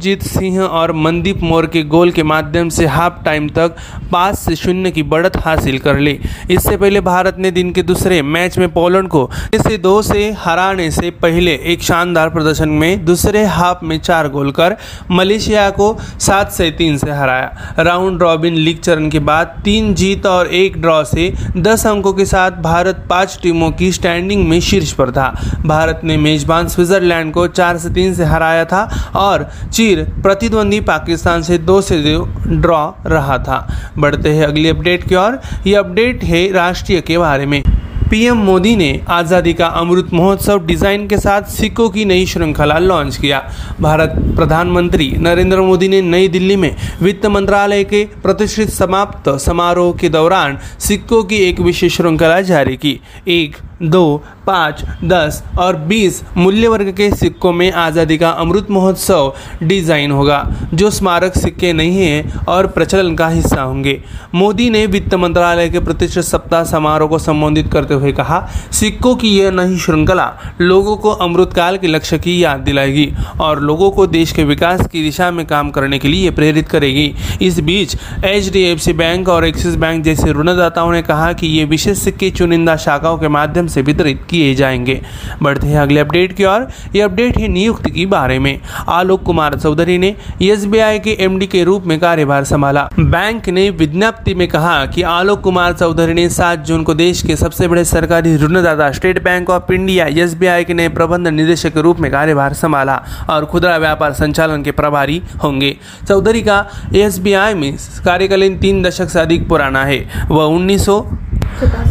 जीत 0.01 0.24
सिंह 0.24 0.59
और 0.61 0.91
मनदीप 0.93 1.41
मोर 1.41 1.66
के 1.66 1.84
गोल 1.84 2.11
के 2.11 2.24
माध्यम 2.24 2.70
से 2.70 2.86
हाफ़ 2.88 3.24
टाइम 3.26 3.49
तक 3.49 3.76
पाँच 4.11 4.36
से 4.36 4.55
शून्य 4.55 4.91
की 4.91 5.03
बढ़त 5.05 5.38
हासिल 5.38 5.78
कर 5.80 5.99
ली। 5.99 6.20
इससे 6.51 6.76
पहले 6.78 7.01
भारत 7.01 7.38
ने 7.39 7.51
दिन 7.51 7.72
के 7.72 7.84
दूसरे 7.84 8.22
मैच 8.22 8.57
में 8.57 8.68
पोलैंड 8.74 9.07
को 9.07 9.30
इसे 9.53 9.78
दो 9.78 10.01
से 10.01 10.32
हराने 10.39 10.89
से 10.91 11.09
पहले 11.22 11.53
एक 11.66 11.84
शानदार 11.84 12.30
प्रदर्शन 12.30 12.70
में 12.72 13.05
दूसरे 13.05 13.45
हाफ़ 13.45 13.86
में 13.86 13.97
चार 13.99 14.30
गोल 14.30 14.51
कर 14.56 14.74
मलेशिया 15.10 15.70
को 15.70 15.93
सात 16.20 16.45
से 16.45 16.70
तीन 16.80 16.97
से 16.97 17.12
हराया। 17.12 17.84
राउंड 17.84 18.22
रॉबिन 18.22 18.53
लीग 18.53 18.78
चरण 18.78 19.10
के 19.10 19.20
बाद 19.20 19.47
तीन 19.66 19.93
जीत 19.93 20.26
और 20.26 20.45
एक 20.45 20.82
ड्रॉ 20.82 21.03
से 21.03 21.30
दस 21.58 21.86
अंकों 21.88 22.14
के 22.14 22.26
साथ 22.26 22.62
भारत 22.62 22.93
पाँच 23.10 23.38
टीमों 23.43 23.72
की 23.72 23.91
स्टैंडिंग 23.91 24.47
में 24.47 24.60
शीर्ष 24.62 24.91
पर 24.91 25.10
था। 25.10 25.30
भारत 25.66 26.03
ने 26.03 26.18
मेजबान 26.18 26.68
स्विट्जरलैंड 26.68 27.32
को 27.32 27.47
चार 27.47 27.78
से 27.78 27.89
तीन 27.95 28.14
से 28.14 28.24
हराया 28.24 28.64
था 28.64 28.86
और 29.16 29.43
चीर 29.74 30.03
प्रतिद्वंदी 30.24 30.80
पाकिस्तान 30.80 31.41
से 31.41 31.58
दो 31.58 31.82
से 31.82 31.97
दो 32.01 32.28
ड्रॉ 32.62 32.89
रहा 33.06 33.38
था। 33.38 33.60
बढ़ते 33.97 34.30
हैं 34.30 34.45
अगली 34.45 34.70
अपडेट 34.70 35.08
की 35.10 35.16
ओर। 35.16 35.38
ये 35.66 35.76
अपडेट 35.76 36.24
है 36.24 36.47
राष्ट्रीय 36.51 36.99
के 37.01 37.18
बारे 37.18 37.45
में। 37.45 37.62
पीएम 38.10 38.38
मोदी 38.38 38.76
ने 38.76 38.89
आज़ादी 39.10 39.53
का 39.53 39.68
अमृत 39.76 40.10
महोत्सव 40.14 40.66
डिज़ाइन 40.66 41.08
के 41.08 41.18
साथ 41.18 41.49
सिक्कों 41.51 41.89
की 41.89 42.03
नई 42.06 42.26
श्रृंखला 42.26 42.78
लॉन्च 42.80 43.18
किया। 43.18 43.39
भारत 43.82 44.14
प्रधानमंत्री 44.36 45.10
नरेंद्र 45.20 45.62
मोदी 45.62 45.88
ने 45.88 46.01
नई 46.01 46.28
दिल्ली 46.28 46.56
में 46.56 46.76
वित्त 47.01 47.26
मंत्रालय 47.26 47.84
के 47.84 48.03
प्रतिष्ठित 48.24 48.70
समाप्त 48.70 49.30
समारोह 49.39 49.93
के 49.93 50.10
दौरान 50.10 50.58
सिक्कों 50.80 51.24
की 51.24 51.38
एक 51.39 51.60
विशेष 51.60 51.97
श्रृंखला 51.97 52.39
जारी 52.43 52.76
की। 52.78 52.99
एक 53.28 53.58
दो, 53.84 54.23
पाँच, 54.47 54.84
दस 55.03 55.43
और 55.59 55.76
बीस 55.78 56.21
मूल्य 56.38 56.67
वर्ग 56.67 56.91
के 56.97 57.09
सिक्कों 57.11 57.51
में 57.53 57.71
आज़ादी 57.71 58.17
का 58.17 58.30
अमृत 58.32 58.67
महोत्सव 58.71 59.34
डिज़ाइन 59.63 60.11
होगा, 60.11 60.38
जो 60.73 60.89
स्मारक 60.89 61.38
सिक्के 61.38 61.71
नहीं 61.73 61.97
हैं 61.99 62.45
और 62.45 62.67
प्रचलन 62.67 63.15
का 63.15 63.28
हिस्सा 63.28 63.61
होंगे। 63.61 64.01
मोदी 64.36 64.69
ने 64.69 64.86
वित्त 64.88 65.13
मंत्रालय 65.15 65.69
के 65.69 65.80
प्रतिष्ठित 65.80 66.23
सप्ताह 66.23 66.63
समारोह 66.63 67.09
को 67.09 67.19
संबोधित 67.19 67.71
करते 67.73 67.93
हुए 67.93 68.11
कहा, 68.11 68.39
सिक्कों 68.71 69.15
की 69.15 69.30
यह 69.30 69.51
नई 69.51 69.78
श्रृंखला 69.78 70.32
लोगों 70.61 70.95
को 70.97 71.11
अमृतकाल 71.11 71.78
के 71.78 71.88
लक्ष्य 71.88 72.19
की 72.19 72.43
याद 72.43 72.59
दिलाएगी 72.59 73.11
और 73.41 73.61
लोगों 73.61 73.91
को 73.91 74.07
देश 74.07 74.32
के 74.32 74.43
विकास 74.43 74.86
की 74.88 75.03
दिशा 75.03 75.30
में 75.32 75.45
काम 75.45 75.69
करने 75.71 75.99
के 75.99 76.07
लिए 76.07 76.32
प्रेरित 76.32 76.69
करेगी। 76.69 77.13
इस 77.41 77.59
बीच, 77.59 77.95
एचडीएफसी 78.26 78.93
बैंक 78.93 79.30
और 79.30 79.45
एक्सिस 79.45 79.76
बैंक 79.76 80.03
जैसे 80.03 80.32
ऋणदाताओं 80.32 80.91
ने 80.91 81.01
कहा 81.01 81.32
कि 81.34 81.47
ये 81.47 81.65
विशेष 81.65 81.99
सिक्के 81.99 82.30
चुनिंदा 82.32 82.76
शाखाओं 82.78 83.17
के 83.17 83.28
माध्यम 83.28 83.64
माध्यम 83.66 83.68
से 83.68 83.82
वितरित 83.82 84.16
किए 84.30 84.53
जाएँगे। 84.55 85.01
बढ़ते 85.41 85.68
हैं 85.68 85.78
अगले 85.78 85.99
अपडेट 85.99 86.34
की 86.34 86.45
ओर। 86.45 86.66
ये 86.93 87.01
अपडेट 87.01 87.38
है 87.38 87.47
नियुक्ति 87.47 87.91
के 87.91 88.05
बारे 88.05 88.39
में। 88.39 88.59
आलोक 88.88 89.24
कुमार 89.24 89.53
चौधरी 89.55 89.97
ने 89.97 90.16
एसबीआई 90.41 90.99
के 90.99 91.16
एमडी 91.20 91.45
के 91.45 91.63
रूप 91.63 91.86
में 91.86 91.99
कार्यभार 91.99 92.43
संभाला। 92.43 92.88
बैंक 92.99 93.49
ने 93.49 93.70
विज्ञप्ति 93.70 94.34
में 94.34 94.47
कहा 94.47 94.86
कि 94.86 95.01
आलोक 95.01 95.41
कुमार 95.41 95.74
चौधरी 95.74 96.13
ने 96.13 96.30
सात 96.30 96.57
जून 96.68 96.84
को 96.84 96.93
देश 96.93 97.22
के 97.22 97.36
सबसे 97.36 97.68
बड़े 97.68 97.84
सरकारी 97.84 98.36
ऋणदाता 98.38 98.91
state 98.91 99.24
bank 99.24 99.49
of 99.49 99.74
India 99.74 100.05
S 100.07 100.36
के 100.41 100.74
नए 100.74 100.88
प्रबंध 100.88 101.28
निदेशक 101.28 101.74
के 101.74 101.82
रूप 101.82 101.99
में 101.99 102.11
कार्यभार 102.11 102.53
संभाला 102.53 102.99
और 103.30 103.45
खुदरा 103.49 103.78
व्यापार 103.78 104.11
संचालन 104.11 104.61
के 104.61 104.72
प्रभारी 104.72 105.20
होंगे। 105.39 105.72
चौधरी 106.07 106.41
का 106.41 106.63
एस 106.95 107.20
में 107.26 107.76
कार्यकालीन 108.05 108.57
तीन 108.61 108.82
दशक 108.82 109.09
से 109.09 109.20
अधिक 109.20 109.47
पुराना 109.47 109.86
है। 109.86 109.97
वह 110.30 110.43
उन्नीस 110.43 110.86
सौ 110.86 111.01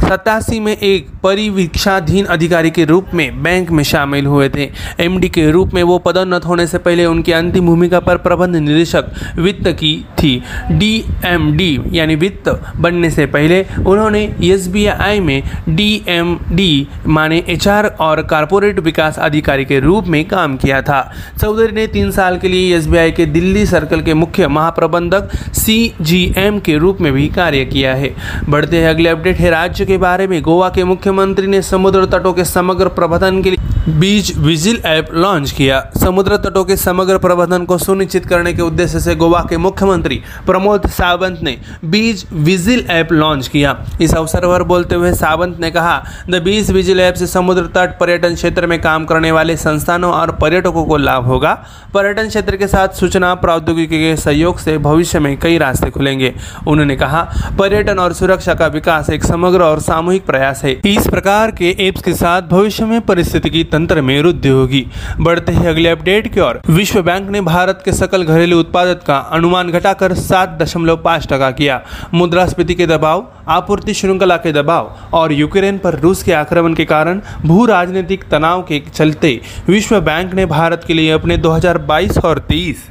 सतासी 0.01 0.59
में 0.61 0.73
एक 0.73 1.07
परिवीक्षाधीन 1.23 2.25
अधिकारी 2.25 2.71
के 2.71 2.85
रूप 2.85 3.05
में 3.15 3.43
बैंक 3.43 3.71
में 3.71 3.85
शामिल 3.85 4.27
हुए 4.27 4.49
थे। 4.49 4.71
एमडी 5.01 5.29
के 5.29 5.51
रूप 5.51 5.75
में 5.75 5.83
वो 5.83 5.99
पदोन्नत 5.99 6.45
होने 6.45 6.67
से 6.67 6.79
पहले 6.79 7.05
उनकी 7.05 7.33
अंतिम 7.33 7.67
भूमिका 7.67 7.99
पर 7.99 8.17
प्रबंध 8.17 8.57
निदेशक 8.57 9.05
वित्त 9.37 9.69
की 9.69 10.05
थी। 10.19 10.43
डीएमडी 10.71 11.79
यानी 11.93 12.15
वित्त 12.15 12.49
बनने 12.77 13.11
से 13.11 13.27
पहले 13.27 13.63
उन्होंने 13.87 14.23
एसबीआई 14.43 15.21
में 15.21 15.43
डीएमडी 15.69 16.89
माने 17.07 17.43
एचआर 17.49 17.87
और 18.01 18.23
कारपोरेट 18.23 18.79
विकास 18.79 19.19
अधिकारी 19.19 19.65
के 19.65 19.81
रूप 19.81 20.09
में 20.09 20.25
काम 20.25 20.57
किया 20.57 20.81
था। 20.81 21.03
चौधरी 21.41 21.73
ने 21.73 21.87
तीन 21.87 22.11
साल 22.11 22.37
के 22.37 22.51
लिए 22.51 22.77
एसबीआई 22.77 23.11
के 23.11 23.25
दिल्ली 23.25 23.67
सर्कल 23.67 24.01
के 24.01 24.15
मुख्य 24.15 24.47
महाप्रबंधक 24.49 25.35
सीजीएम 25.55 26.59
के 26.59 26.79
रूप 26.79 27.01
में 27.01 27.13
भी 27.13 27.27
कार्य 27.27 27.65
किया 27.65 27.95
है। 27.95 28.09
बढ़ते 28.49 28.79
हैं 28.79 28.89
अगले 28.89 29.09
अपडेट। 29.09 29.44
राज्य 29.51 29.85
के 29.87 29.99
बारे 29.99 30.27
में 30.27 30.41
गोवा 30.43 30.69
के 30.69 30.85
मुख्यमंत्री 30.85 31.47
ने 31.47 31.63
समुद्र 31.63 32.07
तटों 32.07 32.33
के 32.33 32.45
समग्र 32.45 32.89
प्रबंधन 32.89 33.43
के 33.43 33.51
लिए 33.51 33.74
बीच 33.89 34.37
विजिल 34.37 34.81
ऐप 34.87 35.09
लॉन्च 35.13 35.51
किया। 35.51 35.81
समुद्र 36.01 36.37
तटों 36.37 36.65
के 36.65 36.77
समग्र 36.77 37.19
प्रबंधन 37.19 37.65
को 37.65 37.77
सुनिश्चित 37.79 38.27
करने 38.27 38.53
के 38.53 38.63
उद्देश्य 38.63 39.01
से 39.01 39.15
गोवा 39.15 39.41
के 39.51 39.57
मुख्यमंत्री 39.57 40.21
प्रमोद 40.47 40.87
सावंत 40.87 41.41
ने 41.43 41.57
बीज 41.85 42.25
विजिल 42.33 42.87
ऐप 42.91 43.13
लॉन्च 43.13 43.49
किया। 43.49 43.77
इस 44.01 44.15
अवसर 44.15 44.47
पर 44.47 44.63
बोलते 44.63 44.95
हुए 44.95 45.13
सावंत 45.13 45.59
ने 45.61 45.71
कहा, 45.71 46.05
द 46.31 46.43
बीज 46.43 46.71
विजिल 46.71 47.01
ऐप 47.01 47.15
से 47.15 47.27
समुद्र 47.27 47.63
तट 47.67 47.99
पर्यटन 47.99 48.35
क्षेत्र 48.35 48.67
में 48.67 48.81
काम 48.83 49.05
करने 49.05 49.33
वाले 49.33 49.57
संस्थानों 49.57 50.13
और 50.13 50.33
पर्यटकों 50.33 50.85
को 50.85 50.97
लाभ 50.97 51.27
होगा। 51.27 51.53
पर्यटन 51.95 52.29
क्षेत्र 52.29 52.57
के 52.57 52.67
साथ 52.67 52.89
सूचना 52.89 53.35
प्रौद्योगिकी 53.35 53.99
के 53.99 54.17
सहयोग 54.17 54.59
से 54.59 54.79
भविष्य 54.79 55.19
में 55.19 55.37
कई 55.39 55.59
रास्ते 55.59 55.91
खुलेंगे। 55.91 56.35
उन्होंने 56.67 56.97
कहा, 56.97 57.23
पर्यटन 57.59 57.99
और 57.99 58.13
सुरक्षा 58.13 58.55
का 58.55 58.67
विकास 58.67 59.11
एक 59.11 59.25
समग्र 59.25 59.63
और 59.63 59.81
सामूहिक 59.81 60.27
प्रयास 60.27 60.65
है। 60.65 60.73
इस 60.73 61.07
प्रकार 61.07 61.51
के 61.51 61.77
एप्स 61.79 62.03
के 62.03 62.15
साथ 62.15 62.43
भविष्य 62.43 62.85
में 62.85 63.01
परिस्थितिकी 63.01 63.65
तंत्र 63.75 64.01
में 64.01 64.21
वृद्धि 64.23 64.49
होगी 64.49 64.85
बढ़ते 65.21 65.53
हैं 65.53 65.69
अगले 65.69 65.89
अपडेट 65.89 66.33
की 66.35 66.41
ओर। 66.41 66.61
विश्व 66.71 67.03
बैंक 67.03 67.31
ने 67.31 67.41
भारत 67.41 67.83
के 67.85 67.93
सकल 67.93 68.25
घरेलू 68.25 68.59
उत्पादक 68.61 69.03
का 69.07 69.17
अनुमान 69.33 69.71
घटाकर 69.71 70.15
सात 70.15 70.57
दशमलव 70.61 70.97
पाँच 70.97 71.27
टका 71.31 71.51
किया। 71.51 71.81
मुद्रास्फीति 72.15 72.75
के 72.75 72.87
दबाव, 72.87 73.27
आपूर्ति 73.49 73.95
श्रृंखला 73.95 74.37
के 74.37 74.53
दबाव 74.53 74.95
और 75.13 75.33
यूक्रेन 75.33 75.79
पर 75.79 75.99
रूस 75.99 76.23
के 76.23 76.33
आक्रमण 76.33 76.75
के 76.75 76.85
कारण 76.85 77.21
भू 77.43 77.65
राजनीतिक 77.67 78.25
तनाव 78.31 78.63
के 78.63 78.83
चलते 78.95 79.41
विश्व 79.69 80.01
बैंक 80.01 80.35
ने 80.35 80.47
भारत 80.47 80.85
के 80.87 80.95
लिए 80.95 81.11
अपने 81.11 81.37
2022 81.39 82.19
और 82.19 82.39
23 82.51 82.89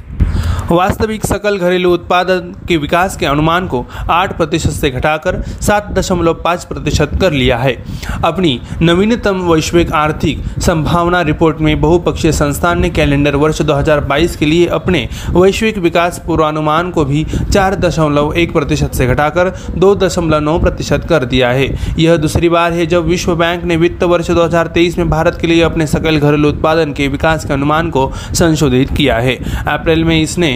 वास्तविक 0.70 1.24
सकल 1.26 1.56
घरेलू 1.58 1.92
उत्पादन 1.92 2.52
के 2.68 2.76
विकास 2.76 3.16
के 3.16 3.26
अनुमान 3.26 3.66
को 3.66 3.84
आठ 4.10 4.36
प्रतिशत 4.36 4.70
से 4.70 4.90
घटाकर 4.90 5.40
सात 5.60 5.90
दशमलव 5.92 6.34
पाँच 6.34 6.64
प्रतिशत 6.64 7.10
कर 7.20 7.32
लिया 7.32 7.56
है। 7.58 7.72
अपनी 8.24 8.60
नवीनतम 8.82 9.40
वैश्विक 9.42 9.92
आर्थिक 9.92 10.44
संभावना 10.58 11.20
रिपोर्ट 11.22 11.60
में 11.60 11.80
बहुपक्षीय 11.80 12.32
संस्थान 12.32 12.80
ने 12.80 12.90
कैलेंडर 12.90 13.36
वर्ष 13.36 13.60
2022 13.62 14.36
के 14.36 14.46
लिए 14.46 14.66
अपने 14.68 15.08
वैश्विक 15.30 15.78
विकास 15.78 16.22
पूर्वानुमान 16.26 16.90
को 16.90 17.04
भी 17.04 17.24
चार 17.52 17.74
दशमलव 17.74 18.32
एक 18.36 18.52
प्रतिशत 18.52 18.94
से 18.94 19.06
घटाकर 19.06 19.50
दो 19.76 19.94
दशमलव 19.94 20.40
नौ 20.40 20.58
प्रतिशत 20.58 21.06
कर 21.08 21.24
दिया 21.24 21.50
है। 21.50 21.68
यह 21.98 22.16
दूसरी 22.16 22.48
बार 22.48 22.72
है 22.72 22.86
जब 22.86 23.06
विश्व 23.06 23.34
बैंक 23.36 23.64
ने 23.64 23.76
वित्त 23.76 24.02
वर्ष 24.04 24.30
2023 24.30 24.98
में 24.98 25.10
भारत 25.10 25.38
के 25.40 25.46
लिए 25.46 25.62
अपने 25.62 25.86
सकल 25.86 26.18
घरेलू 26.18 26.48
उत्पादन 26.48 26.92
के 26.92 27.08
विकास 27.08 27.44
के 27.44 27.52
अनुमान 27.52 27.90
को 27.90 28.10
संशोधित 28.34 28.96
किया 28.96 29.18
है। 29.18 29.36
अप्रैल 29.68 30.04
में 30.04 30.20
इसने 30.22 30.52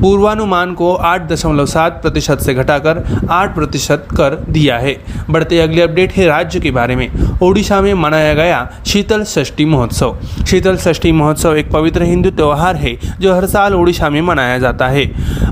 पूर्वानुमान 0.00 0.74
को 0.74 0.94
आठ 0.94 1.20
दशमलव 1.30 1.64
सात 1.64 1.90
प्रतिशत 1.90 2.42
से 2.42 2.54
घटाकर 2.54 2.98
आठ 3.30 3.54
प्रतिशत 3.54 3.98
कर 4.10 4.34
दिया 4.48 4.78
है। 4.78 4.94
बढ़ते 5.28 5.60
अगले 5.60 5.82
अपडेट 5.82 6.10
है 6.16 6.26
राज्य 6.26 6.60
के 6.60 6.70
बारे 6.70 6.94
में। 6.94 7.06
ओडिशा 7.40 7.80
में 7.80 7.96
मनाया 7.96 8.34
गया 8.34 8.64
शीतल 8.86 9.22
षष्ठी 9.26 9.64
महोत्सव। 9.64 10.12
शीतल 10.46 10.76
षष्ठी 10.76 11.10
महोत्सव 11.10 11.54
एक 11.54 11.70
पवित्र 11.70 12.02
हिंदू 12.02 12.30
त्यौहार 12.30 12.74
है, 12.74 12.94
जो 13.20 13.34
हर 13.34 13.46
साल 13.46 13.74
ओडिशा 13.74 14.08
में 14.08 14.22
मनाया 14.24 14.58
जाता 14.58 14.86
है। 14.86 15.04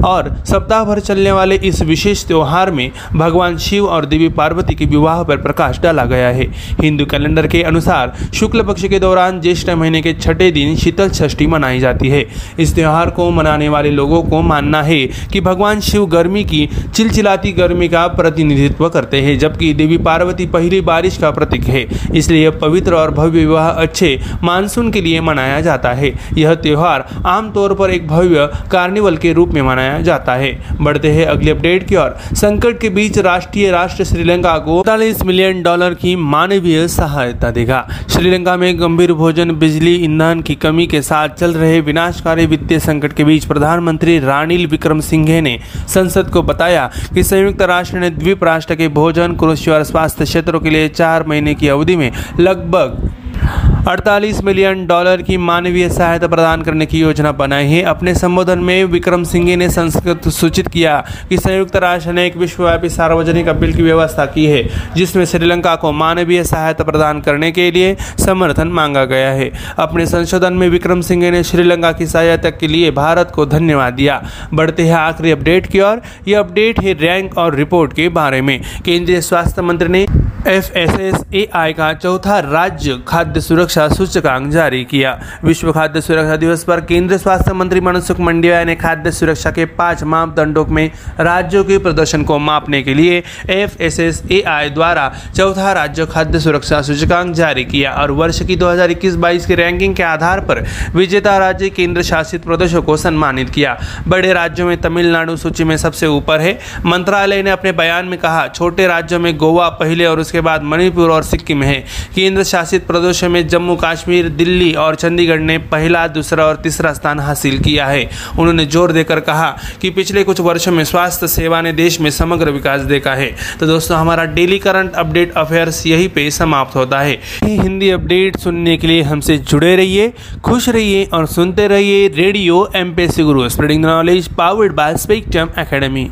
और 0.05 0.23
सप्ताह 0.47 0.85
भर 0.85 0.99
चलने 0.99 1.31
वाले 1.31 1.59
इस 1.63 1.83
विशेष 1.83 2.25
त्यौहार 2.25 2.71
में 2.71 2.89
भगवान 3.15 3.57
शिव 3.59 3.85
और 3.85 4.05
देवी 4.05 4.29
पार्वती 4.29 4.75
के 4.75 4.85
विवाह 4.85 5.23
पर 5.23 5.37
प्रकाश 5.37 5.81
डाला 5.83 6.05
गया 6.05 6.29
है। 6.29 6.45
हिंदू 6.83 7.05
कैलेंडर 7.05 7.47
के 7.47 7.63
अनुसार 7.63 8.09
शुक्ल 8.35 8.61
पक्ष 8.61 8.85
के 8.85 8.99
दौरान 8.99 9.41
ज्येष्ठ 9.41 9.71
महीने 9.71 10.01
के 10.01 10.13
छठे 10.27 10.51
दिन 10.51 10.75
शीतल 10.79 11.09
षष्ठी 11.15 11.47
मनाई 11.47 11.79
जाती 11.79 12.09
है। 12.09 12.23
इस 12.59 12.77
त्यौहार 12.77 13.09
को 13.09 13.31
मनाने 13.31 13.69
वाले 13.69 13.88
लोगों 13.97 14.23
को 14.23 14.41
मानना 14.41 14.83
है 14.83 15.07
कि 15.33 15.41
भगवान 15.41 15.79
शिव 15.83 16.05
गर्मी 16.05 16.43
की, 16.43 16.67
चिलचिलाती 16.95 17.51
गर्मी 17.51 17.89
का 17.89 18.07
प्रतिनिधित्व 18.07 18.89
करते 18.89 19.21
हैं, 19.21 19.39
जबकि 19.39 19.73
देवी 19.73 19.97
पार्वती 19.97 20.47
पहली 20.47 20.81
बारिश 20.81 21.19
का 21.19 21.31
प्रतीक 21.31 21.65
है। 21.65 21.83
इसलिए 22.15 22.45
यह 22.45 22.51
पवित्र 22.51 22.95
और 22.95 23.09
भव्य 23.09 23.41
विवाह 23.41 23.73
अच्छे 23.77 24.17
मानसून 24.43 24.91
के 24.91 25.05
लिए 25.05 25.21
मनाया 25.21 25.61
जाता 25.61 25.93
है। 25.93 26.11
यह 26.37 26.55
त्यौहार 26.55 27.01
आमतौर 27.25 27.73
पर 27.73 27.91
एक 27.91 28.07
भव्य 28.07 28.47
कार्निवल 28.71 29.15
के 29.15 29.33
रूप 29.33 29.55
में 29.55 29.65
मनाया 29.65 30.01
जाता 30.01 30.35
है। 30.35 30.51
बढ़ते 30.81 31.09
हैं 31.09 31.25
अगले 31.25 31.51
अपडेट 31.51 31.89
की 31.89 31.97
ओर। 31.97 32.37
संकट 32.37 32.75
के 32.83 32.89
बीच 32.89 33.19
राष्ट्रीय 33.19 33.71
राष्ट्र 33.71 34.05
श्रीलंका 34.05 34.59
को 34.59 34.83
45 34.83 35.25
मिलियन 35.25 35.63
डॉलर 35.63 35.93
की 35.93 36.15
मानवीय 36.15 36.89
सहायता 36.89 37.51
देगा। 37.51 37.83
श्रीलंका 38.09 38.57
में 38.57 38.81
गंभीर 38.81 39.13
भोजन, 39.13 39.51
बिजली, 39.51 40.05
ईंधन 40.05 40.41
की 40.41 40.55
कमी 40.55 40.87
के 40.87 41.03
साथ 41.03 41.29
चल 41.29 41.53
रहे 41.53 41.81
विनाशकारी 41.81 42.47
वित्तीय 42.47 42.79
संकट 42.79 43.13
के 43.13 43.25
बीच 43.25 43.47
प्रधानमंत्री 43.79 44.19
रानिल 44.19 44.67
विक्रम 44.67 45.01
सिंघे 45.01 45.41
ने 45.41 45.59
संसद 45.89 46.31
को 46.31 46.43
बताया 46.43 46.91
कि 47.15 47.23
संयुक्त 47.25 47.63
राष्ट्र 47.63 47.99
ने 47.99 48.11
द्वीप 48.11 48.43
राष्ट्र 48.45 48.75
के 48.75 48.89
भोजन 48.91 49.37
कृषी 49.37 49.71
और 49.71 49.85
स्वास्थ्य 49.85 50.25
क्षेत्रों 50.25 50.61
के 50.61 50.71
लिए 50.71 50.89
चार 50.91 51.27
महीने 51.27 51.55
की 51.55 51.69
अवधि 51.69 51.97
में 51.97 52.11
लगभग 52.41 53.68
48 53.89 54.43
मिलियन 54.45 54.87
डॉलर 54.87 55.23
की 55.23 55.37
मानवीय 55.37 55.89
सहायता 55.89 56.27
प्रदान 56.27 56.63
करने 56.63 56.87
की 56.87 56.99
योजना 56.99 57.33
बनाई 57.33 57.67
है। 57.67 57.83
अपने 57.83 58.15
संबोधन 58.15 58.59
में 58.59 58.85
विक्रम 58.85 59.23
सिंघे 59.25 59.57
ने 59.57 59.69
संस्कृत 59.71 60.29
सूचित 60.29 60.65
किया 60.73 61.01
कि 61.31 61.37
संयुक्त 61.37 61.77
राष्ट्र 61.77 62.13
ने 62.13 62.27
एक 62.27 62.37
विश्वव्यापी 62.37 62.89
सार्वजनिक 62.89 63.49
अपील 63.49 63.73
की 63.73 63.83
व्यवस्था 63.83 64.25
की 64.25 64.47
है, 64.47 64.63
जिसमें 64.97 65.25
श्रीलंका 65.25 65.75
को 65.75 65.93
मानवीय 65.93 66.45
सहायता 66.45 66.85
प्रदान 66.85 67.21
करने 67.21 67.51
के 67.51 67.71
लिए 67.75 67.95
समर्थन 68.19 68.69
मांगा 68.69 69.05
गया 69.05 69.33
है। 69.33 69.49
अपने 69.79 70.07
संशोधन 70.07 70.53
में 70.53 70.69
विक्रम 70.69 71.01
सिंघे 71.01 71.31
ने 71.31 71.43
श्रीलंका 71.43 71.93
की 71.93 72.07
सहायता 72.07 72.51
के 72.51 72.73
लिए 72.73 72.91
भारत 72.91 73.33
को 73.35 73.45
धन्यवाद 73.45 73.93
दिया। 73.93 74.23
बढ़ते 74.55 74.83
हैं 74.83 74.97
आखिरी 74.97 75.31
अपडेट 75.31 75.67
की 75.67 75.81
ओर। 75.81 76.01
यह 76.27 76.39
अपडेट 76.39 76.81
है 76.81 76.93
रैंक 76.93 77.39
और 77.39 77.55
रिपोर्ट 77.55 77.93
के 77.93 78.09
बारे 78.09 78.41
में। 78.43 78.61
केंद्रीय 78.85 79.21
स्वास्थ्य 79.21 79.63
मंत्री 79.63 79.89
ने 79.89 80.07
F 80.47 80.79
S 80.79 81.01
S 81.01 81.25
A 81.35 81.49
I 81.55 81.73
का 81.73 81.93
चौथा 81.93 82.39
राज्य 82.41 82.99
खाद्य 83.09 83.41
सुरक्षा 83.41 83.78
सूचकांक 83.87 84.51
जारी 84.51 84.85
किया 84.85 85.21
विश्व 85.45 85.73
खाद्य 85.73 86.01
सुरक्षा 86.01 86.37
दिवस 86.37 86.65
पर 86.65 86.81
केंद्रीय 86.81 87.19
स्वास्थ्य 87.19 87.53
मंत्री 87.53 87.81
मनसुख 87.81 88.21
मंडिया 88.21 88.65
ने 88.65 88.75
खाद्य 88.77 89.11
सुरक्षा 89.11 89.51
के 89.51 89.65
पाँच 89.65 90.03
मापदंडों 90.03 90.67
में 90.67 90.91
राज्यों 91.21 91.65
के 91.65 91.79
प्रदर्शन 91.79 92.23
को 92.23 92.39
मापने 92.39 92.83
के 92.83 92.95
लिए 92.95 93.23
एफ़ 93.51 94.75
द्वारा 94.75 95.15
चौथा 95.37 95.73
राज्य 95.73 96.07
खाद्य 96.07 96.41
सुरक्षा 96.41 96.83
सूचकांक 96.83 97.35
जारी 97.35 97.65
किया 97.65 97.93
और 97.93 98.11
वर्ष 98.11 98.43
की 98.43 98.57
2021-22 98.57 99.47
की 99.47 99.55
रैंकिंग 99.55 99.97
के 99.97 100.03
आधार 100.03 100.41
पर 100.41 100.65
विजेता 100.95 101.39
राज्य 101.39 101.69
केंद्र 101.69 102.03
शासित 102.03 102.45
प्रदेशों 102.45 102.83
को 102.83 102.97
सम्मानित 102.97 103.51
किया। 103.51 103.81
बड़े 104.09 104.33
राज्यों 104.33 104.67
में 104.67 104.81
तमिलनाडु 104.81 105.37
सूची 105.37 105.65
में 105.65 105.77
सबसे 105.77 106.07
ऊपर 106.07 106.41
है। 106.41 106.59
मंत्रालय 106.87 107.43
ने 107.43 107.51
अपने 107.51 107.73
बयान 107.73 108.07
में 108.07 108.19
कहा, 108.19 108.49
छोटे 108.49 108.87
राज्यों 108.87 109.21
में 109.21 109.37
गोवा 109.37 109.69
पहले 109.69 110.05
और 110.05 110.21
उसके 110.21 110.41
बाद 110.41 110.63
मणिपुर 110.63 111.11
और 111.11 111.23
सिक्किम 111.23 111.63
है। 111.63 111.85
केंद्र 112.15 112.45
शासित 112.45 112.87
प्रदेशों 112.87 113.29
में 113.29 113.49
जम्मू 113.49 113.58
कश्मीर, 113.59 114.29
दिल्ली 114.29 114.73
और 114.75 114.95
चंडीगढ़ 114.95 115.41
ने 115.41 115.57
पहला, 115.69 116.07
दूसरा 116.07 116.45
और 116.45 116.55
तीसरा 116.55 116.93
स्थान 116.93 117.21
हासिल 117.21 117.59
किया 117.59 117.87
है। 117.87 118.05
उन्होंने 118.39 118.65
ज़ोर 118.67 118.93
देकर 118.93 119.21
कहा 119.21 119.51
कि 119.83 119.91
पिछले 119.91 120.23
कुछ 120.23 120.41
वर्षों 120.41 120.73
में 120.73 120.85
स्वास्थ्य 120.85 121.27
सेवा 121.29 121.61
ने 121.63 121.73
देश 121.73 122.01
में 122.01 122.11
समग्र 122.11 122.51
विकास 122.51 122.81
देखा 122.83 123.15
है। 123.15 123.31
तो 123.61 123.67
दोस्तों, 123.67 123.99
हमारा 123.99 124.25
डेली 124.25 124.59
करंट 124.59 124.95
अपडेट 124.95 125.33
अफेयर्स 125.37 125.87
यहीं 125.87 126.09
पे 126.09 126.31
समाप्त 126.31 126.77
होता 126.77 127.01
है। 127.01 127.15
हिंदी 127.45 127.91
अपडेट 127.91 128.37
सुनने 128.37 128.77
के 128.77 128.87
लिए 128.87 129.03
हमसे 129.03 129.39
जुड़े 129.41 129.75
रहिए, 129.77 130.13
खुश 130.45 130.69
रहिए 130.69 131.05
और 131.13 131.27
सुनते 131.27 131.69
रहिए 131.69 132.09
radio 132.17 132.67
M 132.77 132.95
Guru 132.99 133.49
spreading 133.49 133.85
knowledge 133.85 134.29
powered 134.29 134.73
by 134.73 134.97
Spectrum 134.97 135.49
Academy 135.59 136.09